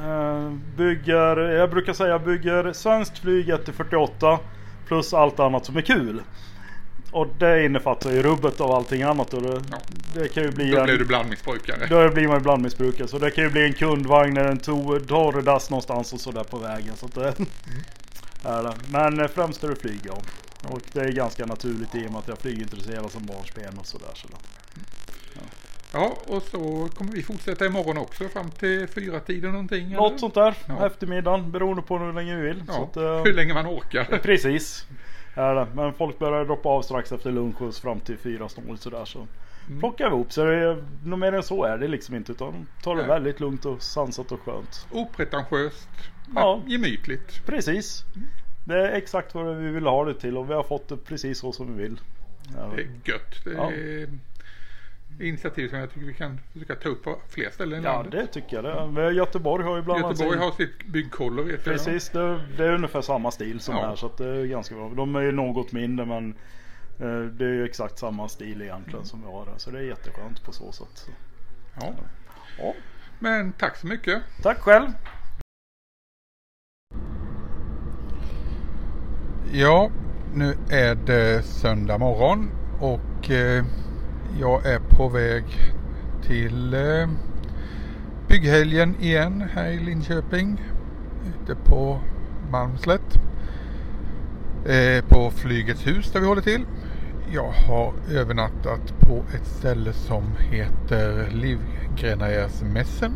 Uh, 0.00 0.52
bygger, 0.76 1.36
jag 1.36 1.70
brukar 1.70 1.92
säga 1.92 2.18
bygger 2.18 2.72
svenskt 2.72 3.18
flyg 3.18 3.48
1-48 3.48 4.38
plus 4.86 5.14
allt 5.14 5.40
annat 5.40 5.64
som 5.64 5.76
är 5.76 5.80
kul. 5.80 6.22
Och 7.10 7.26
det 7.38 7.64
innefattar 7.64 8.10
ju 8.10 8.22
rubbet 8.22 8.60
av 8.60 8.70
allting 8.70 9.02
annat. 9.02 9.34
Och 9.34 9.42
det, 9.42 9.62
ja. 9.70 9.78
det 10.14 10.28
kan 10.28 10.42
ju 10.42 10.50
bli 10.50 10.70
då 10.70 10.84
blir 10.84 10.98
du 10.98 11.04
blandmissbrukare. 11.04 11.86
Då 11.86 12.14
blir 12.14 12.28
man 12.28 12.42
blandmissbrukare. 12.42 13.08
Så 13.08 13.18
det 13.18 13.30
kan 13.30 13.44
ju 13.44 13.50
bli 13.50 13.64
en 13.64 13.72
kundvagn 13.72 14.36
eller 14.36 14.50
en 14.50 14.58
torrdass 14.58 15.70
någonstans 15.70 16.12
och 16.12 16.20
sådär 16.20 16.44
på 16.44 16.58
vägen. 16.58 16.96
Så 16.96 17.06
det, 17.06 17.38
mm. 17.38 18.72
Men 18.92 19.20
eh, 19.20 19.28
främst 19.28 19.64
är 19.64 19.68
det 19.68 19.76
flyg 19.76 20.00
ja. 20.04 20.18
Och 20.68 20.80
det 20.92 21.00
är 21.00 21.12
ganska 21.12 21.46
naturligt 21.46 21.94
i 21.94 22.06
och 22.06 22.12
med 22.12 22.18
att 22.18 22.28
jag 22.28 22.38
flygintresserad 22.38 23.10
som 23.10 23.26
barnsben 23.26 23.78
och 23.78 23.86
sådär. 23.86 24.12
Så 24.14 24.28
ja. 24.32 25.40
Ja, 25.92 26.18
och 26.26 26.42
så 26.42 26.88
kommer 26.94 27.12
vi 27.12 27.22
fortsätta 27.22 27.66
imorgon 27.66 27.98
också 27.98 28.28
fram 28.28 28.50
till 28.50 28.88
fyra 28.88 29.20
tiden 29.20 29.52
någonting. 29.52 29.88
Något 29.88 30.10
eller? 30.10 30.18
sånt 30.18 30.34
där. 30.34 30.54
Ja. 30.68 30.86
Eftermiddagen 30.86 31.50
beroende 31.50 31.82
på 31.82 31.98
hur 31.98 32.12
länge 32.12 32.36
vi 32.36 32.42
vill. 32.42 32.62
Ja, 32.68 32.88
att, 32.90 32.96
eh, 32.96 33.22
hur 33.22 33.32
länge 33.32 33.54
man 33.54 33.66
orkar. 33.66 34.04
Precis. 34.22 34.86
Det. 35.38 35.66
Men 35.74 35.92
folk 35.94 36.18
börjar 36.18 36.44
droppa 36.44 36.68
av 36.68 36.82
strax 36.82 37.12
efter 37.12 37.32
lunch 37.32 37.62
och 37.62 37.74
fram 37.74 38.00
till 38.00 38.16
fyra 38.18 38.48
snål 38.48 38.78
sådär 38.78 39.04
så 39.04 39.26
Mm. 39.68 39.80
plockar 39.80 40.10
vi 40.10 40.14
ihop. 40.16 40.32
Så 40.32 40.44
det 40.44 40.54
är, 40.54 40.84
något 41.04 41.18
mer 41.18 41.32
än 41.32 41.42
så 41.42 41.64
är 41.64 41.78
det 41.78 41.88
liksom 41.88 42.14
inte 42.14 42.32
utan 42.32 42.66
tar 42.82 42.94
det 42.94 43.00
Nej. 43.02 43.08
väldigt 43.10 43.40
lugnt 43.40 43.64
och 43.64 43.82
sansat 43.82 44.32
och 44.32 44.40
skönt. 44.40 44.86
Opretentiöst. 44.92 45.88
Ja. 46.34 46.60
Gemytligt. 46.66 47.46
Precis. 47.46 48.04
Det 48.64 48.74
är 48.88 48.92
exakt 48.92 49.34
vad 49.34 49.56
vi 49.56 49.68
vill 49.70 49.86
ha 49.86 50.04
det 50.04 50.14
till 50.14 50.36
och 50.36 50.50
vi 50.50 50.54
har 50.54 50.62
fått 50.62 50.88
det 50.88 50.96
precis 50.96 51.38
så 51.38 51.52
som 51.52 51.76
vi 51.76 51.82
vill. 51.82 52.00
Ja. 52.56 52.70
Det 52.76 52.82
är 52.82 52.86
gött. 53.04 53.44
Det 53.44 53.52
Ja. 53.52 53.70
är 53.72 54.08
initiativ 55.20 55.68
som 55.68 55.78
jag 55.78 55.90
tycker 55.92 56.06
vi 56.06 56.14
kan 56.14 56.40
försöka 56.52 56.74
ta 56.74 56.88
upp 56.88 57.02
på 57.04 57.16
fler 57.28 57.50
ställen 57.50 57.80
i 57.80 57.84
Ja 57.84 57.92
landet. 57.92 58.12
det 58.12 58.26
tycker 58.26 58.62
jag. 58.62 58.94
Det. 58.94 59.10
Göteborg 59.12 59.64
har 59.64 59.76
ju 59.76 59.82
bland 59.82 60.04
annat 60.04 60.18
Göteborg 60.18 60.38
har 60.38 60.50
sitt 60.52 60.86
byggkollor 60.86 61.44
vet 61.44 61.54
jag. 61.54 61.64
Precis, 61.64 62.08
det, 62.10 62.40
det 62.56 62.64
är 62.66 62.72
ungefär 62.74 63.00
samma 63.00 63.30
stil 63.30 63.60
som 63.60 63.74
Ja. 63.76 63.86
här 63.86 63.96
så 63.96 64.06
att 64.06 64.16
det 64.18 64.26
är 64.28 64.44
ganska 64.46 64.74
bra. 64.74 64.90
De 64.96 65.16
är 65.16 65.20
ju 65.20 65.32
något 65.32 65.72
mindre 65.72 66.06
men 66.06 66.30
eh, 67.00 67.20
det 67.20 67.44
är 67.44 67.52
ju 67.52 67.64
exakt 67.64 67.98
samma 67.98 68.28
stil 68.28 68.62
egentligen 68.62 69.04
som 69.04 69.20
vi 69.20 69.26
har 69.26 69.46
här. 69.46 69.54
Så 69.56 69.70
det 69.70 69.78
är 69.78 69.82
jätteskönt 69.82 70.44
på 70.44 70.52
så 70.52 70.72
sätt. 70.72 71.06
Ja. 71.80 71.92
Ja. 72.58 72.74
Men 73.18 73.52
tack 73.52 73.76
så 73.76 73.86
mycket. 73.86 74.22
Tack 74.42 74.58
själv! 74.58 74.86
Ja, 79.52 79.90
nu 80.34 80.54
är 80.70 80.94
det 80.94 81.42
söndag 81.42 81.98
morgon 81.98 82.50
och 82.80 83.30
eh, 83.30 83.64
jag 84.40 84.66
är 84.66 84.78
på 84.78 85.08
väg 85.08 85.44
till 86.22 86.74
eh, 86.74 87.08
bygghelgen 88.28 88.94
igen 89.00 89.44
här 89.52 89.68
i 89.70 89.78
Linköping. 89.78 90.62
Ute 91.26 91.54
på 91.54 92.00
Malmslätt. 92.50 93.18
Eh, 94.66 95.04
på 95.04 95.30
Flygets 95.30 95.86
hus 95.86 96.12
där 96.12 96.20
vi 96.20 96.26
håller 96.26 96.42
till. 96.42 96.66
Jag 97.32 97.52
har 97.52 97.92
övernattat 98.10 99.00
på 99.00 99.22
ett 99.34 99.46
ställe 99.46 99.92
som 99.92 100.22
heter 100.38 101.30
Livgrenajärsmässen. 101.30 103.14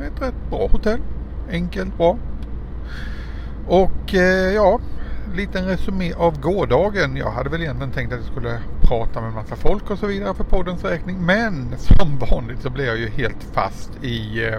Ett 0.00 0.22
rätt 0.22 0.50
bra 0.50 0.68
hotell. 0.72 1.00
Enkelt, 1.50 1.96
bra. 1.96 2.18
Och 3.66 4.14
eh, 4.14 4.54
ja, 4.54 4.80
liten 5.34 5.66
resumé 5.66 6.12
av 6.12 6.40
gårdagen. 6.40 7.16
Jag 7.16 7.30
hade 7.30 7.50
väl 7.50 7.60
egentligen 7.60 7.92
tänkt 7.92 8.12
att 8.12 8.18
jag 8.18 8.28
skulle 8.32 8.58
prata 8.82 9.20
med 9.20 9.32
massa 9.32 9.56
folk 9.56 9.90
och 9.90 9.98
så 9.98 10.06
vidare 10.06 10.34
för 10.34 10.44
poddens 10.44 10.84
räkning. 10.84 11.26
Men 11.26 11.74
som 11.78 12.18
vanligt 12.30 12.62
så 12.62 12.70
blev 12.70 12.86
jag 12.86 12.98
ju 12.98 13.08
helt 13.08 13.44
fast 13.52 14.04
i 14.04 14.44
eh, 14.44 14.58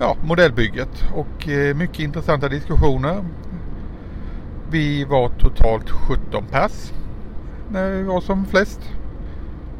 ja, 0.00 0.16
modellbygget 0.24 1.04
och 1.14 1.48
eh, 1.48 1.76
mycket 1.76 1.98
intressanta 1.98 2.48
diskussioner. 2.48 3.24
Vi 4.70 5.04
var 5.04 5.28
totalt 5.28 5.90
17 5.90 6.44
pass 6.50 6.92
när 7.70 7.90
vi 7.90 8.02
var 8.02 8.20
som 8.20 8.46
flest. 8.46 8.80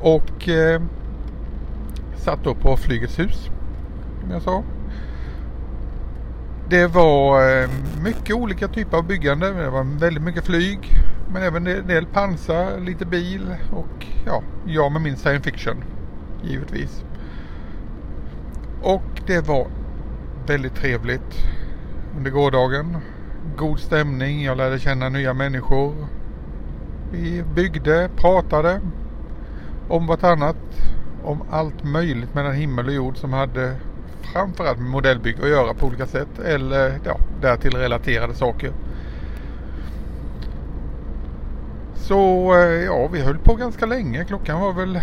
Och 0.01 0.49
eh, 0.49 0.83
satt 2.17 2.45
då 2.45 2.55
på 2.55 2.77
Flygets 2.77 3.19
hus, 3.19 3.51
som 4.21 4.31
jag 4.31 4.43
sa. 4.43 4.63
Det 6.69 6.87
var 6.87 7.51
eh, 7.63 7.69
mycket 8.03 8.37
olika 8.37 8.69
typer 8.69 8.97
av 8.97 9.07
byggande. 9.07 9.53
Det 9.53 9.71
var 9.71 9.99
väldigt 9.99 10.23
mycket 10.23 10.45
flyg. 10.45 11.06
Men 11.33 11.43
även 11.43 11.67
en 11.67 11.87
del 11.87 12.07
pansar, 12.07 12.81
lite 12.81 13.07
bil 13.07 13.55
och 13.73 14.07
ja, 14.27 14.43
jag 14.67 14.93
med 14.93 15.03
min 15.03 15.17
science 15.17 15.51
fiction. 15.51 15.85
Givetvis. 16.43 17.05
Och 18.83 19.21
det 19.27 19.49
var 19.49 19.67
väldigt 20.47 20.75
trevligt 20.75 21.47
under 22.17 22.31
gårdagen. 22.31 22.97
God 23.57 23.81
stämning, 23.81 24.45
jag 24.45 24.57
lärde 24.57 24.79
känna 24.79 25.09
nya 25.09 25.35
människor. 25.35 25.95
Vi 27.13 27.43
byggde, 27.55 28.11
pratade 28.17 28.81
om 29.89 30.07
vartannat. 30.07 30.57
Om 31.25 31.43
allt 31.51 31.85
möjligt 31.85 32.35
mellan 32.35 32.55
himmel 32.55 32.87
och 32.87 32.93
jord 32.93 33.17
som 33.17 33.33
hade 33.33 33.77
framförallt 34.21 34.79
med 34.79 34.91
modellbygge 34.91 35.43
att 35.43 35.49
göra 35.49 35.75
på 35.75 35.87
olika 35.87 36.07
sätt. 36.07 36.39
Eller 36.45 37.01
ja, 37.05 37.19
därtill 37.41 37.75
relaterade 37.75 38.35
saker. 38.35 38.73
Så 42.07 42.55
eh, 42.55 42.85
ja, 42.85 43.09
vi 43.13 43.23
höll 43.23 43.39
på 43.39 43.55
ganska 43.55 43.87
länge. 43.87 44.25
Klockan 44.25 44.61
var 44.61 44.73
väl 44.73 45.01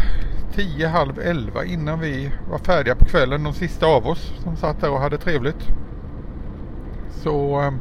tio, 0.54 0.88
halv 0.88 1.20
11 1.20 1.66
innan 1.66 2.00
vi 2.00 2.32
var 2.50 2.58
färdiga 2.58 2.96
på 2.96 3.06
kvällen. 3.06 3.44
De 3.44 3.54
sista 3.54 3.86
av 3.86 4.08
oss 4.08 4.34
som 4.44 4.56
satt 4.56 4.82
där 4.82 4.92
och 4.92 5.00
hade 5.00 5.18
trevligt. 5.18 5.68
Så 7.10 7.62
eh, 7.62 7.72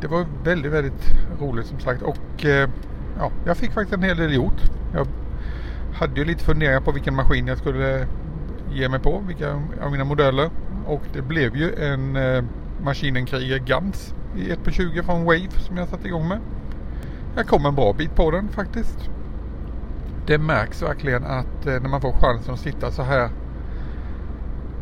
det 0.00 0.06
var 0.06 0.26
väldigt, 0.44 0.72
väldigt 0.72 1.14
roligt 1.40 1.66
som 1.66 1.80
sagt. 1.80 2.02
Och 2.02 2.44
eh, 2.44 2.68
ja, 3.18 3.30
jag 3.44 3.56
fick 3.56 3.72
faktiskt 3.72 3.94
en 3.94 4.02
hel 4.02 4.16
del 4.16 4.34
gjort. 4.34 4.62
Jag 4.94 5.06
hade 5.94 6.20
ju 6.20 6.24
lite 6.26 6.44
funderingar 6.44 6.80
på 6.80 6.92
vilken 6.92 7.14
maskin 7.14 7.46
jag 7.46 7.58
skulle 7.58 8.06
ge 8.72 8.88
mig 8.88 9.00
på. 9.00 9.22
Vilka 9.26 9.52
av 9.82 9.90
mina 9.90 10.04
modeller. 10.04 10.50
Och 10.86 11.02
det 11.12 11.22
blev 11.22 11.56
ju 11.56 11.74
en 11.74 12.16
eh, 12.16 12.44
Maschinenkriger 12.82 13.58
Gans 13.58 14.14
i 14.36 14.50
1 14.50 14.64
på 14.64 14.70
20 14.70 15.02
från 15.02 15.24
Wave 15.24 15.50
som 15.50 15.76
jag 15.76 15.88
satte 15.88 16.08
igång 16.08 16.28
med. 16.28 16.40
Jag 17.36 17.46
kom 17.46 17.66
en 17.66 17.74
bra 17.74 17.92
bit 17.92 18.14
på 18.14 18.30
den 18.30 18.48
faktiskt. 18.48 19.10
Det 20.26 20.38
märks 20.38 20.82
verkligen 20.82 21.24
att 21.24 21.66
eh, 21.66 21.80
när 21.82 21.88
man 21.88 22.00
får 22.00 22.12
chansen 22.12 22.54
att 22.54 22.60
sitta 22.60 22.90
så 22.90 23.02
här 23.02 23.30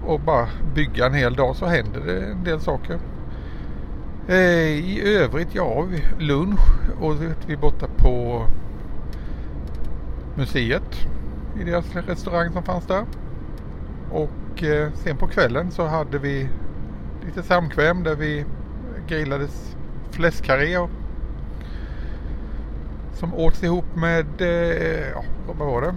och 0.07 0.21
bara 0.21 0.49
bygga 0.75 1.07
en 1.07 1.15
hel 1.15 1.35
dag 1.35 1.57
så 1.57 1.67
händer 1.67 2.01
det 2.07 2.21
en 2.27 2.45
del 2.45 2.61
saker. 2.61 2.99
Eh, 4.29 4.37
I 4.69 5.03
övrigt, 5.17 5.55
ja, 5.55 5.87
lunch 6.19 6.61
och 7.01 7.15
vi 7.47 7.53
är 7.53 7.57
borta 7.59 7.87
på 7.97 8.43
museet 10.37 11.07
i 11.61 11.65
deras 11.65 11.97
restaurang 11.97 12.53
som 12.53 12.63
fanns 12.63 12.87
där. 12.87 13.05
Och 14.11 14.63
eh, 14.65 14.93
sen 14.95 15.17
på 15.17 15.27
kvällen 15.27 15.71
så 15.71 15.87
hade 15.87 16.19
vi 16.19 16.49
lite 17.27 17.43
samkväm 17.43 18.03
där 18.03 18.15
vi 18.17 18.45
grillades 19.09 19.77
fläskkarré 20.11 20.79
och- 20.79 20.91
som 23.15 23.35
åts 23.35 23.63
ihop 23.63 23.97
med, 23.97 24.41
eh, 24.41 25.09
ja 25.11 25.25
vad 25.47 25.57
var 25.57 25.83
det? 25.83 25.95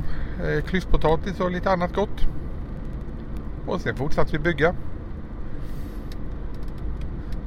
Eh, 0.47 0.63
Klyftpotatis 0.63 1.39
och 1.39 1.51
lite 1.51 1.71
annat 1.71 1.95
gott. 1.95 2.27
Och 3.65 3.82
sen 3.82 3.95
fortsatte 3.95 4.32
vi 4.32 4.39
bygga. 4.39 4.75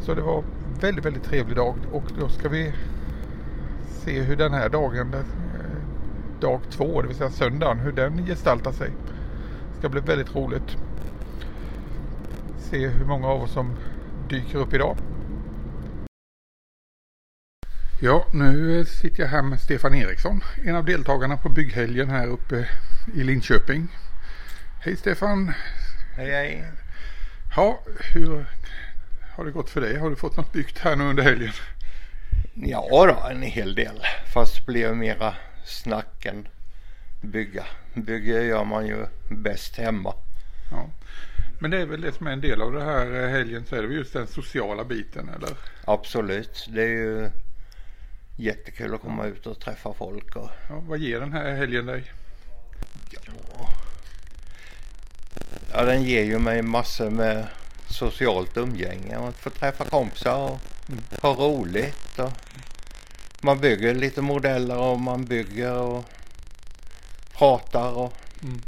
Så 0.01 0.15
det 0.15 0.23
var 0.23 0.45
väldigt, 0.81 1.05
väldigt 1.05 1.25
trevlig 1.25 1.57
dag 1.57 1.75
och 1.93 2.05
då 2.19 2.29
ska 2.29 2.49
vi 2.49 2.73
se 3.89 4.21
hur 4.21 4.37
den 4.37 4.53
här 4.53 4.69
dagen, 4.69 5.15
eh, 5.15 6.41
dag 6.41 6.61
två, 6.71 7.03
det 7.03 7.09
vill 7.09 7.17
säga 7.17 7.31
söndagen, 7.31 7.79
hur 7.79 7.93
den 7.93 8.27
gestaltar 8.27 8.73
sig. 8.73 8.91
Det 9.73 9.79
ska 9.79 9.89
bli 9.89 10.01
väldigt 10.01 10.37
roligt. 10.37 10.77
Se 12.59 12.89
hur 12.89 13.05
många 13.05 13.27
av 13.29 13.43
oss 13.43 13.53
som 13.53 13.71
dyker 14.29 14.59
upp 14.59 14.75
idag. 14.75 14.97
Ja, 18.03 18.27
nu 18.33 18.85
sitter 18.85 19.23
jag 19.23 19.31
här 19.31 19.43
med 19.43 19.61
Stefan 19.61 19.95
Eriksson, 19.95 20.45
en 20.65 20.77
av 20.77 20.85
deltagarna 20.85 21.37
på 21.37 21.49
bygghelgen 21.49 22.11
här 22.11 22.27
uppe 22.27 22.69
i 23.15 23.25
Linköping. 23.25 23.89
Hej 24.81 24.97
Stefan! 24.97 25.53
Hej 26.17 26.31
hej. 26.31 26.65
Ja, 27.57 27.81
hur 28.15 28.47
har 29.37 29.45
det 29.45 29.51
gått 29.51 29.71
för 29.71 29.81
dig? 29.81 29.99
Har 29.99 30.11
du 30.11 30.17
fått 30.17 30.37
något 30.37 30.53
byggt 30.53 30.79
här 30.79 30.97
nu 30.97 31.05
under 31.05 31.23
helgen? 31.23 31.53
Ja 32.55 32.89
då, 32.91 33.29
en 33.31 33.43
hel 33.43 33.75
del. 33.75 34.01
Fast 34.35 34.57
det 34.57 34.73
blev 34.73 34.97
mera 34.97 35.35
snack 35.65 36.27
än 36.27 36.49
bygga. 37.21 37.65
Bygge 37.95 38.43
gör 38.43 38.65
man 38.65 38.87
ju 38.87 39.07
bäst 39.29 39.77
hemma. 39.77 40.15
Ja. 40.71 40.91
Men 41.59 41.71
det 41.71 41.81
är 41.81 41.87
väl 41.87 42.01
det 42.01 42.13
som 42.13 42.27
är 42.27 42.33
en 42.33 42.41
del 42.41 42.63
av 42.63 42.73
det 42.73 42.85
här 42.85 43.29
helgen 43.29 43.65
så 43.67 43.77
är 43.77 43.83
det 43.83 43.89
väl 43.89 43.97
just 43.97 44.13
den 44.13 44.27
sociala 44.27 44.85
biten 44.85 45.29
eller? 45.29 45.57
Absolut. 45.85 46.69
Det 46.71 46.83
är 46.83 46.89
ju 46.89 47.31
jättekul 48.41 48.95
att 48.95 49.01
komma 49.01 49.25
ut 49.27 49.47
och 49.47 49.61
träffa 49.61 49.93
folk. 49.95 50.37
Och, 50.37 50.51
Ja, 50.69 50.81
vad 50.89 50.99
ger 50.99 51.21
den 51.21 51.33
här 51.33 51.55
helgen 51.55 51.87
dig? 51.87 52.05
ja, 55.73 55.85
den 55.85 56.03
ger 56.03 56.23
ju 56.25 56.39
mig 56.39 56.63
massor 56.63 57.11
med 57.11 57.47
socialt 57.89 58.57
umgänge. 58.57 59.19
Att 59.19 59.37
få 59.37 59.51
träffa 59.51 59.85
kompisar 59.85 60.37
och 60.37 60.59
ha 61.23 61.35
roligt. 61.35 62.19
Och 62.19 62.33
man 63.43 63.61
bygger 63.61 63.95
lite 63.95 64.23
modeller 64.23 64.77
och 64.79 65.01
man 65.01 65.25
bygger 65.25 65.73
och 65.73 66.05
pratar. 67.33 67.93
Och, 67.93 68.13
Mm. 68.43 68.61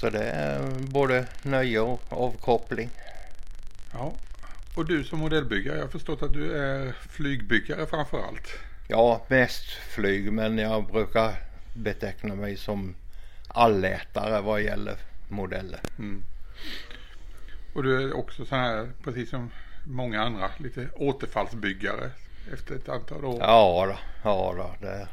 Så 0.00 0.10
det 0.10 0.24
är 0.24 0.68
både 0.78 1.26
nöje 1.42 1.80
och 1.80 2.00
avkoppling. 2.08 2.90
Ja. 3.92 4.12
Och 4.78 4.86
du 4.86 5.04
som 5.04 5.18
modellbyggare, 5.18 5.76
jag 5.76 5.84
har 5.84 5.88
förstått 5.88 6.22
att 6.22 6.32
du 6.32 6.56
är 6.56 6.92
flygbyggare 6.92 7.86
framför 7.86 8.18
allt. 8.18 8.58
Ja, 8.88 9.26
mest 9.28 9.64
flyg 9.70 10.32
men 10.32 10.58
jag 10.58 10.86
brukar 10.86 11.34
beteckna 11.74 12.34
mig 12.34 12.56
som 12.56 12.94
allätare 13.48 14.40
vad 14.40 14.62
gäller 14.62 14.96
modeller. 15.28 15.80
Mm. 15.98 16.22
Och 17.74 17.82
du 17.82 18.02
är 18.02 18.16
också 18.16 18.44
så 18.44 18.56
här, 18.56 18.88
precis 19.04 19.30
som 19.30 19.50
många 19.84 20.22
andra, 20.22 20.50
lite 20.58 20.88
återfallsbyggare 20.94 22.10
efter 22.52 22.74
ett 22.74 22.88
antal 22.88 23.24
år. 23.24 23.38
Ja 23.40 23.86
då, 23.86 23.98
ja 24.22 24.54
då. 24.56 24.86
Det, 24.86 25.08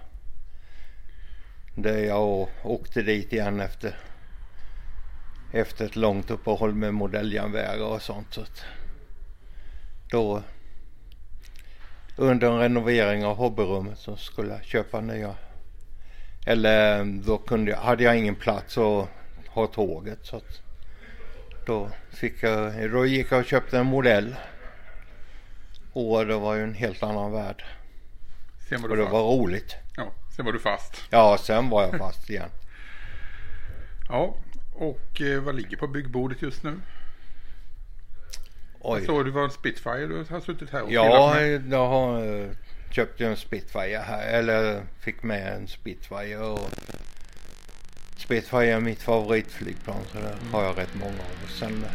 det 1.76 2.06
jag 2.06 2.50
åkte 2.64 3.02
dit 3.02 3.34
igen 3.34 3.60
efter, 3.60 4.00
efter 5.52 5.86
ett 5.86 5.96
långt 5.96 6.32
uppehåll 6.32 6.74
med 6.74 6.94
modelljärnvägar 6.94 7.86
och 7.86 8.02
sånt. 8.02 8.34
Så 8.34 8.42
att 8.42 8.66
då 10.10 10.44
under 12.16 12.52
en 12.52 12.60
renovering 12.60 13.26
av 13.26 13.36
hobbyrummet 13.36 14.00
så 14.00 14.16
skulle 14.16 14.54
jag 14.54 14.64
köpa 14.64 15.02
nya. 15.02 15.36
Eller 16.46 17.06
då 17.26 17.38
kunde 17.38 17.72
jag, 17.72 17.78
hade 17.78 18.04
jag 18.04 18.18
ingen 18.18 18.36
plats 18.36 18.78
att 18.78 19.10
ha 19.48 19.68
tåget 19.68 20.20
så 20.22 20.38
att 20.38 20.62
då, 21.66 21.90
fick 22.12 22.44
jag, 22.44 22.92
då 22.92 23.06
gick 23.06 23.32
jag 23.32 23.40
och 23.40 23.46
köpte 23.46 23.78
en 23.78 23.86
modell. 23.86 24.36
Och 25.94 26.26
det 26.26 26.36
var 26.36 26.56
ju 26.56 26.64
en 26.64 26.74
helt 26.74 27.04
annan 27.04 27.32
värld. 27.32 27.64
Sen 28.70 28.82
var 28.82 28.90
du 28.90 28.94
och 28.94 28.98
det 28.98 29.04
fast. 29.04 29.14
var 29.14 29.24
roligt. 29.24 29.76
Ja, 29.98 30.12
sen 30.36 30.46
var 30.46 30.54
du 30.54 30.60
fast. 30.60 31.02
Ja, 31.10 31.38
sen 31.40 31.70
var 31.70 31.84
jag 31.84 31.98
fast 31.98 32.30
igen. 32.30 32.50
ja, 34.10 34.36
och 34.74 35.22
eh, 35.22 35.42
vad 35.42 35.56
ligger 35.56 35.78
på 35.78 35.88
byggbordet 35.88 36.42
just 36.42 36.64
nu? 36.64 36.80
Oj. 38.88 39.00
Jag 39.00 39.06
såg 39.06 39.26
det 39.26 39.32
var 39.32 39.44
en 39.44 39.52
Spitfire 39.52 40.08
du 40.08 40.26
har 40.30 40.40
suttit 40.40 40.70
här 40.70 40.82
och 40.82 40.92
Ja, 40.92 41.42
jag 41.70 41.88
har 41.88 42.24
uh, 42.24 42.52
köpt 42.92 43.22
en 43.22 43.38
Spitfire 43.38 43.98
här. 43.98 44.28
Eller 44.28 44.82
fick 45.00 45.24
med 45.24 45.54
en 45.54 45.68
Spitfire. 45.68 46.38
Och 46.38 46.70
Spitfire 48.18 48.72
är 48.72 48.80
mitt 48.80 49.02
favoritflygplan 49.02 50.04
så 50.12 50.18
det 50.18 50.24
mm. 50.24 50.54
har 50.54 50.64
jag 50.64 50.78
rätt 50.78 50.96
många 50.96 51.12
av. 51.12 51.48
Sen, 51.48 51.84
eh, 51.84 51.90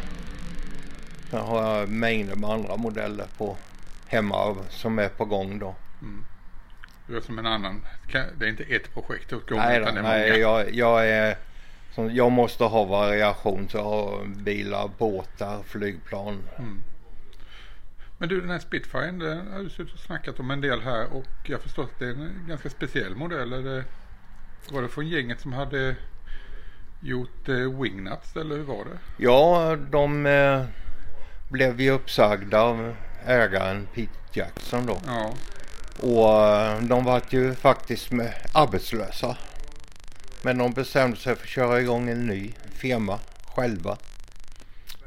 sen 1.29 1.39
har 1.39 1.77
jag 1.77 1.89
mängder 1.89 2.35
med 2.35 2.49
andra 2.49 2.77
modeller 2.77 3.25
på 3.37 3.57
hemma 4.07 4.55
som 4.69 4.99
är 4.99 5.09
på 5.09 5.25
gång 5.25 5.59
då. 5.59 5.75
Mm. 6.01 6.25
Du 7.07 7.17
är 7.17 7.21
som 7.21 7.39
en 7.39 7.45
annan. 7.45 7.85
Det 8.37 8.45
är 8.45 8.49
inte 8.49 8.63
ett 8.63 8.93
projekt 8.93 9.33
åt 9.33 9.49
gången 9.49 9.65
nej, 9.65 9.81
utan 9.81 9.93
det 9.93 9.99
är 9.99 10.03
nej, 10.03 10.29
många. 10.29 10.37
Jag, 10.37 10.73
jag 10.73 11.07
är 11.07 11.37
jag 11.95 12.31
måste 12.31 12.63
ha 12.63 12.83
variation 12.85 13.69
så 13.69 13.77
jag 13.77 13.83
har 13.83 14.25
bilar, 14.25 14.89
båtar, 14.97 15.63
flygplan. 15.63 16.43
Mm. 16.57 16.83
Men 18.17 18.29
du 18.29 18.41
den 18.41 18.49
här 18.49 18.59
Spitfire 18.59 19.11
den 19.11 19.51
har 19.51 19.59
du 19.59 19.69
suttit 19.69 19.93
och 19.93 19.99
snackat 19.99 20.39
om 20.39 20.51
en 20.51 20.61
del 20.61 20.81
här 20.81 21.13
och 21.13 21.27
jag 21.43 21.61
förstår 21.61 21.83
att 21.83 21.99
det 21.99 22.05
är 22.05 22.09
en 22.09 22.45
ganska 22.47 22.69
speciell 22.69 23.15
modell. 23.15 23.53
Eller 23.53 23.83
var 24.71 24.81
det 24.81 24.87
från 24.87 25.07
gänget 25.07 25.41
som 25.41 25.53
hade 25.53 25.95
gjort 26.99 27.49
eh, 27.49 27.81
wingnuts 27.81 28.35
eller 28.35 28.55
hur 28.55 28.63
var 28.63 28.85
det? 28.85 28.99
Ja, 29.17 29.75
de 29.91 30.25
eh, 30.25 30.63
blev 31.49 31.81
ju 31.81 31.91
uppsagda 31.91 32.61
av 32.61 32.95
ägaren 33.25 33.87
Pete 33.93 34.11
Jackson 34.33 34.85
då. 34.85 34.97
Ja. 35.05 35.33
Och 36.01 36.45
eh, 36.45 36.81
de 36.81 37.03
var 37.03 37.21
ju 37.29 37.55
faktiskt 37.55 38.11
med 38.11 38.33
arbetslösa. 38.53 39.37
Men 40.41 40.57
de 40.57 40.71
bestämde 40.71 41.17
sig 41.17 41.35
för 41.35 41.43
att 41.43 41.49
köra 41.49 41.81
igång 41.81 42.09
en 42.09 42.27
ny 42.27 42.53
firma 42.73 43.19
själva. 43.45 43.97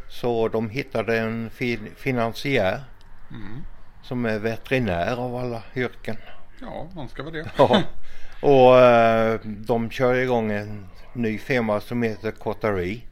Så 0.08 0.48
de 0.48 0.70
hittade 0.70 1.18
en 1.18 1.50
fin 1.50 1.88
finansiär 1.96 2.84
mm. 3.30 3.62
som 4.02 4.24
är 4.26 4.38
veterinär 4.38 5.16
av 5.16 5.36
alla 5.36 5.62
yrken. 5.76 6.16
Ja, 6.60 6.88
man 6.94 7.08
ska 7.08 7.22
vara 7.22 7.32
det. 7.32 7.50
Ja. 7.58 7.82
Och 8.40 8.78
eh, 8.78 9.40
de 9.44 9.90
kör 9.90 10.14
igång 10.14 10.52
en 10.52 10.86
ny 11.12 11.38
firma 11.38 11.80
som 11.80 12.02
heter 12.02 12.30
Cottari. 12.30 13.04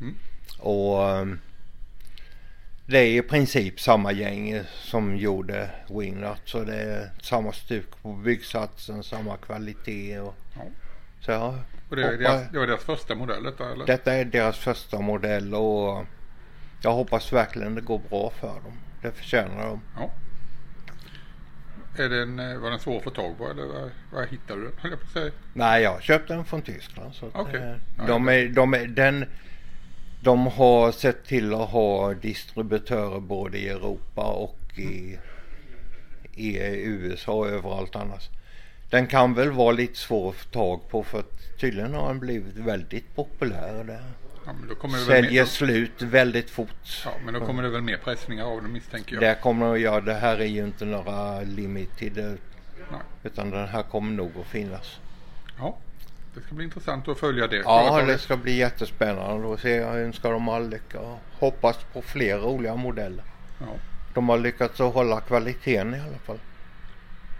Mm. 0.00 0.14
Och 0.58 1.10
eh, 1.10 1.26
det 2.86 2.98
är 2.98 3.18
i 3.18 3.22
princip 3.22 3.80
samma 3.80 4.12
gäng 4.12 4.62
som 4.74 5.16
gjorde 5.16 5.70
Wingnut. 5.88 6.40
Så 6.44 6.64
det 6.64 6.76
är 6.76 7.10
samma 7.22 7.52
stuk 7.52 8.02
på 8.02 8.12
byggsatsen, 8.12 9.02
samma 9.02 9.36
kvalitet. 9.36 10.18
Och, 10.18 10.34
ja. 10.54 10.62
Så 11.20 11.58
och 11.88 11.96
det, 11.96 12.02
är 12.02 12.16
deras, 12.16 12.50
det 12.52 12.58
var 12.58 12.66
deras 12.66 12.84
första 12.84 13.14
modell 13.14 13.42
detta 13.42 13.72
eller? 13.72 13.86
Detta 13.86 14.12
är 14.12 14.24
deras 14.24 14.58
första 14.58 15.00
modell 15.00 15.54
och 15.54 16.04
jag 16.82 16.92
hoppas 16.92 17.32
verkligen 17.32 17.74
det 17.74 17.80
går 17.80 18.00
bra 18.10 18.30
för 18.30 18.48
dem. 18.48 18.78
Det 19.02 19.12
förtjänar 19.12 19.66
de. 19.66 19.80
Ja. 19.96 20.10
Är 21.98 22.08
den, 22.08 22.38
eh, 22.38 22.58
var 22.58 22.70
den 22.70 22.78
svår 22.78 22.96
att 22.96 23.04
få 23.04 23.10
tag 23.10 23.38
på 23.38 23.50
eller 23.50 23.66
var, 23.66 23.90
var 24.12 24.26
hittade 24.26 24.60
du 24.60 24.70
den? 24.82 24.98
Jag? 25.14 25.32
Nej 25.52 25.82
jag 25.82 26.02
köpte 26.02 26.34
den 26.34 26.44
från 26.44 26.62
Tyskland. 26.62 27.14
Så 27.14 27.26
okay. 27.26 27.60
det, 27.60 27.80
de, 28.06 28.28
är, 28.28 28.48
de, 28.48 28.74
är, 28.74 28.86
den, 28.86 29.24
de 30.20 30.46
har 30.46 30.92
sett 30.92 31.24
till 31.24 31.54
att 31.54 31.70
ha 31.70 32.14
distributörer 32.14 33.20
både 33.20 33.58
i 33.58 33.68
Europa 33.68 34.24
och 34.24 34.78
i, 34.78 35.18
i 36.34 36.58
USA 36.84 37.32
och 37.32 37.48
överallt 37.48 37.96
annars. 37.96 38.28
Den 38.90 39.06
kan 39.06 39.34
väl 39.34 39.50
vara 39.50 39.72
lite 39.72 39.98
svår 39.98 40.30
att 40.30 40.36
få 40.36 40.48
tag 40.48 40.88
på 40.88 41.02
för 41.02 41.18
att 41.18 41.58
tydligen 41.60 41.94
har 41.94 42.08
den 42.08 42.18
blivit 42.18 42.56
väldigt 42.56 43.14
populär. 43.14 43.84
Där. 43.84 44.02
Ja, 44.46 44.88
Säljer 45.06 45.42
med... 45.42 45.48
slut 45.48 46.02
väldigt 46.02 46.50
fort. 46.50 47.02
Ja, 47.04 47.10
men 47.24 47.34
då 47.34 47.40
kommer 47.40 47.62
det 47.62 47.68
väl 47.68 47.82
mer 47.82 47.96
pressningar 47.96 48.44
av 48.44 48.62
den 48.62 48.72
misstänker 48.72 49.14
jag. 49.14 49.22
Det 49.22 49.38
kommer, 49.42 49.76
ja 49.76 50.00
det 50.00 50.14
här 50.14 50.38
är 50.38 50.44
ju 50.44 50.64
inte 50.64 50.84
några 50.84 51.40
limited. 51.40 52.38
Nej. 52.90 53.00
Utan 53.22 53.50
den 53.50 53.68
här 53.68 53.82
kommer 53.82 54.12
nog 54.12 54.32
att 54.40 54.46
finnas. 54.46 55.00
Ja, 55.58 55.76
det 56.34 56.40
ska 56.40 56.54
bli 56.54 56.64
intressant 56.64 57.08
att 57.08 57.18
följa 57.18 57.46
det. 57.46 57.56
Ja, 57.56 58.02
det 58.06 58.18
ska 58.18 58.36
bli 58.36 58.56
jättespännande 58.56 59.54
att 59.54 59.60
se. 59.60 59.76
Jag 59.76 60.00
önskar 60.00 60.32
dem 60.32 60.48
all 60.48 60.68
lycka 60.68 61.00
och 61.00 61.18
hoppas 61.32 61.76
på 61.92 62.02
fler 62.02 62.38
roliga 62.38 62.76
modeller. 62.76 63.24
Ja. 63.58 63.66
De 64.14 64.28
har 64.28 64.38
lyckats 64.38 64.80
att 64.80 64.94
hålla 64.94 65.20
kvaliteten 65.20 65.94
i 65.94 66.00
alla 66.00 66.18
fall. 66.18 66.38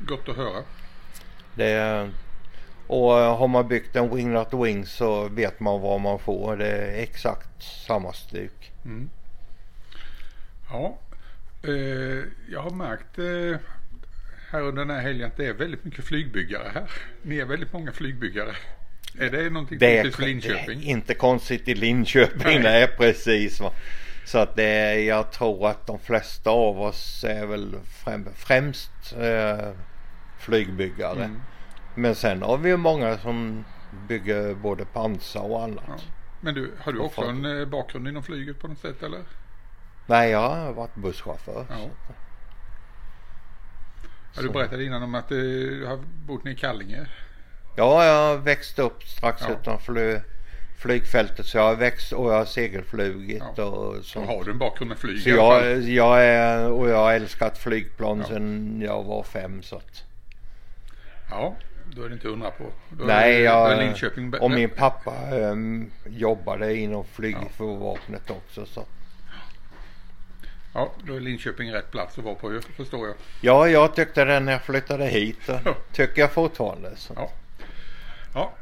Gott 0.00 0.28
att 0.28 0.36
höra. 0.36 0.62
Det, 1.56 2.10
och 2.86 3.12
har 3.12 3.48
man 3.48 3.68
byggt 3.68 3.96
en 3.96 4.16
Wing 4.16 4.32
Not 4.32 4.54
Wing 4.54 4.86
så 4.86 5.28
vet 5.28 5.60
man 5.60 5.80
vad 5.80 6.00
man 6.00 6.18
får. 6.18 6.56
Det 6.56 6.66
är 6.66 7.02
exakt 7.02 7.62
samma 7.86 8.12
stuk. 8.12 8.72
Mm. 8.84 9.10
Ja, 10.70 10.98
eh, 11.62 12.24
jag 12.50 12.62
har 12.62 12.70
märkt 12.70 13.18
eh, 13.18 13.60
här 14.50 14.62
under 14.62 14.84
den 14.84 14.90
här 14.90 15.02
helgen 15.02 15.26
att 15.26 15.36
det 15.36 15.46
är 15.46 15.52
väldigt 15.52 15.84
mycket 15.84 16.04
flygbyggare 16.04 16.70
här. 16.74 16.90
Ni 17.22 17.38
är 17.38 17.44
väldigt 17.44 17.72
många 17.72 17.92
flygbyggare. 17.92 18.54
Är 19.18 19.30
det 19.30 19.50
någonting 19.50 19.78
det 19.78 19.98
är, 19.98 20.10
för 20.10 20.22
Linköping? 20.22 20.80
Det 20.80 20.86
är 20.86 20.90
inte 20.90 21.14
konstigt 21.14 21.68
i 21.68 21.74
Linköping, 21.74 22.40
nej, 22.44 22.62
nej 22.62 22.88
precis. 22.96 23.60
Va? 23.60 23.72
Så 24.24 24.38
att 24.38 24.56
det 24.56 25.00
jag 25.04 25.32
tror 25.32 25.68
att 25.68 25.86
de 25.86 25.98
flesta 25.98 26.50
av 26.50 26.80
oss 26.80 27.24
är 27.24 27.46
väl 27.46 27.76
främ, 28.04 28.28
främst 28.36 28.90
eh, 29.20 29.70
flygbyggare. 30.38 31.24
Mm. 31.24 31.40
Men 31.94 32.14
sen 32.14 32.42
har 32.42 32.58
vi 32.58 32.68
ju 32.68 32.76
många 32.76 33.18
som 33.18 33.64
bygger 34.08 34.54
både 34.54 34.84
pansar 34.84 35.50
och 35.50 35.62
annat. 35.62 35.84
Ja. 35.88 35.94
Men 36.40 36.54
du, 36.54 36.72
har 36.78 36.92
du 36.92 36.98
också 36.98 37.20
en 37.20 37.60
eh, 37.60 37.66
bakgrund 37.66 38.08
inom 38.08 38.22
flyget 38.22 38.58
på 38.60 38.68
något 38.68 38.78
sätt 38.78 39.02
eller? 39.02 39.20
Nej, 40.06 40.30
jag 40.30 40.48
har 40.48 40.72
varit 40.72 40.94
busschaufför. 40.94 41.66
Ja. 41.70 41.88
Ja, 44.34 44.42
du 44.42 44.48
berättade 44.48 44.84
innan 44.84 45.02
om 45.02 45.14
att 45.14 45.28
du 45.28 45.84
har 45.86 45.98
bott 46.26 46.44
nere 46.44 46.54
i 46.54 46.56
Kallinge. 46.56 47.06
Ja, 47.76 48.04
jag 48.04 48.38
växte 48.38 48.82
upp 48.82 49.02
strax 49.02 49.42
ja. 49.42 49.54
utanför 49.54 50.22
flygfältet 50.78 51.46
så 51.46 51.58
jag 51.58 51.64
har 51.64 51.74
växt 51.74 52.12
och 52.12 52.32
jag 52.32 52.36
har 52.36 52.44
segelflugit 52.44 53.42
ja. 53.56 53.64
och 53.64 54.04
så. 54.04 54.24
har 54.24 54.44
du 54.44 54.50
en 54.50 54.58
bakgrund 54.58 54.88
med 54.88 54.98
flyg? 54.98 55.22
Så 55.22 55.28
jag, 55.28 55.82
jag 55.82 56.24
är 56.24 56.70
och 56.70 56.88
jag 56.88 56.96
har 56.96 57.12
älskat 57.12 57.58
flygplan 57.58 58.18
ja. 58.18 58.24
sedan 58.24 58.80
jag 58.84 59.02
var 59.02 59.22
fem 59.22 59.62
så 59.62 59.76
att. 59.76 60.04
Ja, 61.30 61.56
då 61.94 62.02
är 62.02 62.08
det 62.08 62.14
inte 62.14 62.28
undra 62.28 62.50
på. 62.50 62.64
Då 62.90 63.04
Nej, 63.04 63.40
jag, 63.40 63.94
och 64.40 64.50
min 64.50 64.70
pappa 64.70 65.30
um, 65.30 65.90
jobbade 66.06 66.76
inom 66.76 67.04
flygförvapnet 67.04 68.22
ja. 68.26 68.34
också. 68.34 68.66
Så. 68.66 68.84
Ja, 70.74 70.92
då 71.04 71.14
är 71.14 71.20
Linköping 71.20 71.72
rätt 71.72 71.90
plats 71.90 72.18
att 72.18 72.24
vara 72.24 72.34
på 72.34 72.60
förstår 72.76 73.06
jag. 73.06 73.16
Ja, 73.40 73.68
jag 73.68 73.94
tyckte 73.94 74.24
det 74.24 74.40
när 74.40 74.52
jag 74.52 74.62
flyttade 74.62 75.06
hit 75.06 75.48
och 75.48 75.60
ja. 75.64 75.76
tycker 75.92 76.20
jag 76.20 76.32
fortfarande. 76.32 76.96
Så. 76.96 77.12
Ja. 77.16 77.30
ja. 78.34 78.52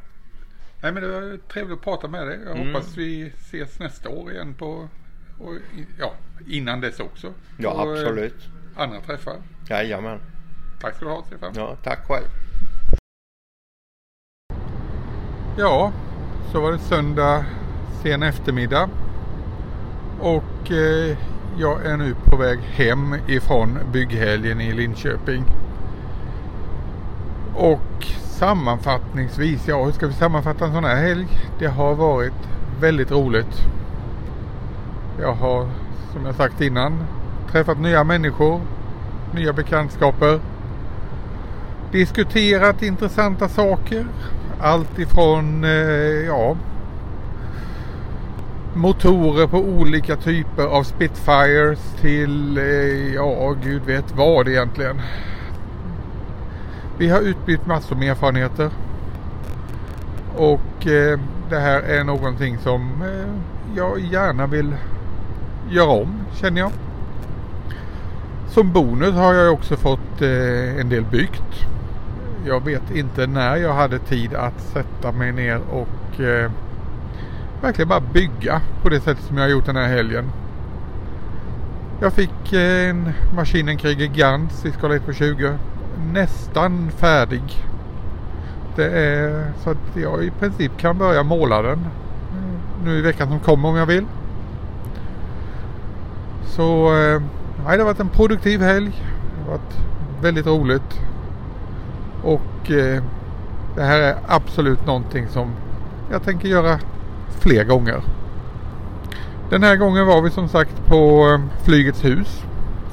Nej 0.80 0.92
men 0.92 1.02
det 1.02 1.08
var 1.08 1.38
trevligt 1.48 1.78
att 1.78 1.84
prata 1.84 2.08
med 2.08 2.26
dig. 2.26 2.38
Jag 2.44 2.56
mm. 2.56 2.74
hoppas 2.74 2.96
vi 2.96 3.32
ses 3.38 3.78
nästa 3.78 4.08
år 4.08 4.32
igen 4.32 4.54
på, 4.54 4.88
och, 5.38 5.54
ja, 5.98 6.12
innan 6.48 6.80
dess 6.80 7.00
också. 7.00 7.34
Ja, 7.58 7.74
på, 7.74 7.94
eh, 7.94 8.00
absolut. 8.00 8.48
Andra 8.76 9.00
träffar. 9.00 9.36
Jajamän. 9.68 10.20
Tack 10.80 10.96
ska 10.96 11.04
du 11.04 11.10
ha 11.10 11.24
Stefan. 11.26 11.52
Ja, 11.56 11.76
tack 11.82 12.06
själv. 12.06 12.26
Ja, 15.56 15.92
så 16.52 16.60
var 16.60 16.72
det 16.72 16.78
söndag 16.78 17.44
sen 18.02 18.22
eftermiddag. 18.22 18.88
Och 20.20 20.70
eh, 20.70 21.16
jag 21.58 21.86
är 21.86 21.96
nu 21.96 22.14
på 22.24 22.36
väg 22.36 22.58
hem 22.58 23.14
ifrån 23.26 23.78
bygghelgen 23.92 24.60
i 24.60 24.72
Linköping. 24.72 25.44
Och 27.54 28.06
Sammanfattningsvis, 28.20 29.68
ja 29.68 29.84
hur 29.84 29.92
ska 29.92 30.06
vi 30.06 30.12
sammanfatta 30.12 30.64
en 30.64 30.72
sån 30.72 30.84
här 30.84 30.96
helg? 30.96 31.26
Det 31.58 31.66
har 31.66 31.94
varit 31.94 32.48
väldigt 32.80 33.10
roligt. 33.10 33.62
Jag 35.20 35.32
har, 35.32 35.68
som 36.12 36.26
jag 36.26 36.34
sagt 36.34 36.60
innan, 36.60 37.04
träffat 37.50 37.78
nya 37.78 38.04
människor, 38.04 38.60
nya 39.34 39.52
bekantskaper, 39.52 40.40
diskuterat 41.92 42.82
intressanta 42.82 43.48
saker. 43.48 44.06
Allt 44.60 44.98
ifrån, 44.98 45.64
eh, 45.64 45.70
ja, 46.26 46.56
motorer 48.74 49.46
på 49.46 49.58
olika 49.58 50.16
typer 50.16 50.64
av 50.66 50.82
Spitfires 50.82 51.94
till, 52.00 52.58
eh, 52.58 53.14
ja, 53.14 53.54
gud 53.62 53.82
vet 53.82 54.16
vad 54.16 54.48
egentligen. 54.48 55.00
Vi 56.98 57.08
har 57.08 57.20
utbytt 57.20 57.66
massor 57.66 57.96
med 57.96 58.10
erfarenheter. 58.10 58.70
Och 60.36 60.86
eh, 60.86 61.20
det 61.50 61.58
här 61.58 61.80
är 61.80 62.04
någonting 62.04 62.58
som 62.58 63.02
eh, 63.02 63.30
jag 63.76 64.00
gärna 64.00 64.46
vill 64.46 64.74
göra 65.70 65.90
om 65.90 66.20
känner 66.34 66.60
jag. 66.60 66.70
Som 68.48 68.72
bonus 68.72 69.14
har 69.14 69.34
jag 69.34 69.52
också 69.52 69.76
fått 69.76 70.22
eh, 70.22 70.80
en 70.80 70.88
del 70.88 71.04
byggt. 71.04 71.66
Jag 72.46 72.64
vet 72.64 72.90
inte 72.90 73.26
när 73.26 73.56
jag 73.56 73.74
hade 73.74 73.98
tid 73.98 74.34
att 74.34 74.60
sätta 74.60 75.12
mig 75.12 75.32
ner 75.32 75.60
och 75.70 76.20
eh, 76.20 76.50
verkligen 77.62 77.88
bara 77.88 78.00
bygga 78.00 78.60
på 78.82 78.88
det 78.88 79.00
sättet 79.00 79.24
som 79.24 79.36
jag 79.36 79.44
har 79.44 79.50
gjort 79.50 79.66
den 79.66 79.76
här 79.76 79.88
helgen. 79.88 80.30
Jag 82.00 82.12
fick 82.12 82.52
eh, 82.52 82.88
en 82.90 83.12
Maschinenkriger 83.36 84.06
Gans 84.06 84.64
i 84.64 84.72
skala 84.72 84.96
1 84.96 85.06
på 85.06 85.12
20 85.12 85.58
nästan 86.12 86.90
färdig. 86.90 87.42
Det 88.76 88.90
är 88.90 89.52
så 89.62 89.70
att 89.70 89.96
jag 90.02 90.24
i 90.24 90.30
princip 90.30 90.78
kan 90.78 90.98
börja 90.98 91.22
måla 91.22 91.62
den 91.62 91.78
eh, 91.78 92.84
nu 92.84 92.98
i 92.98 93.02
veckan 93.02 93.28
som 93.28 93.40
kommer 93.40 93.68
om 93.68 93.76
jag 93.76 93.86
vill. 93.86 94.06
Så 96.46 96.86
eh, 96.86 97.22
det 97.56 97.78
har 97.78 97.84
varit 97.84 98.00
en 98.00 98.08
produktiv 98.08 98.60
helg. 98.60 98.92
Det 99.38 99.44
har 99.44 99.58
varit 99.58 99.76
väldigt 100.22 100.46
roligt. 100.46 101.00
Och 102.24 102.70
eh, 102.70 103.02
det 103.76 103.82
här 103.82 104.00
är 104.00 104.16
absolut 104.26 104.86
någonting 104.86 105.28
som 105.28 105.50
jag 106.10 106.22
tänker 106.22 106.48
göra 106.48 106.78
fler 107.40 107.64
gånger. 107.64 108.02
Den 109.50 109.62
här 109.62 109.76
gången 109.76 110.06
var 110.06 110.22
vi 110.22 110.30
som 110.30 110.48
sagt 110.48 110.86
på 110.86 111.30
eh, 111.32 111.64
Flygets 111.64 112.04
hus 112.04 112.44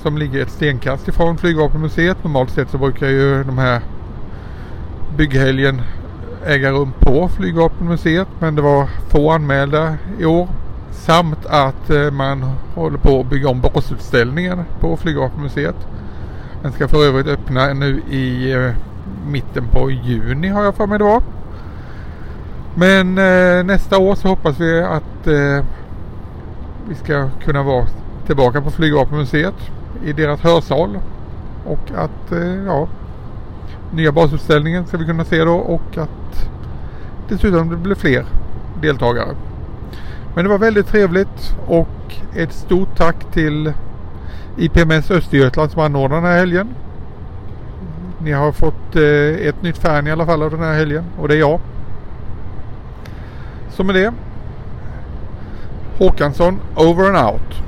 som 0.01 0.17
ligger 0.17 0.41
ett 0.41 0.49
stenkast 0.49 1.07
ifrån 1.07 1.37
Flygvapenmuseet. 1.37 2.23
Normalt 2.23 2.49
sett 2.49 2.69
så 2.69 2.77
brukar 2.77 3.07
ju 3.07 3.43
de 3.43 3.57
här 3.57 3.81
bygghelgen 5.17 5.81
äga 6.45 6.71
rum 6.71 6.93
på 6.99 7.27
Flygvapenmuseet 7.27 8.27
men 8.39 8.55
det 8.55 8.61
var 8.61 8.89
få 9.09 9.31
anmälda 9.31 9.97
i 10.19 10.25
år. 10.25 10.47
Samt 10.91 11.45
att 11.45 11.89
eh, 11.89 12.11
man 12.11 12.45
håller 12.75 12.97
på 12.97 13.19
att 13.19 13.29
bygga 13.29 13.49
om 13.49 13.61
basutställningen 13.61 14.63
på 14.79 14.97
Flygvapenmuseet. 14.97 15.75
Den 16.61 16.71
ska 16.71 16.87
för 16.87 17.05
övrigt 17.05 17.27
öppna 17.27 17.73
nu 17.73 18.01
i 18.09 18.51
eh, 18.53 18.71
mitten 19.27 19.67
på 19.67 19.91
juni 19.91 20.47
har 20.47 20.63
jag 20.63 20.75
för 20.75 20.87
mig 20.87 20.97
det 20.97 21.03
var. 21.03 21.23
Men 22.75 23.17
eh, 23.17 23.63
nästa 23.63 23.97
år 23.97 24.15
så 24.15 24.27
hoppas 24.27 24.59
vi 24.59 24.81
att 24.81 25.27
eh, 25.27 25.65
vi 26.89 26.95
ska 26.95 27.29
kunna 27.43 27.63
vara 27.63 27.85
tillbaka 28.25 28.61
på 28.61 28.71
Flygvapenmuseet 28.71 29.71
i 30.05 30.13
deras 30.13 30.41
hörsal. 30.41 30.99
Och 31.65 31.91
att 31.95 32.31
eh, 32.31 32.63
ja, 32.65 32.87
nya 33.91 34.11
basutställningen 34.11 34.85
ska 34.85 34.97
vi 34.97 35.05
kunna 35.05 35.25
se 35.25 35.43
då 35.43 35.53
och 35.55 35.97
att 35.97 36.49
dessutom 37.29 37.69
det 37.69 37.75
blir 37.75 37.95
fler 37.95 38.25
deltagare. 38.81 39.35
Men 40.35 40.43
det 40.43 40.49
var 40.49 40.57
väldigt 40.57 40.87
trevligt 40.87 41.55
och 41.67 42.15
ett 42.35 42.53
stort 42.53 42.97
tack 42.97 43.31
till 43.33 43.73
IPMS 44.57 45.11
Östergötland 45.11 45.71
som 45.71 45.81
anordnade 45.81 46.21
den 46.21 46.31
här 46.31 46.39
helgen. 46.39 46.67
Ni 48.23 48.31
har 48.31 48.51
fått 48.51 48.95
eh, 48.95 49.47
ett 49.47 49.61
nytt 49.63 49.77
fan 49.77 50.07
i 50.07 50.11
alla 50.11 50.25
fall 50.25 50.43
av 50.43 50.51
den 50.51 50.59
här 50.59 50.73
helgen 50.73 51.03
och 51.19 51.27
det 51.27 51.35
är 51.35 51.39
jag. 51.39 51.59
Så 53.69 53.83
med 53.83 53.95
det 53.95 54.13
Håkansson 55.97 56.59
over 56.75 57.05
and 57.05 57.33
out. 57.33 57.61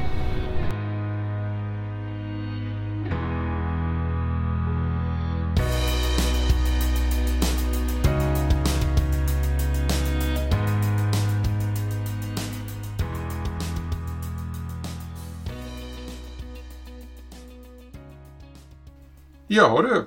Ja 19.47 19.81
du, 19.81 20.05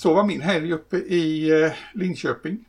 så 0.00 0.14
var 0.14 0.24
min 0.24 0.40
helg 0.40 0.72
uppe 0.72 0.96
i 0.96 1.50
eh, 1.62 1.72
Linköping. 1.94 2.64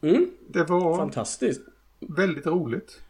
Mm. 0.00 0.30
Det 0.48 0.64
var 0.64 0.96
Fantastiskt. 0.96 1.60
väldigt 2.00 2.46
roligt. 2.46 3.00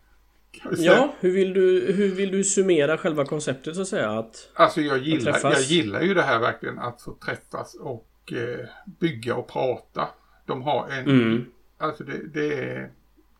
Ja, 0.79 1.15
hur 1.21 1.31
vill, 1.31 1.53
du, 1.53 1.93
hur 1.93 2.15
vill 2.15 2.31
du 2.31 2.45
summera 2.45 2.99
själva 2.99 3.25
konceptet 3.25 3.77
så 3.77 3.83
att 3.83 3.89
säga? 3.89 4.11
Att, 4.11 4.51
alltså 4.55 4.81
jag 4.81 4.99
gillar, 4.99 5.41
jag 5.43 5.61
gillar 5.61 6.03
ju 6.03 6.15
det 6.15 6.23
här 6.23 6.39
verkligen 6.39 6.79
att 6.79 7.03
få 7.03 7.13
träffas 7.13 7.75
och 7.75 8.33
eh, 8.33 8.69
bygga 8.85 9.35
och 9.35 9.49
prata. 9.49 10.09
De 10.47 10.63
har 10.63 10.89
en, 10.89 11.07
mm. 11.07 11.45
alltså 11.79 12.05
det, 12.05 12.27
det, 12.35 12.55
är 12.55 12.91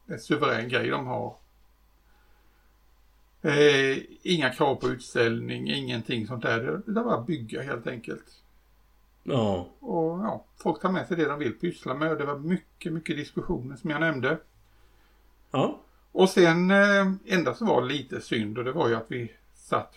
en 0.07 0.19
suverän 0.19 0.69
grej 0.69 0.89
de 0.89 1.07
har. 1.07 1.37
Eh, 3.43 3.99
inga 4.23 4.51
krav 4.51 4.75
på 4.75 4.89
utställning, 4.89 5.71
ingenting 5.71 6.27
sånt 6.27 6.43
där. 6.43 6.61
Det, 6.61 6.93
det 6.93 7.01
är 7.01 7.05
bara 7.05 7.23
bygga 7.23 7.63
helt 7.63 7.87
enkelt. 7.87 8.25
Ja. 9.29 9.69
Och 9.81 10.19
ja, 10.19 10.45
folk 10.57 10.81
tar 10.81 10.93
med 10.93 11.07
sig 11.07 11.17
det 11.17 11.29
de 11.29 11.39
vill 11.39 11.59
pyssla 11.59 11.95
med. 11.95 12.11
Och 12.11 12.19
det 12.19 12.25
var 12.25 12.39
mycket, 12.39 12.93
mycket 12.93 13.17
diskussioner 13.17 13.77
som 13.77 13.91
jag 13.91 14.01
nämnde. 14.01 14.39
Ja. 15.51 15.81
Och 16.13 16.29
sen 16.29 16.71
eh, 16.71 17.13
enda 17.27 17.55
som 17.55 17.67
var 17.67 17.83
lite 17.83 18.21
synd 18.21 18.59
och 18.59 18.65
det 18.65 18.73
var 18.73 18.89
ju 18.89 18.95
att 18.95 19.07
vi 19.09 19.33
satt 19.55 19.95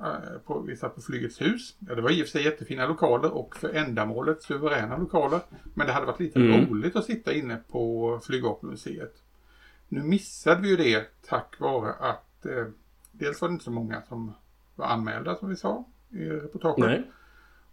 eh, 0.00 0.38
på, 0.44 0.60
vi 0.60 0.76
satt 0.76 0.94
på 0.94 1.00
Flygets 1.00 1.40
hus. 1.40 1.76
Ja, 1.78 1.94
det 1.94 2.02
var 2.02 2.10
i 2.10 2.22
och 2.22 2.26
för 2.26 2.30
sig 2.30 2.44
jättefina 2.44 2.86
lokaler 2.86 3.30
och 3.30 3.56
för 3.56 3.74
ändamålet 3.74 4.42
suveräna 4.42 4.96
lokaler. 4.96 5.40
Men 5.74 5.86
det 5.86 5.92
hade 5.92 6.06
varit 6.06 6.20
lite 6.20 6.38
mm. 6.38 6.66
roligt 6.66 6.96
att 6.96 7.04
sitta 7.04 7.32
inne 7.32 7.56
på 7.70 8.20
Flygvapenmuseet. 8.24 9.14
Nu 9.88 10.02
missade 10.02 10.60
vi 10.62 10.68
ju 10.68 10.76
det 10.76 11.06
tack 11.28 11.60
vare 11.60 11.92
att 11.92 12.46
eh, 12.46 12.66
dels 13.12 13.40
var 13.40 13.48
det 13.48 13.52
inte 13.52 13.64
så 13.64 13.70
många 13.70 14.02
som 14.02 14.32
var 14.74 14.86
anmälda 14.86 15.36
som 15.36 15.48
vi 15.48 15.56
sa 15.56 15.84
i 16.10 16.24
reportaget. 16.24 16.84
Nej. 16.84 17.10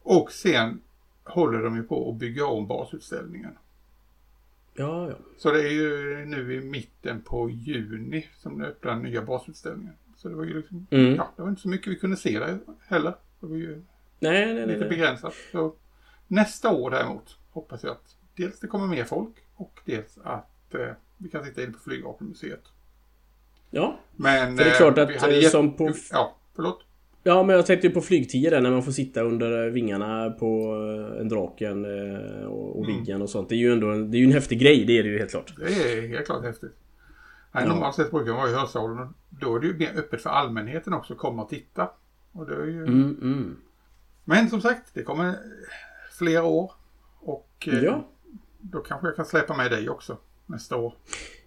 Och 0.01 0.31
sen 0.31 0.81
håller 1.23 1.63
de 1.63 1.75
ju 1.75 1.83
på 1.83 2.09
att 2.09 2.15
bygga 2.15 2.45
om 2.45 2.67
basutställningen. 2.67 3.57
Ja, 4.73 5.09
ja. 5.09 5.15
Så 5.37 5.51
det 5.51 5.61
är 5.61 5.71
ju 5.71 6.25
nu 6.25 6.53
i 6.53 6.61
mitten 6.61 7.21
på 7.21 7.49
juni 7.49 8.27
som 8.37 8.59
det 8.59 8.67
öppnar 8.67 8.95
nya 8.95 9.21
basutställningen. 9.21 9.93
Så 10.17 10.29
det 10.29 10.35
var 10.35 10.43
ju 10.43 10.57
liksom, 10.57 10.87
mm. 10.91 11.15
ja, 11.15 11.31
det 11.35 11.41
var 11.41 11.49
inte 11.49 11.61
så 11.61 11.69
mycket 11.69 11.87
vi 11.87 11.99
kunde 11.99 12.17
se 12.17 12.39
där 12.39 12.59
heller. 12.87 13.15
Det 13.39 13.45
var 13.47 13.55
ju 13.55 13.81
nej, 14.19 14.53
nej, 14.53 14.67
lite 14.67 14.79
nej, 14.79 14.89
begränsat. 14.89 15.33
Så 15.51 15.75
nästa 16.27 16.71
år 16.71 16.91
däremot 16.91 17.37
hoppas 17.51 17.83
jag 17.83 17.91
att 17.91 18.15
dels 18.35 18.59
det 18.59 18.67
kommer 18.67 18.87
mer 18.87 19.03
folk 19.03 19.35
och 19.55 19.79
dels 19.85 20.17
att 20.23 20.75
eh, 20.75 20.91
vi 21.17 21.29
kan 21.29 21.45
sitta 21.45 21.63
inne 21.63 21.71
på 21.71 21.79
Flygvapenmuseet. 21.79 22.63
Ja, 23.69 23.99
Men 24.15 24.57
för 24.57 24.63
det 24.63 24.71
är 24.71 24.75
klart 24.75 24.97
att 24.97 25.43
eh, 25.43 25.49
som 25.49 25.77
på... 25.77 25.93
Ja, 26.11 26.35
förlåt. 26.55 26.85
Ja, 27.23 27.43
men 27.43 27.55
jag 27.55 27.65
tänkte 27.65 27.87
ju 27.87 27.93
på 27.93 28.01
flygtider 28.01 28.61
när 28.61 28.71
man 28.71 28.83
får 28.83 28.91
sitta 28.91 29.21
under 29.21 29.69
vingarna 29.69 30.29
på 30.29 30.75
eh, 31.15 31.21
en 31.21 31.29
Draken 31.29 31.85
eh, 31.85 32.45
och, 32.45 32.79
och 32.79 32.85
mm. 32.85 32.97
Viggen 32.97 33.21
och 33.21 33.29
sånt. 33.29 33.49
Det 33.49 33.55
är 33.55 33.57
ju 33.57 33.73
ändå 33.73 33.91
en, 33.91 34.11
det 34.11 34.17
är 34.17 34.19
ju 34.19 34.25
en 34.25 34.31
häftig 34.31 34.59
grej, 34.59 34.85
det 34.85 34.99
är 34.99 35.03
det 35.03 35.09
ju 35.09 35.17
helt 35.17 35.31
klart. 35.31 35.53
Det 35.57 35.63
är 35.63 36.07
helt 36.07 36.25
klart 36.25 36.43
häftigt. 36.43 36.73
Nej, 37.51 37.63
ja. 37.63 37.73
Normalt 37.73 37.95
sett 37.95 38.11
brukar 38.11 38.31
man 38.31 38.41
vara 38.41 38.49
i 38.49 38.53
hörsalen 38.53 39.13
då 39.39 39.55
är 39.55 39.59
det 39.59 39.67
ju 39.67 39.77
mer 39.77 39.99
öppet 39.99 40.21
för 40.21 40.29
allmänheten 40.29 40.93
också 40.93 41.13
att 41.13 41.19
komma 41.19 41.43
och 41.43 41.49
titta. 41.49 41.89
Och 42.31 42.45
det 42.45 42.55
är 42.55 42.65
ju... 42.65 42.85
Mm, 42.85 43.17
mm. 43.21 43.57
Men 44.23 44.49
som 44.49 44.61
sagt, 44.61 44.93
det 44.93 45.03
kommer 45.03 45.35
fler 46.17 46.43
år. 46.43 46.71
Och 47.19 47.67
eh, 47.71 47.83
ja. 47.83 48.07
då 48.59 48.79
kanske 48.79 49.07
jag 49.07 49.15
kan 49.15 49.25
släppa 49.25 49.57
med 49.57 49.71
dig 49.71 49.89
också 49.89 50.17
nästa 50.45 50.77
år. 50.77 50.93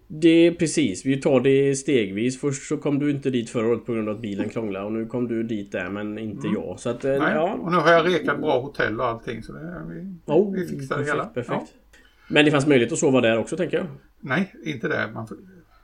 Det 0.08 0.46
är 0.46 0.54
precis, 0.54 1.06
vi 1.06 1.20
tar 1.20 1.40
det 1.40 1.76
stegvis. 1.76 2.40
Först 2.40 2.68
så 2.68 2.76
kom 2.76 2.98
du 2.98 3.10
inte 3.10 3.30
dit 3.30 3.50
förra 3.50 3.66
året 3.66 3.86
på 3.86 3.92
grund 3.92 4.08
av 4.08 4.14
att 4.14 4.22
bilen 4.22 4.48
krånglade 4.48 4.86
och 4.86 4.92
nu 4.92 5.06
kom 5.06 5.28
du 5.28 5.42
dit 5.42 5.72
där 5.72 5.88
men 5.90 6.18
inte 6.18 6.48
mm. 6.48 6.62
jag. 6.62 6.80
Så 6.80 6.90
att, 6.90 7.04
eh, 7.04 7.10
Nej, 7.10 7.34
ja. 7.34 7.52
och 7.54 7.72
nu 7.72 7.76
har 7.78 7.92
jag 7.92 8.06
rekat 8.06 8.40
bra 8.40 8.60
hotell 8.60 9.00
och 9.00 9.06
allting 9.06 9.42
så 9.42 9.52
det, 9.52 9.82
vi, 9.88 10.14
oh, 10.26 10.52
vi 10.54 10.66
fixar 10.66 10.96
perfekt, 10.96 11.06
det 11.06 11.12
hela. 11.12 11.24
Perfekt. 11.26 11.74
Ja. 11.74 11.98
Men 12.28 12.44
det 12.44 12.50
fanns 12.50 12.66
möjlighet 12.66 12.92
att 12.92 12.98
sova 12.98 13.20
där 13.20 13.38
också 13.38 13.56
tänker 13.56 13.76
jag? 13.76 13.86
Nej, 14.20 14.54
inte 14.64 14.88
där. 14.88 15.10
Man, 15.10 15.28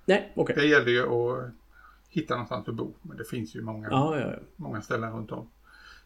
Nej. 0.04 0.32
Okay. 0.36 0.56
Det 0.56 0.66
gäller 0.66 0.90
ju 0.90 1.02
att 1.02 1.50
hitta 2.08 2.34
någonstans 2.34 2.68
att 2.68 2.74
bo. 2.74 2.94
Men 3.02 3.16
det 3.16 3.24
finns 3.24 3.56
ju 3.56 3.62
många, 3.62 3.88
ah, 3.90 4.18
ja, 4.18 4.30
ja. 4.30 4.38
många 4.56 4.82
ställen 4.82 5.12
runt 5.12 5.32
om. 5.32 5.48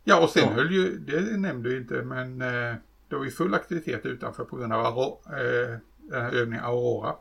Ja 0.05 0.23
och 0.23 0.31
sen 0.31 0.43
ja. 0.43 0.55
höll 0.55 0.73
ju, 0.73 0.99
det 0.99 1.37
nämnde 1.37 1.69
du 1.69 1.79
inte 1.79 1.95
men 1.95 2.43
eh, 2.43 2.75
det 3.09 3.17
var 3.17 3.25
ju 3.25 3.31
full 3.31 3.55
aktivitet 3.55 4.07
utanför 4.07 4.45
på 4.45 4.57
grund 4.57 4.73
av 4.73 4.99
eh, 5.27 5.79
den 5.99 6.23
här 6.23 6.33
övningen 6.33 6.65
Aurora. 6.65 7.15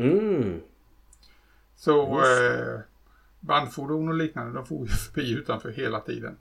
Mm. 0.00 0.60
Så 1.76 2.18
eh, 2.18 2.80
bandfordon 3.40 4.08
och 4.08 4.14
liknande 4.14 4.52
de 4.52 4.66
får 4.66 4.80
ju 4.80 4.86
förbi 4.86 5.32
utanför 5.32 5.70
hela 5.70 6.00
tiden. 6.00 6.36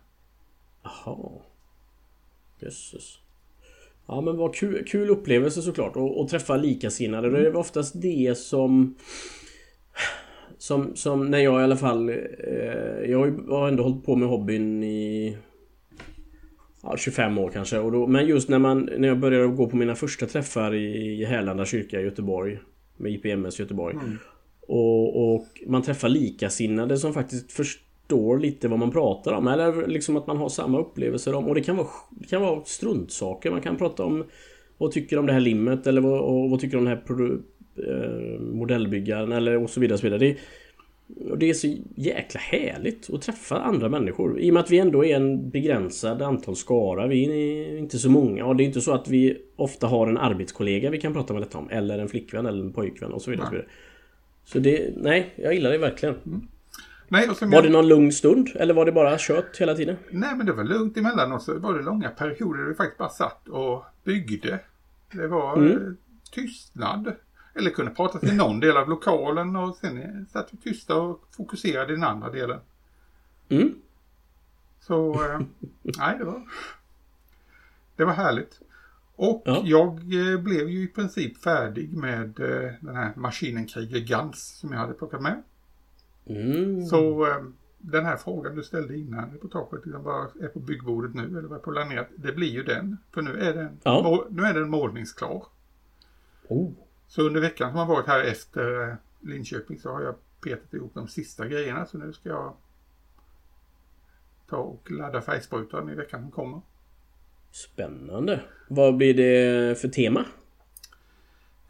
Jaha. 0.83 1.29
Jösses. 2.59 3.17
Ja 4.07 4.21
men 4.21 4.37
vad 4.37 4.55
kul, 4.55 4.85
kul 4.87 5.09
upplevelse 5.09 5.61
såklart 5.61 5.95
och, 5.95 6.21
och 6.21 6.29
träffa 6.29 6.57
likasinnade. 6.57 7.29
Det 7.29 7.47
är 7.47 7.55
oftast 7.55 8.01
det 8.01 8.37
som 8.37 8.95
som, 10.57 10.95
som 10.95 11.25
när 11.25 11.39
jag 11.39 11.61
i 11.61 11.63
alla 11.63 11.77
fall 11.77 12.09
eh, 12.09 12.15
Jag 13.05 13.49
har 13.49 13.67
ändå 13.67 13.83
hållit 13.83 14.05
på 14.05 14.15
med 14.15 14.27
hobbyn 14.27 14.83
i 14.83 15.37
ja, 16.83 16.97
25 16.97 17.37
år 17.37 17.49
kanske. 17.49 17.77
Och 17.77 17.91
då, 17.91 18.07
men 18.07 18.27
just 18.27 18.49
när, 18.49 18.59
man, 18.59 18.89
när 18.97 19.07
jag 19.07 19.19
började 19.19 19.47
gå 19.47 19.69
på 19.69 19.77
mina 19.77 19.95
första 19.95 20.25
träffar 20.25 20.75
i 20.75 21.25
Härlanda 21.25 21.65
kyrka 21.65 21.99
i 21.99 22.03
Göteborg. 22.03 22.59
Med 22.99 23.11
IPMS 23.11 23.59
Göteborg. 23.59 23.95
Mm. 23.95 24.17
Och, 24.67 25.33
och, 25.33 25.45
man 25.67 25.81
träffar 25.81 26.09
likasinnade 26.09 26.97
som 26.97 27.13
faktiskt 27.13 27.51
förstår 27.51 28.39
lite 28.39 28.67
vad 28.67 28.79
man 28.79 28.91
pratar 28.91 29.33
om. 29.33 29.47
Eller 29.47 29.87
liksom 29.87 30.17
att 30.17 30.27
man 30.27 30.37
har 30.37 30.49
samma 30.49 30.79
upplevelser 30.79 31.35
om. 31.35 31.47
Och 31.47 31.55
det 31.55 31.61
kan 31.61 31.77
vara, 31.77 31.87
det 32.09 32.27
kan 32.27 32.41
vara 32.41 32.65
struntsaker. 32.65 33.51
Man 33.51 33.61
kan 33.61 33.77
prata 33.77 34.03
om 34.03 34.23
vad 34.77 34.91
tycker 34.91 35.19
om 35.19 35.25
det 35.25 35.33
här 35.33 35.39
limmet 35.39 35.87
eller 35.87 36.01
vad, 36.01 36.49
vad 36.49 36.59
tycker 36.59 36.77
om 36.77 36.85
den 36.85 36.97
här 36.97 37.03
eh, 37.87 38.39
modellbyggaren 38.39 39.31
eller 39.31 39.63
och 39.63 39.69
så 39.69 39.79
vidare. 39.79 39.93
Och 39.93 39.99
så 39.99 40.05
vidare. 40.05 40.19
Det, 40.19 40.37
och 41.29 41.37
det 41.37 41.49
är 41.49 41.53
så 41.53 41.75
jäkla 41.95 42.39
härligt 42.39 43.09
att 43.13 43.21
träffa 43.21 43.61
andra 43.61 43.89
människor. 43.89 44.39
I 44.39 44.49
och 44.49 44.53
med 44.53 44.63
att 44.63 44.71
vi 44.71 44.79
ändå 44.79 45.05
är 45.05 45.15
en 45.15 45.49
begränsad 45.49 46.21
antal 46.21 46.55
skara. 46.55 47.07
Vi 47.07 47.23
är 47.25 47.77
inte 47.77 47.99
så 47.99 48.09
många. 48.09 48.45
Och 48.45 48.55
det 48.55 48.63
är 48.63 48.65
inte 48.65 48.81
så 48.81 48.93
att 48.93 49.07
vi 49.07 49.37
ofta 49.55 49.87
har 49.87 50.07
en 50.07 50.17
arbetskollega 50.17 50.89
vi 50.89 51.01
kan 51.01 51.13
prata 51.13 51.33
med 51.33 51.41
detta 51.41 51.57
om. 51.57 51.69
Eller 51.69 51.99
en 51.99 52.09
flickvän 52.09 52.45
eller 52.45 52.63
en 52.63 52.73
pojkvän 52.73 53.13
och 53.13 53.21
så 53.21 53.31
vidare. 53.31 53.49
Nej. 53.51 53.67
Så 54.45 54.59
det, 54.59 54.93
nej, 54.97 55.33
jag 55.35 55.53
gillar 55.53 55.71
det 55.71 55.77
verkligen. 55.77 56.15
Mm. 56.25 56.47
Nej, 57.07 57.27
var 57.27 57.35
jag... 57.51 57.63
det 57.63 57.69
någon 57.69 57.87
lugn 57.87 58.11
stund? 58.11 58.49
Eller 58.55 58.73
var 58.73 58.85
det 58.85 58.91
bara 58.91 59.17
kött 59.17 59.57
hela 59.59 59.75
tiden? 59.75 59.95
Nej, 60.11 60.35
men 60.35 60.45
det 60.45 60.53
var 60.53 60.63
lugnt 60.63 60.97
emellanåt. 60.97 61.43
Så 61.43 61.59
var 61.59 61.73
det 61.77 61.83
långa 61.83 62.09
perioder 62.09 62.59
där 62.59 62.69
vi 62.69 62.75
faktiskt 62.75 62.97
bara 62.97 63.09
satt 63.09 63.47
och 63.47 63.83
byggde. 64.03 64.59
Det 65.11 65.27
var 65.27 65.57
mm. 65.57 65.71
Eh, 65.71 65.93
tystnad. 66.31 67.13
Eller 67.59 67.71
kunde 67.71 67.91
prata 67.91 68.19
till 68.19 68.35
någon 68.35 68.59
del 68.59 68.77
av 68.77 68.89
lokalen 68.89 69.55
och 69.55 69.75
sen 69.75 70.25
satt 70.31 70.49
vi 70.51 70.57
tysta 70.57 70.95
och 70.95 71.23
fokuserade 71.31 71.93
i 71.93 71.95
den 71.95 72.03
andra 72.03 72.29
delen. 72.29 72.59
Mm. 73.49 73.75
Så, 74.79 75.13
eh, 75.13 75.39
nej 75.97 76.17
det 76.17 76.23
var 76.23 76.41
Det 77.95 78.05
var 78.05 78.13
härligt. 78.13 78.59
Och 79.15 79.41
ja. 79.45 79.61
jag 79.65 79.93
eh, 79.93 80.39
blev 80.39 80.69
ju 80.69 80.83
i 80.83 80.87
princip 80.87 81.37
färdig 81.37 81.93
med 81.93 82.39
eh, 82.39 82.71
den 82.79 82.95
här 82.95 83.13
maskinen 83.15 83.67
Kriger 83.67 83.99
Gans 83.99 84.59
som 84.59 84.71
jag 84.71 84.79
hade 84.79 84.93
plockat 84.93 85.21
med. 85.21 85.43
Mm. 86.25 86.85
Så 86.85 87.27
eh, 87.27 87.43
den 87.77 88.05
här 88.05 88.17
frågan 88.17 88.55
du 88.55 88.63
ställde 88.63 88.97
innan 88.97 89.31
reportaget, 89.31 89.85
liksom 89.85 90.03
vad 90.03 90.41
är 90.41 90.47
på 90.47 90.59
byggbordet 90.59 91.15
nu 91.15 91.23
eller 91.23 91.47
vad 91.47 91.57
är 91.57 91.63
planerat? 91.63 92.07
Det 92.15 92.31
blir 92.31 92.47
ju 92.47 92.63
den. 92.63 92.97
För 93.11 93.21
nu 93.21 93.39
är 93.39 93.53
den, 93.53 93.79
ja. 93.83 94.27
nu 94.29 94.43
är 94.43 94.53
den 94.53 94.69
målningsklar. 94.69 95.45
Oh. 96.47 96.71
Så 97.09 97.21
under 97.21 97.41
veckan 97.41 97.69
som 97.69 97.77
har 97.77 97.85
varit 97.85 98.07
här 98.07 98.23
efter 98.23 98.97
Linköping 99.19 99.79
så 99.79 99.91
har 99.91 100.01
jag 100.01 100.15
petat 100.41 100.73
ihop 100.73 100.91
de 100.93 101.07
sista 101.07 101.47
grejerna. 101.47 101.85
Så 101.85 101.97
nu 101.97 102.13
ska 102.13 102.29
jag 102.29 102.53
ta 104.49 104.57
och 104.57 104.91
ladda 104.91 105.21
färgsprutan 105.21 105.89
i 105.89 105.95
veckan 105.95 106.21
som 106.21 106.31
kommer. 106.31 106.61
Spännande. 107.51 108.41
Vad 108.67 108.97
blir 108.97 109.13
det 109.13 109.79
för 109.79 109.87
tema? 109.87 110.25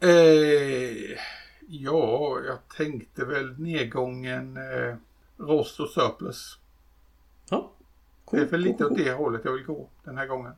Eh, 0.00 1.18
ja, 1.68 2.38
jag 2.46 2.58
tänkte 2.76 3.24
väl 3.24 3.60
nedgången 3.60 4.56
eh, 4.56 4.96
rost 5.36 5.80
och 5.80 5.88
surplus. 5.88 6.58
Ja. 7.50 7.72
Cool, 8.24 8.40
det 8.40 8.46
är 8.46 8.50
väl 8.50 8.60
lite 8.60 8.84
cool, 8.84 8.92
åt 8.92 8.98
det 8.98 9.12
hållet 9.12 9.40
jag 9.44 9.52
vill 9.52 9.64
gå 9.64 9.88
den 10.04 10.18
här 10.18 10.26
gången. 10.26 10.52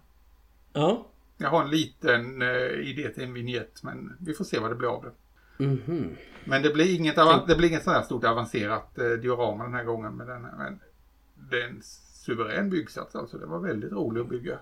Ja. 0.73 1.07
Jag 1.39 1.49
har 1.49 1.65
en 1.65 1.71
liten 1.71 2.43
eh, 2.43 2.89
idé 2.91 3.09
till 3.09 3.23
en 3.23 3.35
vignett 3.35 3.83
men 3.83 4.17
vi 4.21 4.35
får 4.35 4.45
se 4.45 4.59
vad 4.59 4.71
det 4.71 4.75
blir 4.75 4.89
av 4.89 5.05
det. 5.05 5.13
Mm 5.65 5.79
-hmm. 5.87 6.09
Men 6.45 6.63
det 6.63 6.71
blir 6.71 6.95
inget, 6.95 7.17
det 7.49 7.57
blir 7.57 7.69
inget 7.69 7.85
sådär 7.85 8.03
stort 8.03 8.25
avancerat 8.25 8.99
eh, 8.99 9.11
diorama 9.11 9.65
den 9.65 9.75
här 9.75 9.85
gången. 9.85 10.17
Med 10.17 10.27
den, 10.27 10.43
men 10.43 10.81
det 11.51 11.63
är 11.63 11.69
en 11.69 11.83
suverän 12.25 12.71
byggsats 12.71 13.17
alltså. 13.17 13.39
Det 13.39 13.47
var 13.47 13.61
väldigt 13.61 13.93
roligt 13.93 14.23
att 14.23 14.29
bygga. 14.29 14.59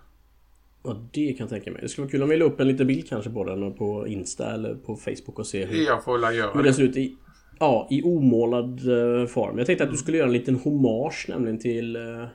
Ja, 0.82 1.08
det 1.12 1.32
kan 1.32 1.44
jag 1.44 1.50
tänka 1.50 1.70
mig. 1.70 1.82
Det 1.82 1.88
skulle 1.88 2.04
vara 2.04 2.10
kul 2.10 2.22
om 2.22 2.28
vi 2.28 2.36
la 2.36 2.44
upp 2.44 2.60
en 2.60 2.68
liten 2.68 2.86
bild 2.86 3.08
kanske 3.08 3.30
på 3.30 3.44
den 3.44 3.74
på 3.74 4.06
Insta 4.06 4.54
eller 4.54 4.74
på 4.74 4.96
Facebook 4.96 5.38
och 5.38 5.46
se 5.46 5.66
hur, 5.66 5.86
jag 5.86 6.04
får 6.04 6.32
göra 6.32 6.52
hur 6.52 6.62
det 6.62 6.72
ser 6.72 6.82
ut 6.82 6.96
i, 6.96 7.16
ja, 7.58 7.88
i 7.90 8.02
omålad 8.02 8.88
uh, 8.88 9.26
form. 9.26 9.58
Jag 9.58 9.66
tänkte 9.66 9.84
att 9.84 9.90
du 9.90 9.96
skulle 9.96 10.16
göra 10.16 10.26
en 10.26 10.32
liten 10.32 10.54
hommage 10.54 11.26
nämligen 11.28 11.58
till 11.58 11.96
uh, 11.96 12.26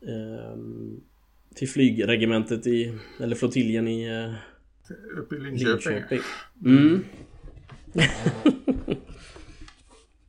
um, 0.00 1.00
till 1.58 1.68
flygregementet 1.68 2.66
i, 2.66 2.98
eller 3.20 3.36
flottiljen 3.36 3.88
i 3.88 4.26
uh, 4.26 4.34
Uppe 5.18 5.34
i 5.34 5.38
Linköping. 5.38 5.94
Linköping. 5.94 6.20
Mm. 6.64 7.04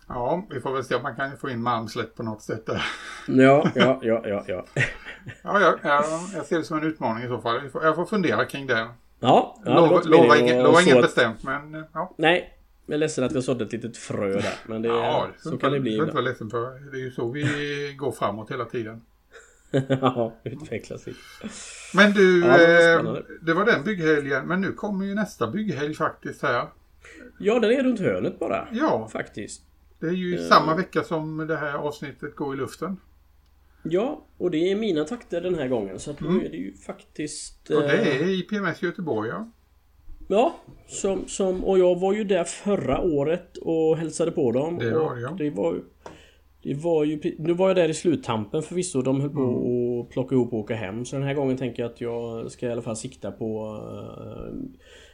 ja, 0.08 0.48
vi 0.50 0.60
får 0.60 0.74
väl 0.74 0.84
se 0.84 0.96
om 0.96 1.04
man 1.04 1.16
kan 1.16 1.38
få 1.38 1.50
in 1.50 1.62
Malmslätt 1.62 2.16
på 2.16 2.24
något 2.24 2.42
sätt 2.42 2.66
där. 2.66 2.86
ja, 3.28 3.72
ja, 3.76 4.00
ja, 4.02 4.22
ja, 4.26 4.44
ja. 4.48 4.66
ja, 5.44 5.62
ja, 5.62 5.78
ja, 5.84 6.04
jag 6.36 6.46
ser 6.46 6.58
det 6.58 6.64
som 6.64 6.78
en 6.78 6.84
utmaning 6.84 7.24
i 7.24 7.28
så 7.28 7.42
fall. 7.42 7.62
Jag 7.74 7.96
får 7.96 8.06
fundera 8.06 8.46
kring 8.46 8.68
det. 8.68 8.88
Ja, 9.20 9.62
ja 9.66 9.76
Lova, 9.76 10.02
lova, 10.06 10.38
ingen, 10.38 10.64
lova 10.64 10.82
inget 10.82 11.02
bestämt, 11.02 11.44
men 11.44 11.86
ja. 11.94 12.14
Nej, 12.18 12.54
jag 12.86 12.94
är 12.94 12.98
ledsen 12.98 13.24
att 13.24 13.34
jag 13.34 13.44
sådde 13.44 13.64
ett 13.64 13.72
litet 13.72 13.98
frö 13.98 14.34
där. 14.34 14.54
Men 14.68 14.82
det, 14.82 14.88
ja, 14.88 15.28
så 15.38 15.58
kan 15.58 15.72
det 15.72 15.80
bli. 15.80 15.92
Det 15.92 15.98
är 15.98 16.04
inte 16.04 16.14
vara 16.14 16.24
ledsen 16.24 16.50
för. 16.50 16.92
Det 16.92 16.98
är 16.98 17.02
ju 17.02 17.12
så 17.12 17.32
vi 17.32 17.96
går 17.98 18.12
framåt 18.12 18.52
hela 18.52 18.66
tiden. 18.66 19.02
ja, 20.02 20.36
utvecklas 20.44 21.08
lite. 21.08 21.20
Men 21.94 22.12
du, 22.12 22.46
ja, 22.46 22.58
det, 22.58 23.02
var 23.04 23.18
eh, 23.18 23.24
det 23.42 23.54
var 23.54 23.66
den 23.66 23.84
bygghelgen. 23.84 24.48
Men 24.48 24.62
nu 24.62 24.72
kommer 24.72 25.06
ju 25.06 25.16
nästa 25.16 25.52
bygghelg 25.52 25.94
faktiskt 25.94 26.42
här. 26.42 26.68
Ja, 27.40 27.60
den 27.60 27.72
är 27.72 27.84
runt 27.84 28.00
hörnet 28.00 28.40
bara. 28.40 28.68
Ja. 28.72 29.10
Faktiskt. 29.12 29.62
Det 30.00 30.08
är 30.08 30.12
ju 30.12 30.38
uh, 30.38 30.48
samma 30.50 30.76
vecka 30.76 31.04
som 31.04 31.48
det 31.48 31.58
här 31.58 31.74
avsnittet 31.74 32.36
går 32.36 32.54
i 32.54 32.58
luften. 32.58 32.98
Ja, 33.84 34.26
och 34.38 34.52
det 34.52 34.72
är 34.72 34.76
mina 34.76 35.04
takter 35.04 35.42
den 35.42 35.56
här 35.56 35.68
gången. 35.68 36.00
Så 36.00 36.12
att 36.12 36.22
mm. 36.22 36.38
nu 36.38 36.46
är 36.46 36.50
det 36.50 36.58
ju 36.58 36.74
faktiskt... 36.74 37.70
Och 37.70 37.82
det 37.82 37.98
är 37.98 38.30
i 38.30 38.42
PMS 38.42 38.82
Göteborg, 38.82 39.30
ja. 39.30 39.52
Ja, 40.28 40.56
som, 40.88 41.28
som, 41.28 41.64
och 41.64 41.80
jag 41.80 42.00
var 42.00 42.14
ju 42.14 42.24
där 42.24 42.44
förra 42.44 43.02
året 43.02 43.58
och 43.58 43.98
hälsade 43.98 44.32
på 44.32 44.52
dem. 44.52 44.78
Det 44.78 44.92
var 44.92 45.16
det, 45.16 45.22
ja. 45.22 45.36
Det 45.38 45.50
var, 45.50 45.82
det 46.62 46.74
var 46.74 47.04
ju... 47.04 47.36
Nu 47.38 47.54
var 47.54 47.68
jag 47.68 47.76
där 47.76 47.90
i 47.90 47.94
sluttampen 47.94 48.62
förvisso. 48.62 49.02
De 49.02 49.22
höll 49.22 49.30
på 49.30 49.40
mm. 49.40 50.02
att 50.02 50.10
plocka 50.10 50.36
ihop 50.36 50.54
och 50.54 50.60
åka 50.60 50.76
hem. 50.76 51.06
Så 51.06 51.16
den 51.16 51.26
här 51.26 51.34
gången 51.34 51.58
tänker 51.58 51.84
jag 51.84 51.92
att 51.92 52.02
jag 52.02 52.52
ska 52.52 52.68
i 52.68 52.72
alla 52.72 52.82
fall 52.82 52.96
sikta 52.96 53.32
på... 53.32 53.76
Uh, 53.76 54.54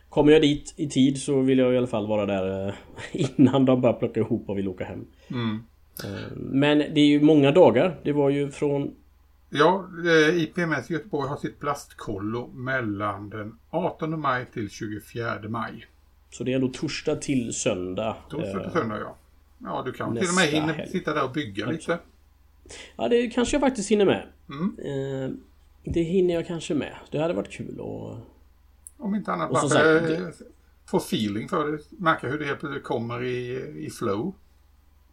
kommer 0.09 0.31
jag 0.31 0.41
dit 0.41 0.73
i 0.77 0.89
tid 0.89 1.21
så 1.21 1.41
vill 1.41 1.59
jag 1.59 1.73
i 1.73 1.77
alla 1.77 1.87
fall 1.87 2.07
vara 2.07 2.25
där 2.25 2.67
uh, 2.67 2.73
innan 3.37 3.65
de 3.65 3.81
börjar 3.81 3.93
plocka 3.93 4.19
ihop 4.19 4.49
och 4.49 4.57
vill 4.57 4.67
åka 4.67 4.85
hem. 4.85 5.05
Mm. 5.31 5.63
Uh, 6.05 6.37
men 6.37 6.77
det 6.77 6.99
är 6.99 7.07
ju 7.07 7.21
många 7.21 7.51
dagar. 7.51 7.99
Det 8.03 8.11
var 8.11 8.29
ju 8.29 8.51
från... 8.51 8.95
Ja, 9.49 9.89
IPMS 10.33 10.89
Göteborg 10.89 11.29
har 11.29 11.37
sitt 11.37 11.59
plastkollo 11.59 12.47
mellan 12.53 13.29
den 13.29 13.57
18 13.69 14.19
maj 14.19 14.45
till 14.53 14.69
24 14.69 15.49
maj. 15.49 15.85
Så 16.29 16.43
det 16.43 16.53
är 16.53 16.59
då 16.59 16.67
torsdag 16.67 17.15
till 17.15 17.53
söndag. 17.53 18.15
Torsdag 18.29 18.59
till 18.59 18.71
söndag 18.71 18.99
ja. 18.99 19.15
Ja, 19.57 19.81
du 19.85 19.91
kan 19.91 20.15
till 20.15 20.27
och 20.29 20.35
med 20.35 20.47
hinna 20.47 20.73
helg. 20.73 20.89
sitta 20.89 21.13
där 21.13 21.23
och 21.23 21.31
bygga 21.31 21.65
kanske. 21.65 21.91
lite. 21.91 22.03
Ja, 22.95 23.07
det 23.07 23.27
kanske 23.27 23.55
jag 23.55 23.61
faktiskt 23.61 23.91
hinner 23.91 24.05
med. 24.05 24.27
Mm. 24.49 24.75
Eh, 24.79 25.37
det 25.83 26.01
hinner 26.01 26.33
jag 26.33 26.47
kanske 26.47 26.73
med. 26.73 26.95
Det 27.11 27.19
hade 27.19 27.33
varit 27.33 27.51
kul 27.51 27.79
att... 27.79 28.19
Om 28.97 29.15
inte 29.15 29.31
annat 29.31 29.51
bara 29.51 29.69
för 29.69 30.27
att 30.27 30.41
få 30.85 30.97
feeling 30.97 31.49
för 31.49 31.71
det. 31.71 31.79
Märka 31.89 32.27
hur 32.27 32.39
det 32.39 32.45
helt 32.45 32.59
plötsligt 32.59 32.83
kommer 32.83 33.23
i, 33.23 33.55
i 33.85 33.89
flow. 33.89 34.35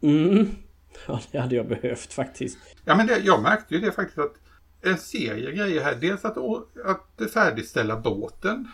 Mm. 0.00 0.46
Ja, 1.06 1.20
det 1.32 1.38
hade 1.38 1.56
jag 1.56 1.68
behövt 1.68 2.12
faktiskt. 2.12 2.58
Ja, 2.84 2.96
men 2.96 3.06
det, 3.06 3.18
jag 3.18 3.42
märkte 3.42 3.74
ju 3.74 3.80
det 3.80 3.92
faktiskt 3.92 4.18
att 4.18 4.34
en 4.82 4.98
serie 4.98 5.52
grejer 5.52 5.84
här. 5.84 5.94
Dels 5.94 6.24
att, 6.24 6.36
att 6.84 7.32
färdigställa 7.32 7.96
båten. 8.00 8.68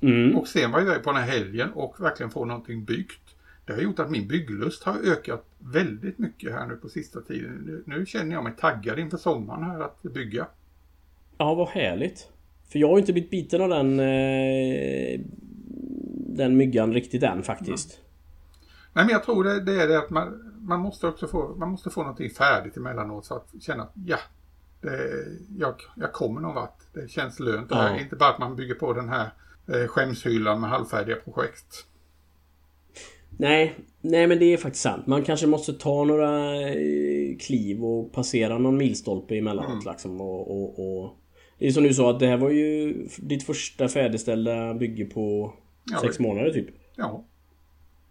Mm. 0.00 0.36
Och 0.36 0.48
sen 0.48 0.70
var 0.70 0.78
jag 0.78 0.88
iväg 0.88 1.02
på 1.02 1.12
den 1.12 1.22
här 1.22 1.30
helgen 1.30 1.72
och 1.72 2.00
verkligen 2.00 2.30
få 2.30 2.44
någonting 2.44 2.84
byggt. 2.84 3.20
Det 3.66 3.72
har 3.72 3.80
gjort 3.80 3.98
att 3.98 4.10
min 4.10 4.28
bygglust 4.28 4.84
har 4.84 4.98
ökat 4.98 5.46
väldigt 5.58 6.18
mycket 6.18 6.52
här 6.52 6.66
nu 6.66 6.76
på 6.76 6.88
sista 6.88 7.20
tiden. 7.20 7.82
Nu 7.86 8.06
känner 8.06 8.34
jag 8.34 8.44
mig 8.44 8.52
taggad 8.58 8.98
inför 8.98 9.16
sommaren 9.16 9.62
här 9.62 9.80
att 9.80 10.02
bygga. 10.02 10.46
Ja, 11.38 11.54
vad 11.54 11.68
härligt. 11.68 12.28
För 12.68 12.78
jag 12.78 12.88
har 12.88 12.98
inte 12.98 13.12
blivit 13.12 13.30
biten 13.30 13.62
av 13.62 13.68
den 13.68 14.00
eh, 14.00 15.20
Den 16.26 16.56
myggan 16.56 16.92
riktigt 16.92 17.22
än 17.22 17.42
faktiskt. 17.42 17.94
Mm. 17.94 18.04
Nej 18.92 19.04
men 19.04 19.12
jag 19.12 19.24
tror 19.24 19.44
det, 19.44 19.60
det 19.60 19.82
är 19.82 19.88
det 19.88 19.98
att 19.98 20.10
man, 20.10 20.52
man 20.60 20.80
måste 20.80 21.06
också 21.06 21.26
få 21.26 21.54
Man 21.56 21.70
måste 21.70 21.90
få 21.90 22.00
någonting 22.00 22.30
färdigt 22.30 22.76
emellanåt 22.76 23.26
så 23.26 23.34
att 23.34 23.48
känna 23.60 23.82
att 23.82 23.92
ja 24.06 24.18
Det, 24.80 25.24
jag, 25.58 25.74
jag 25.96 26.12
kommer 26.12 26.40
någon 26.40 26.54
vart. 26.54 26.78
Det 26.92 27.10
känns 27.10 27.40
lönt. 27.40 27.68
Det 27.68 27.74
här. 27.74 28.00
Inte 28.00 28.16
bara 28.16 28.30
att 28.30 28.38
man 28.38 28.56
bygger 28.56 28.74
på 28.74 28.92
den 28.92 29.08
här 29.08 29.30
eh, 29.66 29.86
skämshyllan 29.86 30.60
med 30.60 30.70
halvfärdiga 30.70 31.16
projekt. 31.16 31.86
Nej, 33.38 33.74
nej 34.00 34.26
men 34.26 34.38
det 34.38 34.52
är 34.52 34.56
faktiskt 34.56 34.82
sant. 34.82 35.06
Man 35.06 35.22
kanske 35.22 35.46
måste 35.46 35.72
ta 35.72 36.04
några 36.04 36.60
eh, 36.60 37.36
kliv 37.40 37.84
och 37.84 38.12
passera 38.12 38.58
någon 38.58 38.76
milstolpe 38.76 39.36
emellanåt 39.36 39.70
mm. 39.70 39.92
liksom. 39.92 40.20
Och, 40.20 40.50
och, 40.50 41.02
och, 41.02 41.16
Det 41.58 41.66
är 41.66 41.70
som 41.70 41.82
du 41.82 41.94
sa 41.94 42.10
att 42.10 42.20
det 42.20 42.26
här 42.26 42.36
var 42.36 42.50
ju 42.50 42.94
ditt 43.18 43.42
första 43.42 43.88
färdigställda 43.88 44.74
bygge 44.74 45.04
på 45.04 45.54
ja, 45.92 45.98
sex 46.00 46.18
månader 46.18 46.50
typ. 46.50 46.66
Ja. 46.96 47.24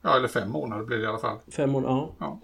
Ja, 0.01 0.17
eller 0.17 0.27
fem 0.27 0.49
månader 0.49 0.85
blir 0.85 0.97
det 0.97 1.03
i 1.03 1.07
alla 1.07 1.19
fall. 1.19 1.37
Fem 1.51 1.69
månader, 1.69 1.93
ja. 1.93 2.15
ja. 2.19 2.41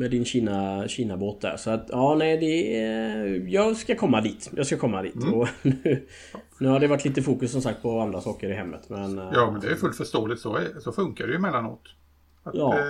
Med 0.00 0.10
din 0.10 0.24
Kina, 0.24 0.88
Kina-båt 0.88 1.40
där. 1.40 1.56
Så 1.56 1.70
att 1.70 1.86
ja, 1.88 2.14
nej 2.14 2.38
det 2.38 2.82
är... 2.82 3.24
Jag 3.48 3.76
ska 3.76 3.96
komma 3.96 4.20
dit. 4.20 4.50
Jag 4.56 4.66
ska 4.66 4.76
komma 4.76 5.02
dit. 5.02 5.14
Mm. 5.14 5.34
Och 5.34 5.48
nu, 5.62 6.06
nu 6.58 6.68
har 6.68 6.80
det 6.80 6.86
varit 6.86 7.04
lite 7.04 7.22
fokus 7.22 7.52
som 7.52 7.62
sagt 7.62 7.82
på 7.82 8.00
andra 8.00 8.20
saker 8.20 8.50
i 8.50 8.52
hemmet. 8.52 8.88
Men, 8.88 9.18
eh, 9.18 9.30
ja, 9.32 9.50
men 9.50 9.60
det 9.60 9.66
är 9.66 9.74
fullt 9.74 9.96
förståeligt. 9.96 10.40
Så, 10.40 10.58
så 10.80 10.92
funkar 10.92 11.26
det 11.26 11.30
ju 11.30 11.36
emellanåt. 11.36 11.94
Att, 12.42 12.54
ja. 12.54 12.78
eh, 12.78 12.84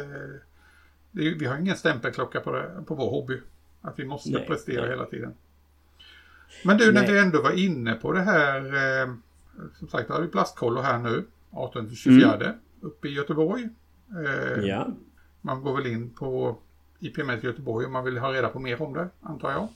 det, 1.11 1.35
vi 1.35 1.47
har 1.47 1.59
ingen 1.59 1.77
stämpelklocka 1.77 2.41
på, 2.41 2.53
det, 2.53 2.71
på 2.87 2.95
vår 2.95 3.11
hobby. 3.11 3.41
Att 3.81 3.99
vi 3.99 4.05
måste 4.05 4.31
nej, 4.31 4.47
prestera 4.47 4.81
nej. 4.81 4.91
hela 4.91 5.05
tiden. 5.05 5.35
Men 6.65 6.77
du, 6.77 6.93
när 6.93 7.03
nej. 7.03 7.13
vi 7.13 7.21
ändå 7.21 7.43
var 7.43 7.59
inne 7.59 7.95
på 7.95 8.13
det 8.13 8.23
här. 8.23 8.61
Eh, 8.67 9.15
som 9.79 9.89
sagt, 9.89 10.09
då 10.09 10.15
har 10.15 10.21
vi 10.21 10.29
plastkollo 10.29 10.81
här 10.81 10.99
nu. 10.99 11.25
18-24 11.51 12.35
mm. 12.35 12.57
uppe 12.81 13.09
i 13.09 13.13
Göteborg. 13.13 13.69
Eh, 14.25 14.65
ja. 14.65 14.89
Man 15.41 15.63
går 15.63 15.77
väl 15.77 15.87
in 15.87 16.11
på 16.11 16.59
IPMS 17.01 17.43
Göteborg 17.43 17.87
om 17.87 17.93
man 17.93 18.05
vill 18.05 18.19
ha 18.19 18.33
reda 18.33 18.49
på 18.49 18.59
mer 18.59 18.83
om 18.83 18.93
det, 18.93 19.09
antar 19.21 19.51
jag. 19.51 19.69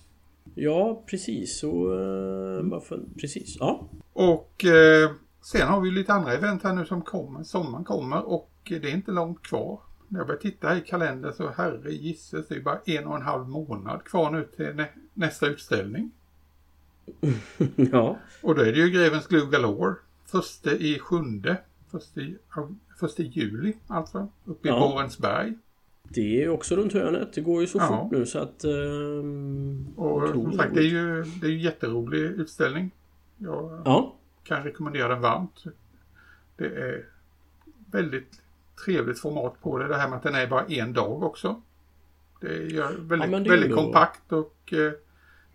Ja, 0.55 1.03
precis. 1.07 1.59
Så, 1.59 1.93
uh, 1.93 2.81
för, 2.81 3.01
precis, 3.21 3.57
ja. 3.61 3.89
Och 4.13 4.65
uh, 4.65 5.11
sen 5.41 5.69
har 5.69 5.81
vi 5.81 5.91
lite 5.91 6.13
andra 6.13 6.33
event 6.33 6.63
här 6.63 6.73
nu 6.73 6.87
som 6.87 7.03
kommer. 7.03 7.43
Sommaren 7.43 7.85
kommer 7.85 8.29
och 8.29 8.51
det 8.65 8.77
är 8.77 8.95
inte 8.95 9.13
långt 9.13 9.43
kvar. 9.43 9.81
När 10.09 10.21
jag 10.21 10.27
börjar 10.27 10.41
titta 10.41 10.69
här 10.69 10.77
i 10.77 10.81
kalendern 10.81 11.33
så 11.33 11.51
herre 11.51 11.93
gisses, 11.93 12.49
det 12.49 12.55
är 12.55 12.61
bara 12.61 12.81
en 12.87 13.07
och 13.07 13.17
en 13.17 13.23
halv 13.23 13.49
månad 13.49 14.05
kvar 14.05 14.31
nu 14.31 14.49
till 14.57 14.75
nä 14.75 14.89
nästa 15.15 15.47
utställning. 15.47 16.11
ja. 17.93 18.19
Och 18.43 18.55
då 18.55 18.63
är 18.63 18.73
det 18.73 18.79
ju 18.79 18.91
Grevens 18.91 19.27
Glue 19.27 19.51
Galore. 19.51 19.95
Första 20.27 20.73
i 20.73 20.99
sjunde. 20.99 21.57
Första 21.91 22.21
i, 22.21 22.39
första 23.01 23.23
juli 23.23 23.77
alltså. 23.87 24.29
Uppe 24.45 24.69
i 24.69 24.71
ja. 24.71 24.79
Borensberg. 24.79 25.55
Det 26.09 26.45
är 26.45 26.49
också 26.49 26.77
runt 26.77 26.93
hörnet. 26.93 27.33
Det 27.33 27.41
går 27.41 27.61
ju 27.61 27.67
så 27.67 27.79
ja. 27.79 27.87
fort 27.87 28.13
nu 28.13 28.27
så 28.27 28.39
att... 28.39 28.65
Um, 28.65 29.87
och 29.97 30.29
som 30.29 30.53
sagt, 30.53 30.75
det 30.75 30.81
är 30.81 30.89
ju 30.89 31.23
det 31.23 31.47
är 31.47 31.51
en 31.51 31.59
jätterolig 31.59 32.19
utställning. 32.19 32.91
Jag 33.39 33.83
ja. 33.85 34.15
kan 34.45 34.63
rekommendera 34.63 35.09
den 35.09 35.21
varmt. 35.21 35.65
Det 36.57 36.67
är 36.67 37.05
väldigt 37.91 38.43
trevligt 38.85 39.21
format 39.21 39.63
på 39.63 39.79
det. 39.79 39.89
Det 39.89 39.97
här 39.97 40.09
med 40.09 40.17
att 40.17 40.23
den 40.23 40.35
är 40.35 40.47
bara 40.47 40.65
en 40.65 40.93
dag 40.93 41.23
också. 41.23 41.63
Det 42.41 42.47
är 42.47 43.01
väldigt, 43.01 43.33
ja, 43.33 43.39
det 43.39 43.51
väldigt 43.51 43.71
är 43.71 43.77
kompakt 43.77 44.33
och 44.33 44.73
eh, 44.73 44.93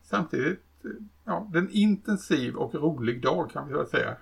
samtidigt 0.03 0.59
ja, 1.25 1.49
den 1.53 1.69
intensiv 1.71 2.55
och 2.55 2.75
rolig 2.75 3.21
dag 3.21 3.51
kan 3.51 3.67
vi 3.67 3.73
väl 3.73 3.87
säga. 3.87 4.15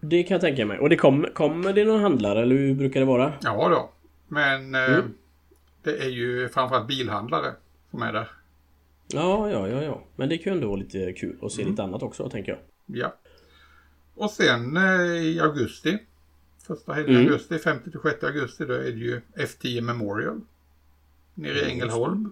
Det 0.00 0.22
kan 0.22 0.34
jag 0.34 0.40
tänka 0.40 0.66
mig. 0.66 0.78
Och 0.78 0.88
det 0.88 0.96
kommer, 0.96 1.28
kommer 1.28 1.72
det 1.72 1.84
någon 1.84 2.00
handlare 2.00 2.42
eller 2.42 2.56
hur 2.56 2.74
brukar 2.74 3.00
det 3.00 3.06
vara? 3.06 3.32
Ja 3.40 3.68
då. 3.68 3.90
Men 4.28 4.74
eh, 4.74 4.94
mm. 4.94 5.14
Det 5.86 5.98
är 5.98 6.08
ju 6.08 6.48
framförallt 6.48 6.88
bilhandlare 6.88 7.52
som 7.90 8.02
är 8.02 8.12
där. 8.12 8.28
Ja, 9.08 9.50
ja, 9.50 9.68
ja, 9.68 9.82
ja. 9.82 10.02
Men 10.16 10.28
det 10.28 10.38
kan 10.38 10.52
ju 10.52 10.56
ändå 10.56 10.68
vara 10.68 10.80
lite 10.80 11.12
kul 11.12 11.36
att 11.42 11.52
se 11.52 11.62
mm. 11.62 11.72
lite 11.72 11.82
annat 11.82 12.02
också, 12.02 12.30
tänker 12.30 12.52
jag. 12.52 12.60
Ja. 12.86 13.14
Och 14.14 14.30
sen 14.30 14.76
eh, 14.76 15.22
i 15.22 15.40
augusti, 15.40 15.98
första 16.66 16.92
helgen 16.92 17.14
i 17.14 17.20
mm. 17.20 17.32
augusti, 17.32 17.56
50-6 17.56 18.26
augusti, 18.26 18.64
då 18.64 18.74
är 18.74 18.78
det 18.78 18.90
ju 18.90 19.20
F10 19.36 19.80
Memorial. 19.80 20.40
Nere 21.34 21.58
i 21.58 21.70
Ängelholm. 21.70 22.30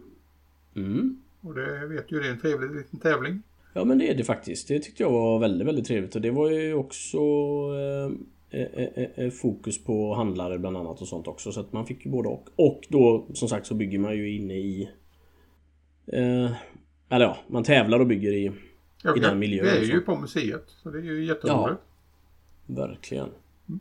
Mm. 0.76 1.22
Och 1.40 1.54
det 1.54 1.86
vet 1.86 2.12
ju, 2.12 2.20
det 2.20 2.26
är 2.26 2.30
en 2.30 2.40
trevlig 2.40 2.76
liten 2.76 2.98
tävling. 2.98 3.42
Ja 3.72 3.84
men 3.84 3.98
det 3.98 4.10
är 4.10 4.14
det 4.14 4.24
faktiskt. 4.24 4.68
Det 4.68 4.78
tyckte 4.78 5.02
jag 5.02 5.10
var 5.10 5.38
väldigt, 5.38 5.68
väldigt 5.68 5.86
trevligt. 5.86 6.14
Och 6.14 6.20
det 6.20 6.30
var 6.30 6.50
ju 6.50 6.74
också 6.74 7.18
eh, 7.18 8.10
fokus 9.40 9.84
på 9.84 10.14
handlare 10.14 10.58
bland 10.58 10.76
annat 10.76 11.00
och 11.00 11.08
sånt 11.08 11.26
också. 11.26 11.52
Så 11.52 11.60
att 11.60 11.72
man 11.72 11.86
fick 11.86 12.04
ju 12.04 12.10
både 12.10 12.28
och. 12.28 12.48
Och 12.56 12.80
då 12.88 13.26
som 13.34 13.48
sagt 13.48 13.66
så 13.66 13.74
bygger 13.74 13.98
man 13.98 14.16
ju 14.16 14.36
inne 14.36 14.54
i... 14.54 14.90
Eh, 16.06 16.52
eller 17.08 17.24
ja, 17.24 17.36
man 17.46 17.64
tävlar 17.64 18.00
och 18.00 18.06
bygger 18.06 18.32
i, 18.32 18.52
ja, 19.02 19.16
i 19.16 19.20
den 19.20 19.38
miljön. 19.38 19.64
Det 19.64 19.78
är 19.78 19.84
ju 19.84 20.00
på 20.00 20.16
museet. 20.16 20.64
Så 20.66 20.90
det 20.90 20.98
är 20.98 21.02
ju 21.02 21.24
jätteroligt. 21.24 21.80
Ja, 22.66 22.86
verkligen. 22.86 23.28
Mm. 23.68 23.80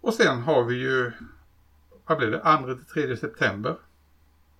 Och 0.00 0.14
sen 0.14 0.38
har 0.38 0.64
vi 0.64 0.74
ju... 0.74 1.12
Vad 2.06 2.18
blir 2.18 2.30
det? 2.30 2.38
2-3 2.38 3.16
september. 3.16 3.76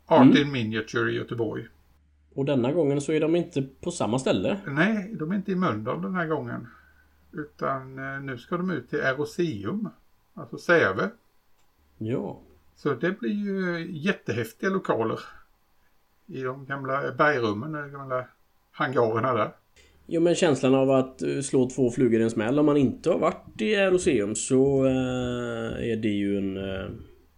Art 0.06 0.22
mm. 0.22 0.36
in 0.36 0.52
Miniature 0.52 1.12
i 1.12 1.14
Göteborg. 1.14 1.64
Och 2.34 2.44
denna 2.44 2.72
gången 2.72 3.00
så 3.00 3.12
är 3.12 3.20
de 3.20 3.36
inte 3.36 3.62
på 3.62 3.90
samma 3.90 4.18
ställe. 4.18 4.60
Nej, 4.66 5.14
de 5.18 5.30
är 5.30 5.36
inte 5.36 5.52
i 5.52 5.54
Mölndal 5.54 6.02
den 6.02 6.14
här 6.14 6.26
gången. 6.26 6.66
Utan 7.32 7.98
eh, 7.98 8.20
nu 8.20 8.38
ska 8.38 8.56
de 8.56 8.70
ut 8.70 8.90
till 8.90 9.00
Eroseum. 9.00 9.88
Alltså 10.34 10.58
Säve. 10.58 11.10
Ja. 11.98 12.40
Så 12.76 12.94
det 12.94 13.20
blir 13.20 13.30
ju 13.30 13.88
jättehäftiga 13.90 14.70
lokaler. 14.70 15.20
I 16.26 16.42
de 16.42 16.66
gamla 16.66 17.12
bergrummen, 17.12 17.72
de 17.72 17.92
gamla 17.92 18.24
hangarerna 18.72 19.34
där. 19.34 19.52
Jo 20.06 20.20
men 20.20 20.34
känslan 20.34 20.74
av 20.74 20.90
att 20.90 21.22
eh, 21.22 21.40
slå 21.40 21.70
två 21.70 21.90
flugor 21.90 22.20
i 22.20 22.24
en 22.24 22.30
smäll 22.30 22.58
om 22.58 22.66
man 22.66 22.76
inte 22.76 23.10
har 23.10 23.18
varit 23.18 23.60
i 23.60 23.74
Eroseum 23.74 24.34
så 24.34 24.84
äh, 24.86 25.90
är 25.90 25.96
det 25.96 26.08
ju 26.08 26.38
en... 26.38 26.56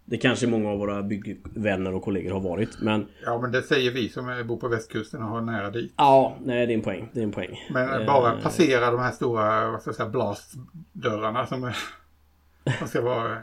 Det 0.05 0.17
kanske 0.17 0.47
många 0.47 0.69
av 0.69 0.79
våra 0.79 1.03
byggvänner 1.03 1.93
och 1.93 2.03
kollegor 2.03 2.31
har 2.31 2.39
varit 2.39 2.81
men... 2.81 3.07
Ja 3.25 3.41
men 3.41 3.51
det 3.51 3.61
säger 3.61 3.91
vi 3.91 4.09
som 4.09 4.43
bor 4.47 4.57
på 4.57 4.67
västkusten 4.67 5.23
och 5.23 5.29
har 5.29 5.41
nära 5.41 5.69
dit. 5.69 5.93
Ja, 5.97 6.37
nej 6.43 6.67
det 6.67 6.73
är 6.73 6.77
en 6.77 6.83
poäng. 6.83 7.09
Det 7.13 7.19
är 7.19 7.23
en 7.23 7.31
poäng. 7.31 7.59
Men 7.69 8.01
uh, 8.01 8.05
bara 8.05 8.41
passera 8.41 8.91
de 8.91 8.99
här 8.99 9.11
stora 9.11 9.71
vad 9.71 9.81
ska 9.81 9.89
jag 9.89 9.95
säga, 9.95 10.09
blastdörrarna 10.09 11.47
som, 11.47 11.71
som 12.79 12.87
ska 12.87 13.01
vara 13.01 13.37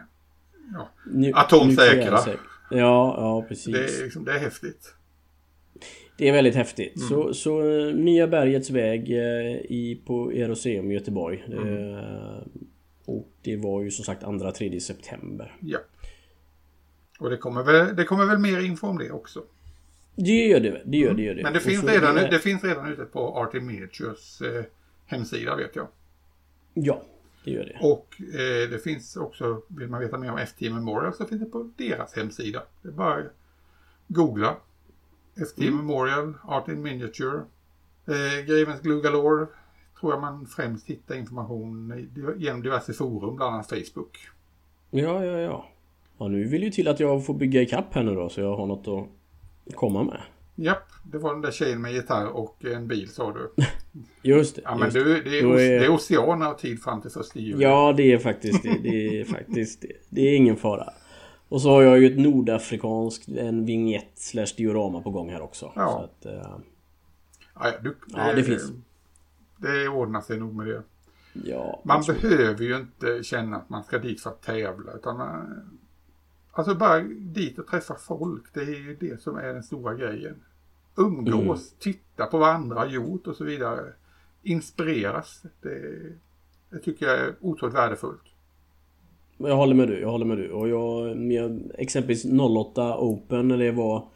ja, 0.74 0.88
atomsäkra. 1.34 2.18
Ja, 2.70 3.14
ja 3.16 3.44
precis. 3.48 3.74
Det 3.74 4.00
är, 4.00 4.04
liksom, 4.04 4.24
det 4.24 4.32
är 4.32 4.38
häftigt. 4.38 4.94
Det 6.18 6.28
är 6.28 6.32
väldigt 6.32 6.54
häftigt. 6.54 6.96
Mm. 6.96 7.08
Så, 7.08 7.34
så 7.34 7.60
Nya 7.90 8.26
Bergets 8.26 8.70
väg 8.70 9.10
i, 9.10 10.02
på 10.06 10.32
Eroseum 10.32 10.90
i 10.90 10.94
Göteborg. 10.94 11.44
Mm. 11.46 11.94
och 13.04 13.28
det 13.42 13.56
var 13.56 13.82
ju 13.82 13.90
som 13.90 14.04
sagt 14.04 14.22
2-3 14.22 14.78
september. 14.78 15.56
Ja. 15.60 15.78
Och 17.20 17.30
det 17.30 17.36
kommer 17.36 17.62
väl, 17.62 17.96
det 17.96 18.04
kommer 18.04 18.26
väl 18.26 18.38
mer 18.38 18.60
info 18.60 18.86
om 18.86 18.98
det 18.98 19.10
också. 19.10 19.42
Det 20.14 20.46
gör 20.46 20.60
det. 20.60 20.82
Det 20.84 20.96
gör 20.96 21.14
det. 21.14 21.22
Gör 21.22 21.34
det. 21.34 21.42
Men 21.42 21.52
det 21.52 21.60
finns, 21.60 21.84
redan, 21.84 22.14
det... 22.14 22.28
det 22.28 22.38
finns 22.38 22.64
redan 22.64 22.92
ute 22.92 23.04
på 23.04 23.38
Arty 23.38 23.60
Miniatures 23.60 24.40
eh, 24.40 24.64
hemsida 25.06 25.56
vet 25.56 25.76
jag. 25.76 25.88
Ja, 26.74 27.02
det 27.44 27.50
gör 27.50 27.64
det. 27.64 27.78
Och 27.80 28.14
eh, 28.20 28.70
det 28.70 28.82
finns 28.84 29.16
också, 29.16 29.62
vill 29.68 29.88
man 29.88 30.00
veta 30.00 30.18
mer 30.18 30.32
om 30.32 30.46
FT 30.46 30.60
Memorial 30.60 31.14
så 31.14 31.24
finns 31.24 31.40
det 31.40 31.46
på 31.46 31.70
deras 31.76 32.16
hemsida. 32.16 32.62
Det 32.82 32.88
är 32.88 32.92
bara 32.92 33.22
googla. 34.08 34.56
FT 35.34 35.58
mm. 35.58 35.76
Memorial, 35.76 36.34
Art 36.44 36.68
in 36.68 36.82
Miniature. 36.82 37.42
Eh, 38.06 38.46
Grevens 38.46 38.80
Glue 38.80 39.02
Galore 39.02 39.46
tror 40.00 40.12
jag 40.12 40.20
man 40.20 40.46
främst 40.46 40.86
hittar 40.86 41.14
information 41.14 42.08
genom 42.36 42.62
diverse 42.62 42.92
forum, 42.92 43.36
bland 43.36 43.54
annat 43.54 43.68
Facebook. 43.68 44.28
Ja, 44.90 45.24
ja, 45.24 45.38
ja. 45.38 45.68
Ja, 46.20 46.28
nu 46.28 46.44
vill 46.44 46.62
ju 46.62 46.70
till 46.70 46.88
att 46.88 47.00
jag 47.00 47.26
får 47.26 47.34
bygga 47.34 47.62
ikapp 47.62 47.94
här 47.94 48.02
nu 48.02 48.14
då 48.14 48.28
så 48.28 48.40
jag 48.40 48.56
har 48.56 48.66
något 48.66 48.88
att 48.88 49.74
komma 49.74 50.02
med. 50.02 50.20
Japp, 50.54 50.88
det 51.04 51.18
var 51.18 51.32
den 51.32 51.42
där 51.42 51.50
tjejen 51.50 51.82
med 51.82 51.92
gitarr 51.92 52.26
och 52.26 52.64
en 52.64 52.88
bil 52.88 53.08
sa 53.08 53.32
du. 53.32 53.52
just 54.30 54.56
det. 54.56 54.62
Ja, 54.64 54.76
men 54.76 54.90
du, 54.90 55.22
det, 55.22 55.38
är, 55.38 55.44
är... 55.44 55.80
det 55.80 55.84
är 55.84 55.90
oceaner 55.90 56.52
och 56.52 56.58
tid 56.58 56.82
fram 56.82 57.02
till 57.02 57.10
första 57.10 57.38
juli. 57.38 57.62
Ja, 57.62 57.94
det 57.96 58.12
är 58.12 58.18
faktiskt 58.18 58.62
det. 58.62 58.78
Det 58.82 59.20
är 59.20 59.24
faktiskt 59.24 59.82
det. 59.82 59.92
Det 60.08 60.20
är 60.20 60.36
ingen 60.36 60.56
fara. 60.56 60.92
Och 61.48 61.62
så 61.62 61.70
har 61.70 61.82
jag 61.82 62.00
ju 62.00 62.06
ett 62.06 62.18
nordafrikanskt, 62.18 63.28
en 63.28 63.64
vignett 63.64 64.12
slash 64.14 64.54
diorama 64.56 65.00
på 65.00 65.10
gång 65.10 65.30
här 65.30 65.40
också. 65.40 65.72
Ja. 65.76 66.10
Så 66.22 66.28
att, 66.28 66.34
uh... 66.34 66.58
ja, 67.54 67.70
du, 67.82 67.88
det, 67.88 67.96
ja, 68.16 68.32
det 68.32 68.44
finns. 68.44 68.72
Det 69.56 69.88
ordnar 69.88 70.20
sig 70.20 70.38
nog 70.38 70.54
med 70.54 70.66
det. 70.66 70.82
Ja, 71.32 71.82
man 71.84 72.02
behöver 72.06 72.64
ju 72.64 72.76
inte 72.76 73.22
känna 73.22 73.56
att 73.56 73.68
man 73.68 73.84
ska 73.84 73.98
dit 73.98 74.20
för 74.20 74.30
att 74.30 74.42
tävla. 74.42 74.92
Utan 74.92 75.16
man, 75.16 75.79
Alltså 76.60 76.74
bara 76.74 77.00
dit 77.10 77.58
och 77.58 77.66
träffa 77.66 77.94
folk, 77.94 78.44
det 78.54 78.60
är 78.60 78.88
ju 78.88 78.96
det 79.00 79.22
som 79.22 79.36
är 79.36 79.54
den 79.54 79.62
stora 79.62 79.94
grejen. 79.94 80.42
Umgås, 80.96 81.70
mm. 81.70 81.78
titta 81.78 82.26
på 82.26 82.38
vad 82.38 82.48
andra 82.48 82.78
har 82.78 82.86
gjort 82.86 83.26
och 83.26 83.36
så 83.36 83.44
vidare. 83.44 83.92
Inspireras. 84.42 85.42
Det, 85.62 86.02
det 86.70 86.78
tycker 86.78 87.06
jag 87.06 87.18
är 87.18 87.34
otroligt 87.40 87.74
värdefullt. 87.74 88.22
Jag 89.36 89.56
håller 89.56 89.74
med 89.74 89.88
du, 89.88 90.00
jag 90.00 90.10
håller 90.10 90.26
med 90.26 90.38
du. 90.38 90.50
Och 90.50 90.68
jag, 90.68 91.32
jag 91.32 91.60
exempelvis 91.78 92.24
08 92.24 92.98
Open 92.98 93.48
när 93.48 93.58
det 93.58 93.72
var 93.72 94.08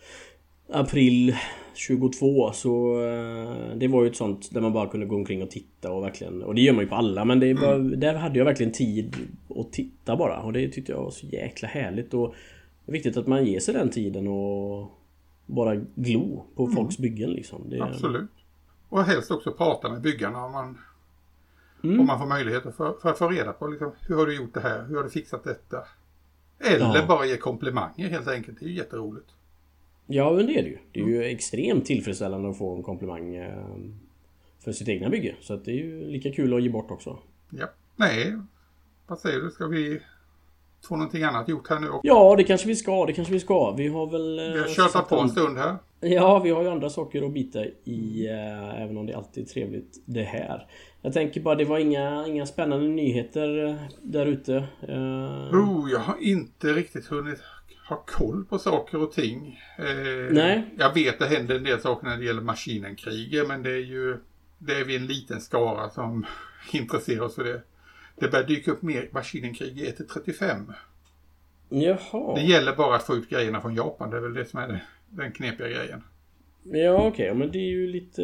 april 0.68 1.36
22 1.76 2.52
så 2.52 3.02
eh, 3.02 3.76
det 3.76 3.88
var 3.88 4.02
ju 4.02 4.10
ett 4.10 4.16
sånt 4.16 4.54
där 4.54 4.60
man 4.60 4.72
bara 4.72 4.88
kunde 4.88 5.06
gå 5.06 5.16
omkring 5.16 5.42
och 5.42 5.50
titta 5.50 5.92
och 5.92 6.02
verkligen 6.02 6.42
Och 6.42 6.54
det 6.54 6.60
gör 6.60 6.72
man 6.72 6.84
ju 6.84 6.88
på 6.88 6.94
alla 6.94 7.24
men 7.24 7.40
det 7.40 7.54
var, 7.54 7.74
mm. 7.74 8.00
där 8.00 8.14
hade 8.14 8.38
jag 8.38 8.44
verkligen 8.44 8.72
tid 8.72 9.16
att 9.56 9.72
titta 9.72 10.16
bara 10.16 10.42
och 10.42 10.52
det 10.52 10.68
tyckte 10.68 10.92
jag 10.92 11.02
var 11.02 11.10
så 11.10 11.26
jäkla 11.26 11.68
härligt 11.68 12.14
och 12.14 12.34
Det 12.84 12.90
är 12.90 12.92
viktigt 12.92 13.16
att 13.16 13.26
man 13.26 13.44
ger 13.44 13.60
sig 13.60 13.74
den 13.74 13.90
tiden 13.90 14.28
och 14.28 14.90
Bara 15.46 15.74
glo 15.94 16.44
på 16.54 16.64
mm. 16.64 16.76
folks 16.76 16.98
byggen 16.98 17.30
liksom. 17.30 17.70
Det, 17.70 17.82
Absolut. 17.82 18.30
Och 18.88 19.04
helst 19.04 19.30
också 19.30 19.52
prata 19.52 19.90
med 19.90 20.00
byggarna 20.00 20.44
om 20.44 20.52
man 20.52 20.78
mm. 21.84 22.00
Om 22.00 22.06
man 22.06 22.18
får 22.18 22.26
möjlighet 22.26 22.62
för, 22.62 23.00
för 23.02 23.08
att 23.08 23.18
få 23.18 23.28
reda 23.28 23.52
på 23.52 23.66
liksom, 23.66 23.92
hur 24.00 24.16
har 24.16 24.26
du 24.26 24.36
gjort 24.36 24.54
det 24.54 24.60
här? 24.60 24.84
Hur 24.88 24.96
har 24.96 25.04
du 25.04 25.10
fixat 25.10 25.44
detta? 25.44 25.78
Eller 26.58 26.96
ja. 26.96 27.06
bara 27.08 27.26
ge 27.26 27.36
komplimanger 27.36 28.08
helt 28.08 28.28
enkelt. 28.28 28.60
Det 28.60 28.66
är 28.66 28.68
ju 28.68 28.76
jätteroligt. 28.76 29.26
Ja, 30.06 30.32
men 30.32 30.46
det 30.46 30.58
är 30.58 30.62
det 30.62 30.68
ju. 30.68 30.78
Det 30.92 31.00
är 31.00 31.04
ju 31.04 31.24
extremt 31.24 31.84
tillfredsställande 31.86 32.50
att 32.50 32.58
få 32.58 32.76
en 32.76 32.82
komplimang 32.82 33.34
eh, 33.34 33.76
för 34.64 34.72
sitt 34.72 34.88
egna 34.88 35.08
bygge. 35.08 35.34
Så 35.40 35.56
det 35.56 35.70
är 35.70 35.74
ju 35.74 36.04
lika 36.04 36.32
kul 36.32 36.54
att 36.54 36.62
ge 36.62 36.68
bort 36.68 36.90
också. 36.90 37.18
Ja. 37.50 37.66
Nej, 37.96 38.38
vad 39.06 39.18
säger 39.18 39.40
du? 39.40 39.50
Ska 39.50 39.66
vi 39.66 40.00
få 40.88 40.96
någonting 40.96 41.22
annat 41.22 41.48
gjort 41.48 41.70
här 41.70 41.80
nu? 41.80 41.88
Också? 41.88 42.00
Ja, 42.02 42.36
det 42.36 42.44
kanske 42.44 42.68
vi 42.68 42.76
ska. 42.76 43.06
Det 43.06 43.12
kanske 43.12 43.32
vi 43.32 43.40
ska. 43.40 43.70
Vi 43.70 43.88
har 43.88 44.06
väl... 44.10 44.40
Vi 44.40 44.58
har 44.58 44.66
eh, 44.66 44.92
kört 44.92 45.08
på 45.08 45.16
en 45.16 45.28
stund 45.28 45.58
här. 45.58 45.76
Ja, 46.00 46.38
vi 46.38 46.50
har 46.50 46.62
ju 46.62 46.68
andra 46.68 46.90
saker 46.90 47.22
att 47.22 47.32
bita 47.32 47.64
i. 47.84 48.26
Äh, 48.26 48.82
även 48.82 48.96
om 48.96 49.06
det 49.06 49.14
alltid 49.14 49.44
är 49.44 49.48
trevligt 49.48 50.02
det 50.04 50.22
här. 50.22 50.66
Jag 51.02 51.12
tänker 51.12 51.40
bara, 51.40 51.54
det 51.54 51.64
var 51.64 51.78
inga, 51.78 52.26
inga 52.26 52.46
spännande 52.46 52.88
nyheter 52.88 53.78
där 54.02 54.26
ute. 54.26 54.52
Uh... 54.88 55.54
Oh, 55.54 55.90
jag 55.90 55.98
har 55.98 56.16
inte 56.20 56.66
riktigt 56.66 57.06
hunnit 57.06 57.38
ha 57.88 58.04
koll 58.06 58.44
på 58.44 58.58
saker 58.58 59.02
och 59.02 59.12
ting. 59.12 59.60
Eh, 59.78 60.32
Nej. 60.32 60.64
Jag 60.78 60.94
vet 60.94 61.14
att 61.14 61.30
det 61.30 61.36
händer 61.36 61.54
en 61.54 61.64
del 61.64 61.80
saker 61.80 62.06
när 62.06 62.16
det 62.16 62.24
gäller 62.24 62.42
maskinenkriget 62.42 63.48
men 63.48 63.62
det 63.62 63.70
är 63.70 63.84
ju 63.84 64.16
det 64.58 64.72
är 64.72 64.84
vi 64.84 64.96
en 64.96 65.06
liten 65.06 65.40
skara 65.40 65.90
som 65.90 66.26
intresserar 66.72 67.20
oss 67.20 67.34
för 67.34 67.44
det. 67.44 67.62
Det 68.16 68.30
börjar 68.30 68.46
dyka 68.46 68.70
upp 68.70 68.82
mer 68.82 69.08
maskinenkrig 69.12 69.80
i 69.80 69.90
1-35. 69.90 70.72
Jaha. 71.68 72.34
Det 72.34 72.42
gäller 72.42 72.76
bara 72.76 72.96
att 72.96 73.06
få 73.06 73.14
ut 73.14 73.28
grejerna 73.28 73.60
från 73.60 73.74
Japan. 73.74 74.10
Det 74.10 74.16
är 74.16 74.20
väl 74.20 74.34
det 74.34 74.44
som 74.44 74.60
är 74.60 74.84
den 75.10 75.32
knepiga 75.32 75.68
grejen. 75.68 76.02
Ja 76.62 76.94
okej, 76.94 77.08
okay. 77.08 77.34
men 77.34 77.52
det 77.52 77.58
är 77.58 77.70
ju 77.70 77.86
lite 77.86 78.22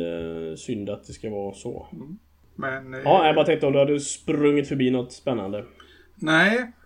synd 0.57 0.91
att 0.91 1.07
det 1.07 1.13
ska 1.13 1.31
vara 1.31 1.55
så. 1.55 1.87
Mm. 1.93 2.19
Men, 2.55 3.03
ja, 3.05 3.27
jag 3.27 3.35
bara 3.35 3.47
tänkte 3.47 3.67
om 3.67 3.73
du 3.73 3.79
hade 3.79 4.01
sprungit 4.01 4.69
förbi 4.69 4.91
något 4.91 5.13
spännande. 5.13 5.65
Nej, 6.15 6.59
Eh, 6.59 6.80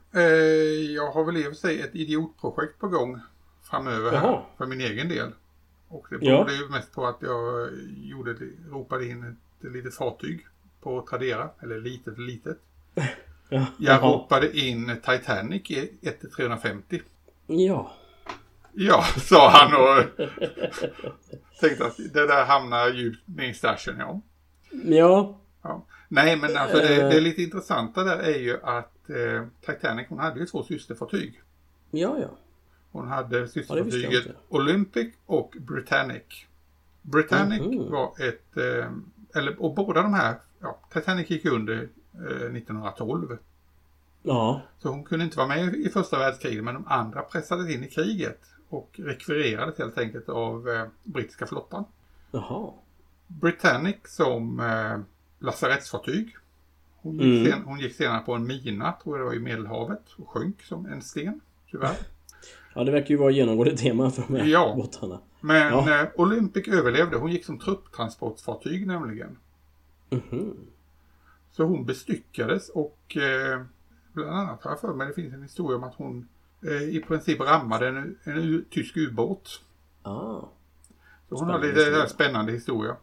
jag 0.94 1.12
har 1.12 1.24
väl 1.24 1.36
i 1.36 1.40
och 1.40 1.44
för 1.44 1.54
sig 1.54 1.80
ett 1.80 1.94
idiotprojekt 1.94 2.78
på 2.80 2.88
gång 2.88 3.20
framöver 3.62 4.12
Jaha. 4.12 4.20
här 4.20 4.44
för 4.58 4.66
min 4.66 4.80
egen 4.80 5.08
del. 5.08 5.32
Och 5.88 6.06
det 6.10 6.18
berodde 6.18 6.52
ja. 6.52 6.60
ju 6.60 6.68
mest 6.68 6.92
på 6.92 7.06
att 7.06 7.18
jag 7.20 7.68
gjorde, 8.02 8.36
ropade 8.70 9.06
in 9.06 9.36
ett 9.62 9.72
litet 9.72 9.94
fartyg 9.94 10.46
på 10.80 11.06
Tradera. 11.10 11.50
Eller 11.62 11.80
litet 11.80 12.18
litet. 12.18 12.58
Ja. 13.48 13.66
Jag 13.78 14.02
ropade 14.02 14.58
in 14.58 14.96
Titanic 15.02 15.70
i 15.70 15.90
1-350. 16.36 17.02
Ja. 17.46 17.92
Ja, 18.72 19.02
sa 19.16 19.50
han 19.50 19.74
och 19.74 20.04
tänkte 21.60 21.86
att 21.86 21.96
det 21.96 22.26
där 22.26 22.44
hamnar 22.44 22.88
djupt 22.88 23.28
ner 23.28 23.48
i 23.48 23.54
stashen, 23.54 23.96
ja. 23.98 24.20
Ja. 24.70 25.38
ja. 25.62 25.86
Nej, 26.08 26.36
men 26.36 26.56
alltså 26.56 26.76
det, 26.76 26.88
det 26.88 27.16
är 27.16 27.20
lite 27.20 27.42
intressanta 27.42 28.04
där 28.04 28.18
är 28.18 28.38
ju 28.38 28.62
att 28.62 28.93
eh, 29.10 29.46
Titanic 29.60 30.08
hon 30.08 30.18
hade 30.18 30.40
ju 30.40 30.46
två 30.46 30.62
systerfartyg. 30.62 31.40
Ja, 31.90 32.18
ja. 32.18 32.28
Hon 32.92 33.08
hade 33.08 33.48
systerfartyget 33.48 34.26
ja, 34.26 34.32
Olympic 34.48 35.14
och 35.26 35.56
Britannic. 35.60 36.46
Britannic 37.02 37.60
mm. 37.60 37.90
var 37.90 38.28
ett, 38.28 38.56
eh, 38.56 38.90
eller 39.34 39.62
och 39.62 39.74
båda 39.74 40.02
de 40.02 40.14
här, 40.14 40.36
ja, 40.60 40.78
Titanic 40.92 41.30
gick 41.30 41.44
under 41.44 41.88
eh, 42.14 42.56
1912. 42.56 43.38
Ja. 44.22 44.62
Så 44.78 44.88
hon 44.88 45.04
kunde 45.04 45.24
inte 45.24 45.36
vara 45.36 45.48
med 45.48 45.74
i 45.74 45.88
första 45.88 46.18
världskriget 46.18 46.64
men 46.64 46.74
de 46.74 46.86
andra 46.86 47.22
pressades 47.22 47.70
in 47.70 47.84
i 47.84 47.88
kriget 47.88 48.40
och 48.68 49.00
rekvirerades 49.04 49.78
helt 49.78 49.98
enkelt 49.98 50.28
av 50.28 50.68
eh, 50.68 50.86
brittiska 51.02 51.46
flottan. 51.46 51.84
Jaha. 52.30 52.72
Britannic 53.26 53.96
som 54.04 54.60
eh, 54.60 54.98
lasarettsfartyg 55.38 56.36
hon 57.04 57.18
gick, 57.18 57.40
mm. 57.40 57.52
sen, 57.52 57.62
hon 57.64 57.80
gick 57.80 57.94
senare 57.94 58.20
på 58.20 58.34
en 58.34 58.46
mina, 58.46 58.92
tror 58.92 59.18
jag 59.18 59.20
det 59.20 59.28
var 59.28 59.34
i 59.34 59.38
Medelhavet 59.38 60.04
och 60.16 60.28
sjönk 60.28 60.62
som 60.62 60.86
en 60.86 61.02
sten, 61.02 61.40
tyvärr. 61.70 61.96
Ja, 62.74 62.84
det 62.84 62.92
verkar 62.92 63.08
ju 63.08 63.16
vara 63.16 63.30
genomgående 63.30 63.76
tema 63.76 64.10
för 64.10 64.22
de 64.28 64.36
här 64.36 64.46
ja. 64.46 64.74
båtarna. 64.76 65.20
Men 65.40 65.72
ja. 65.72 66.00
eh, 66.00 66.08
Olympic 66.14 66.68
överlevde. 66.68 67.16
Hon 67.16 67.32
gick 67.32 67.44
som 67.44 67.58
trupptransportfartyg 67.58 68.86
nämligen. 68.86 69.36
Mm 70.10 70.22
-hmm. 70.30 70.54
Så 71.52 71.64
hon 71.64 71.86
bestyckades 71.86 72.68
och 72.68 73.16
eh, 73.16 73.62
bland 74.12 74.30
annat 74.30 74.62
har 74.62 74.70
jag 74.70 74.80
för 74.80 74.94
mig 74.94 75.06
det 75.08 75.14
finns 75.14 75.34
en 75.34 75.42
historia 75.42 75.76
om 75.76 75.84
att 75.84 75.94
hon 75.94 76.28
eh, 76.62 76.82
i 76.82 77.04
princip 77.08 77.40
rammade 77.40 77.88
en, 77.88 78.18
en 78.24 78.64
tysk 78.70 78.96
ubåt. 78.96 79.60
Ah. 80.02 80.40
Så 81.28 81.34
hon 81.34 81.48
har 81.48 81.58
lite 81.58 82.08
spännande 82.08 82.52
historia. 82.52 82.96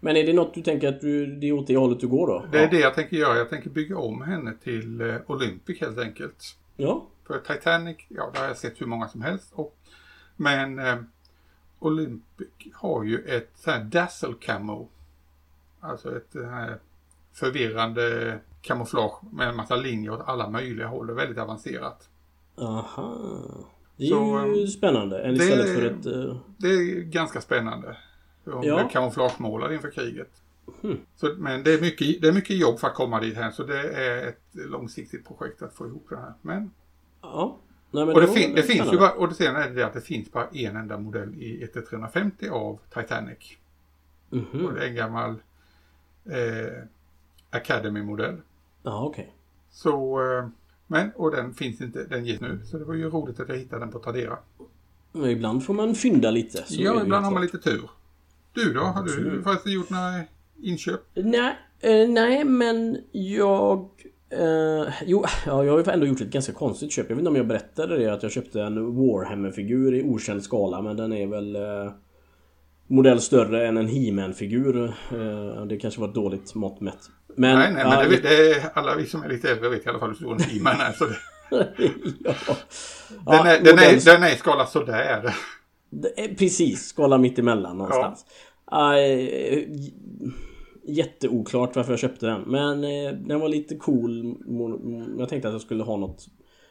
Men 0.00 0.16
är 0.16 0.26
det 0.26 0.32
något 0.32 0.54
du 0.54 0.62
tänker 0.62 0.88
att 0.88 1.00
du, 1.00 1.26
det 1.26 1.48
är 1.48 1.52
åt 1.52 1.66
det 1.66 1.76
hållet 1.76 2.00
du 2.00 2.08
går 2.08 2.26
då? 2.26 2.46
Det 2.52 2.58
är 2.58 2.62
ja. 2.62 2.68
det 2.70 2.78
jag 2.78 2.94
tänker 2.94 3.16
göra. 3.16 3.38
Jag 3.38 3.50
tänker 3.50 3.70
bygga 3.70 3.98
om 3.98 4.22
henne 4.22 4.54
till 4.62 5.00
eh, 5.00 5.16
Olympic 5.26 5.80
helt 5.80 5.98
enkelt. 5.98 6.56
Ja. 6.76 7.06
För 7.26 7.38
Titanic, 7.38 7.96
ja 8.08 8.30
det 8.32 8.38
har 8.38 8.46
jag 8.46 8.56
sett 8.56 8.80
hur 8.80 8.86
många 8.86 9.08
som 9.08 9.22
helst. 9.22 9.52
Och, 9.52 9.76
men 10.36 10.78
eh, 10.78 10.96
Olympic 11.78 12.48
har 12.74 13.04
ju 13.04 13.18
ett 13.18 13.50
så 13.54 13.70
här 13.70 13.84
dazzle 13.84 14.34
camo. 14.40 14.88
Alltså 15.80 16.16
ett 16.16 16.34
här 16.34 16.78
förvirrande 17.32 18.38
kamouflage 18.62 19.24
med 19.32 19.48
en 19.48 19.56
massa 19.56 19.76
linjer 19.76 20.12
åt 20.12 20.28
alla 20.28 20.50
möjliga 20.50 20.86
håll. 20.86 21.06
Det 21.06 21.12
är 21.12 21.16
väldigt 21.16 21.38
avancerat. 21.38 22.08
Aha. 22.56 23.18
Det 23.96 24.04
är 24.04 24.08
så, 24.08 24.52
ju 24.56 24.62
eh, 24.62 24.66
spännande. 24.66 25.22
Än 25.22 25.34
istället 25.34 25.74
för 25.74 25.82
ett... 25.82 26.06
Uh... 26.06 26.36
Det 26.56 26.68
är 26.68 27.00
ganska 27.00 27.40
spännande. 27.40 27.96
Hon 28.52 28.66
ja. 28.66 28.74
blev 28.74 28.88
kamouflagemålad 28.88 29.72
inför 29.72 29.90
kriget. 29.90 30.30
Mm. 30.82 30.98
Så, 31.16 31.34
men 31.38 31.62
det 31.62 31.74
är, 31.74 31.80
mycket, 31.80 32.22
det 32.22 32.28
är 32.28 32.32
mycket 32.32 32.56
jobb 32.56 32.78
för 32.78 32.86
att 32.86 32.94
komma 32.94 33.20
dit 33.20 33.36
här 33.36 33.50
så 33.50 33.62
det 33.62 33.80
är 33.80 34.28
ett 34.28 34.42
långsiktigt 34.52 35.26
projekt 35.26 35.62
att 35.62 35.74
få 35.74 35.86
ihop 35.86 36.06
det 36.10 36.16
här. 36.16 36.32
Men... 36.42 36.70
Ja. 37.22 37.58
Nej, 37.90 38.06
men 38.06 38.14
och 38.14 38.20
det, 38.20 38.26
det, 38.26 38.32
fin 38.32 38.54
det 38.54 38.62
finns 38.62 38.92
ju 38.92 38.98
bara, 38.98 39.12
och 39.12 39.28
det 39.28 39.34
sen 39.34 39.56
är 39.56 39.70
det 39.70 39.86
att 39.86 39.94
det 39.94 40.00
finns 40.00 40.32
bara 40.32 40.46
en 40.52 40.76
enda 40.76 40.98
modell 40.98 41.34
i 41.34 41.62
1350 41.62 42.48
av 42.48 42.78
Titanic. 42.94 43.56
Mm 44.32 44.44
-hmm. 44.44 44.66
Och 44.66 44.74
det 44.74 44.84
är 44.84 44.88
en 44.88 44.94
gammal 44.94 45.30
eh, 46.24 46.84
Academy-modell. 47.50 48.36
Ja, 48.82 49.04
okej. 49.04 49.22
Okay. 49.22 49.34
Så, 49.70 50.20
eh, 50.20 50.48
men, 50.86 51.10
och 51.16 51.30
den 51.30 51.54
finns 51.54 51.80
inte, 51.80 52.04
den 52.04 52.26
ges 52.26 52.40
nu. 52.40 52.60
Så 52.64 52.78
det 52.78 52.84
var 52.84 52.94
ju 52.94 53.10
roligt 53.10 53.40
att 53.40 53.48
jag 53.48 53.56
hittade 53.56 53.82
den 53.82 53.92
på 53.92 53.98
Tradera. 53.98 54.38
Men 55.12 55.30
ibland 55.30 55.64
får 55.64 55.74
man 55.74 55.94
fynda 55.94 56.30
lite. 56.30 56.64
Ja, 56.68 57.02
ibland 57.02 57.24
har 57.24 57.32
man 57.32 57.42
lite 57.42 57.58
tur. 57.58 57.90
Du 58.64 58.72
då? 58.72 58.80
Har 58.80 59.02
du 59.02 59.42
faktiskt 59.42 59.74
gjort 59.74 59.90
några 59.90 60.12
inköp? 60.62 61.00
Nej, 61.14 61.56
eh, 61.80 62.08
nej 62.08 62.44
men 62.44 62.98
jag... 63.12 63.88
Eh, 64.30 64.92
jo, 65.06 65.24
ja, 65.46 65.64
jag 65.64 65.72
har 65.72 65.92
ändå 65.92 66.06
gjort 66.06 66.20
ett 66.20 66.30
ganska 66.30 66.52
konstigt 66.52 66.92
köp. 66.92 67.06
Jag 67.08 67.16
vet 67.16 67.20
inte 67.20 67.30
om 67.30 67.36
jag 67.36 67.46
berättade 67.46 67.98
det 67.98 68.12
att 68.12 68.22
jag 68.22 68.32
köpte 68.32 68.62
en 68.62 68.96
Warhammer-figur 68.96 69.94
i 69.94 70.02
okänd 70.02 70.42
skala 70.42 70.82
men 70.82 70.96
den 70.96 71.12
är 71.12 71.26
väl... 71.26 71.56
Eh, 71.56 71.92
modell 72.88 73.20
större 73.20 73.68
än 73.68 73.76
en 73.76 73.88
He-Man-figur. 73.88 74.84
Eh, 75.12 75.64
det 75.66 75.76
kanske 75.76 76.00
var 76.00 76.08
ett 76.08 76.14
dåligt 76.14 76.54
mått 76.54 76.80
mätt. 76.80 76.98
Men, 77.36 77.58
nej, 77.58 77.72
nej, 77.72 77.84
men 77.84 78.10
det, 78.10 78.16
det 78.16 78.70
alla 78.74 78.96
vi 78.96 79.06
som 79.06 79.22
är 79.22 79.28
lite 79.28 79.50
äldre 79.50 79.68
vet 79.68 79.86
i 79.86 79.88
alla 79.88 79.98
fall 79.98 80.08
hur 80.08 80.16
stor 80.16 80.32
en 80.32 80.40
He-Man 80.40 80.80
är. 80.80 80.92
Så 80.92 81.04
det... 81.04 81.16
ja. 82.24 82.56
Den, 83.26 83.46
är, 83.46 83.64
den, 83.64 83.78
är, 83.78 84.04
den 84.04 84.22
är 84.22 84.34
i 84.34 84.36
skala 84.36 84.66
sådär. 84.66 85.34
Precis, 86.38 86.88
skala 86.88 87.18
mitt 87.18 87.38
emellan 87.38 87.78
någonstans. 87.78 88.24
Ja. 88.28 88.32
Uh, 88.72 89.76
jätteoklart 90.84 91.76
varför 91.76 91.92
jag 91.92 91.98
köpte 91.98 92.26
den. 92.26 92.42
Men 92.42 92.84
uh, 92.84 93.26
den 93.26 93.40
var 93.40 93.48
lite 93.48 93.76
cool. 93.76 94.36
Jag 95.18 95.28
tänkte 95.28 95.48
att 95.48 95.54
jag 95.54 95.60
skulle 95.62 95.82
ha 95.82 95.96
något 95.96 96.26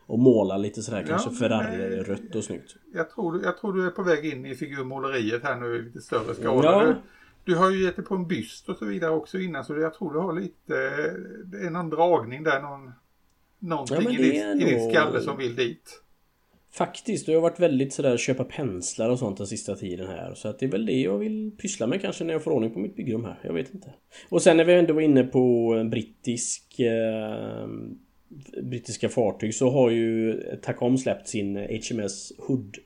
och 0.07 0.19
måla 0.19 0.57
lite 0.57 0.81
sådär 0.81 0.99
ja, 0.99 1.07
kanske 1.07 1.29
Ferrari-rött 1.29 2.35
och 2.35 2.43
snyggt. 2.43 2.75
Jag 2.93 3.09
tror, 3.09 3.43
jag 3.43 3.57
tror 3.57 3.73
du 3.73 3.85
är 3.85 3.91
på 3.91 4.03
väg 4.03 4.25
in 4.25 4.45
i 4.45 4.55
figurmåleriet 4.55 5.43
här 5.43 5.59
nu 5.59 5.75
i 5.75 5.81
lite 5.81 6.01
större 6.01 6.35
skala. 6.35 6.71
Ja. 6.71 6.85
Du, 6.85 6.95
du, 7.43 7.55
har 7.55 7.71
ju 7.71 7.83
gett 7.83 7.95
dig 7.95 8.05
på 8.05 8.15
en 8.15 8.27
byst 8.27 8.69
och 8.69 8.77
så 8.77 8.85
vidare 8.85 9.11
också 9.11 9.37
innan 9.37 9.63
så 9.63 9.77
jag 9.77 9.93
tror 9.93 10.13
du 10.13 10.19
har 10.19 10.33
lite, 10.33 10.73
det 11.45 11.57
är 11.57 11.69
någon 11.69 11.89
dragning 11.89 12.43
där, 12.43 12.61
någon, 12.61 12.91
någonting 13.59 13.97
ja, 14.01 14.11
i, 14.11 14.15
din, 14.15 14.61
i 14.61 14.65
din 14.65 14.91
skalle 14.91 15.21
som 15.21 15.37
vill 15.37 15.55
dit. 15.55 16.01
Faktiskt, 16.71 17.27
och 17.27 17.33
jag 17.33 17.39
har 17.39 17.49
varit 17.49 17.59
väldigt 17.59 17.93
sådär 17.93 18.17
köpa 18.17 18.43
penslar 18.43 19.09
och 19.09 19.19
sånt 19.19 19.37
den 19.37 19.47
sista 19.47 19.75
tiden 19.75 20.07
här. 20.07 20.33
Så 20.33 20.47
att 20.47 20.59
det 20.59 20.65
är 20.65 20.69
väl 20.69 20.85
det 20.85 21.01
jag 21.01 21.17
vill 21.17 21.51
pyssla 21.57 21.87
med 21.87 22.01
kanske 22.01 22.23
när 22.23 22.33
jag 22.33 22.43
får 22.43 22.51
ordning 22.51 22.71
på 22.71 22.79
mitt 22.79 22.95
byggrum 22.95 23.25
här. 23.25 23.39
Jag 23.43 23.53
vet 23.53 23.73
inte. 23.73 23.93
Och 24.29 24.41
sen 24.41 24.57
när 24.57 24.65
vi 24.65 24.73
ändå 24.73 24.93
var 24.93 25.01
inne 25.01 25.23
på 25.23 25.73
brittisk... 25.91 26.79
Eh, 26.79 27.67
brittiska 28.63 29.09
fartyg 29.09 29.55
så 29.55 29.69
har 29.69 29.89
ju 29.89 30.41
Tacom 30.61 30.97
släppt 30.97 31.27
sin 31.27 31.57
HMS 31.57 32.31
Hood 32.37 32.77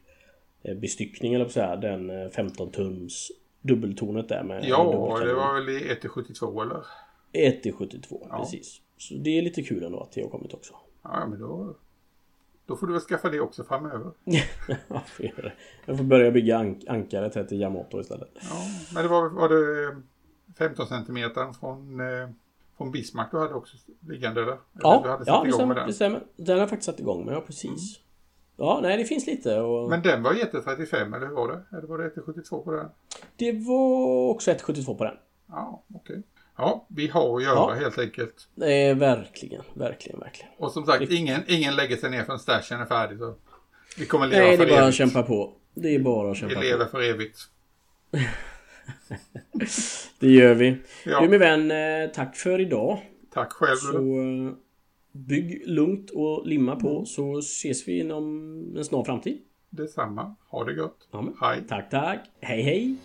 bestyckning 0.81 1.33
eller 1.33 1.47
så 1.47 1.61
här, 1.61 1.77
den 1.77 2.31
15 2.31 2.71
tums 2.71 3.31
dubbeltornet 3.61 4.29
där 4.29 4.43
med 4.43 4.65
Ja, 4.65 4.83
det 5.25 5.33
var 5.33 5.53
väl 5.53 5.69
i 5.69 5.79
1-72 5.79 6.61
eller? 6.61 6.83
1-72, 7.33 8.27
ja. 8.29 8.39
precis. 8.39 8.81
Så 8.97 9.13
det 9.13 9.37
är 9.37 9.41
lite 9.41 9.63
kul 9.63 9.83
ändå 9.83 9.99
att 9.99 10.11
det 10.11 10.21
har 10.21 10.29
kommit 10.29 10.53
också. 10.53 10.73
Ja, 11.03 11.27
men 11.29 11.39
då 11.39 11.75
då 12.71 12.77
får 12.77 12.87
du 12.87 12.93
väl 12.93 13.01
skaffa 13.01 13.29
det 13.29 13.39
också 13.39 13.63
framöver. 13.63 14.11
ja, 14.87 15.03
jag 15.85 15.97
får 15.97 16.03
börja 16.03 16.31
bygga 16.31 16.57
ank 16.57 16.83
ankaret 16.87 17.35
här 17.35 17.43
till 17.43 17.61
Yamato 17.61 18.01
istället. 18.01 18.29
Ja, 18.33 18.65
men 18.93 19.03
det 19.03 19.09
var, 19.09 19.29
var 19.29 19.49
det 19.49 19.95
15 20.57 20.87
cm 20.87 21.29
från, 21.59 21.99
eh, 21.99 22.29
från 22.77 22.91
Bismarck 22.91 23.31
du 23.31 23.39
hade 23.39 23.53
också 23.53 23.77
liggande 24.07 24.45
där? 24.45 24.57
Ja, 24.73 25.03
hade 25.07 25.23
ja 25.25 25.43
det, 25.45 25.53
stämmer, 25.53 25.87
det 25.87 25.93
stämmer. 25.93 26.23
Den 26.35 26.53
har 26.55 26.59
jag 26.59 26.69
faktiskt 26.69 26.85
satt 26.85 26.99
igång 26.99 27.25
med, 27.25 27.35
ja 27.35 27.41
precis. 27.41 27.97
Mm. 27.97 28.01
Ja, 28.55 28.79
nej 28.83 28.97
det 28.97 29.05
finns 29.05 29.27
lite. 29.27 29.59
Och... 29.61 29.89
Men 29.89 30.01
den 30.01 30.23
var 30.23 30.33
jätte-35 30.33 31.15
eller 31.15 31.27
hur 31.27 31.35
var 31.35 31.47
det? 31.47 31.77
Eller 31.77 31.87
var 31.87 31.97
det 31.97 32.09
1,72 32.09 32.63
på 32.63 32.71
den? 32.71 32.89
Det 33.35 33.51
var 33.51 34.29
också 34.29 34.51
1,72 34.51 34.97
på 34.97 35.03
den. 35.03 35.15
Ja, 35.47 35.83
okej. 35.93 35.99
Okay. 35.99 36.23
Ja, 36.57 36.87
vi 36.89 37.07
har 37.07 37.37
att 37.37 37.43
göra 37.43 37.55
ja. 37.55 37.73
helt 37.73 37.97
enkelt. 37.97 38.47
Det 38.55 38.73
är 38.73 38.95
verkligen, 38.95 39.63
verkligen, 39.73 40.19
verkligen. 40.19 40.51
Och 40.57 40.71
som 40.71 40.85
sagt, 40.85 41.11
ingen, 41.11 41.41
ingen 41.47 41.75
lägger 41.75 41.97
sig 41.97 42.11
ner 42.11 42.23
förrän 42.23 42.39
stashen 42.39 42.81
är 42.81 42.85
färdig. 42.85 43.17
Så 43.17 43.35
vi 43.97 44.05
kommer 44.05 44.27
leva 44.27 44.45
Nej, 44.45 44.57
för 44.57 44.65
det 44.65 44.71
är 44.71 44.75
bara 44.75 44.87
att 44.87 44.93
kämpa 44.93 45.23
på. 45.23 45.53
Det 45.73 45.95
är 45.95 45.99
bara 45.99 46.31
att 46.31 46.37
kämpa 46.37 46.55
på. 46.55 46.61
Vi 46.61 46.67
lever 46.67 46.85
för 46.85 47.01
evigt. 47.01 47.39
det 50.19 50.31
gör 50.31 50.53
vi. 50.53 50.77
Ja. 51.05 51.21
Du 51.21 51.29
min 51.29 51.39
vän, 51.39 51.71
eh, 51.71 52.11
tack 52.13 52.35
för 52.35 52.59
idag. 52.59 52.99
Tack 53.33 53.53
själv. 53.53 53.75
Så 53.75 54.01
bygg 55.11 55.63
lugnt 55.65 56.09
och 56.09 56.47
limma 56.47 56.75
på 56.75 56.89
mm. 56.89 57.05
så 57.05 57.37
ses 57.37 57.87
vi 57.87 57.99
inom 57.99 58.23
en 58.77 58.85
snar 58.85 59.03
framtid. 59.03 59.41
Detsamma. 59.69 60.35
Ha 60.49 60.63
det 60.63 60.73
gott. 60.73 61.07
Ja, 61.11 61.33
Hej. 61.41 61.63
Tack, 61.69 61.89
tack. 61.89 62.19
Hej, 62.41 62.61
hej. 62.61 62.95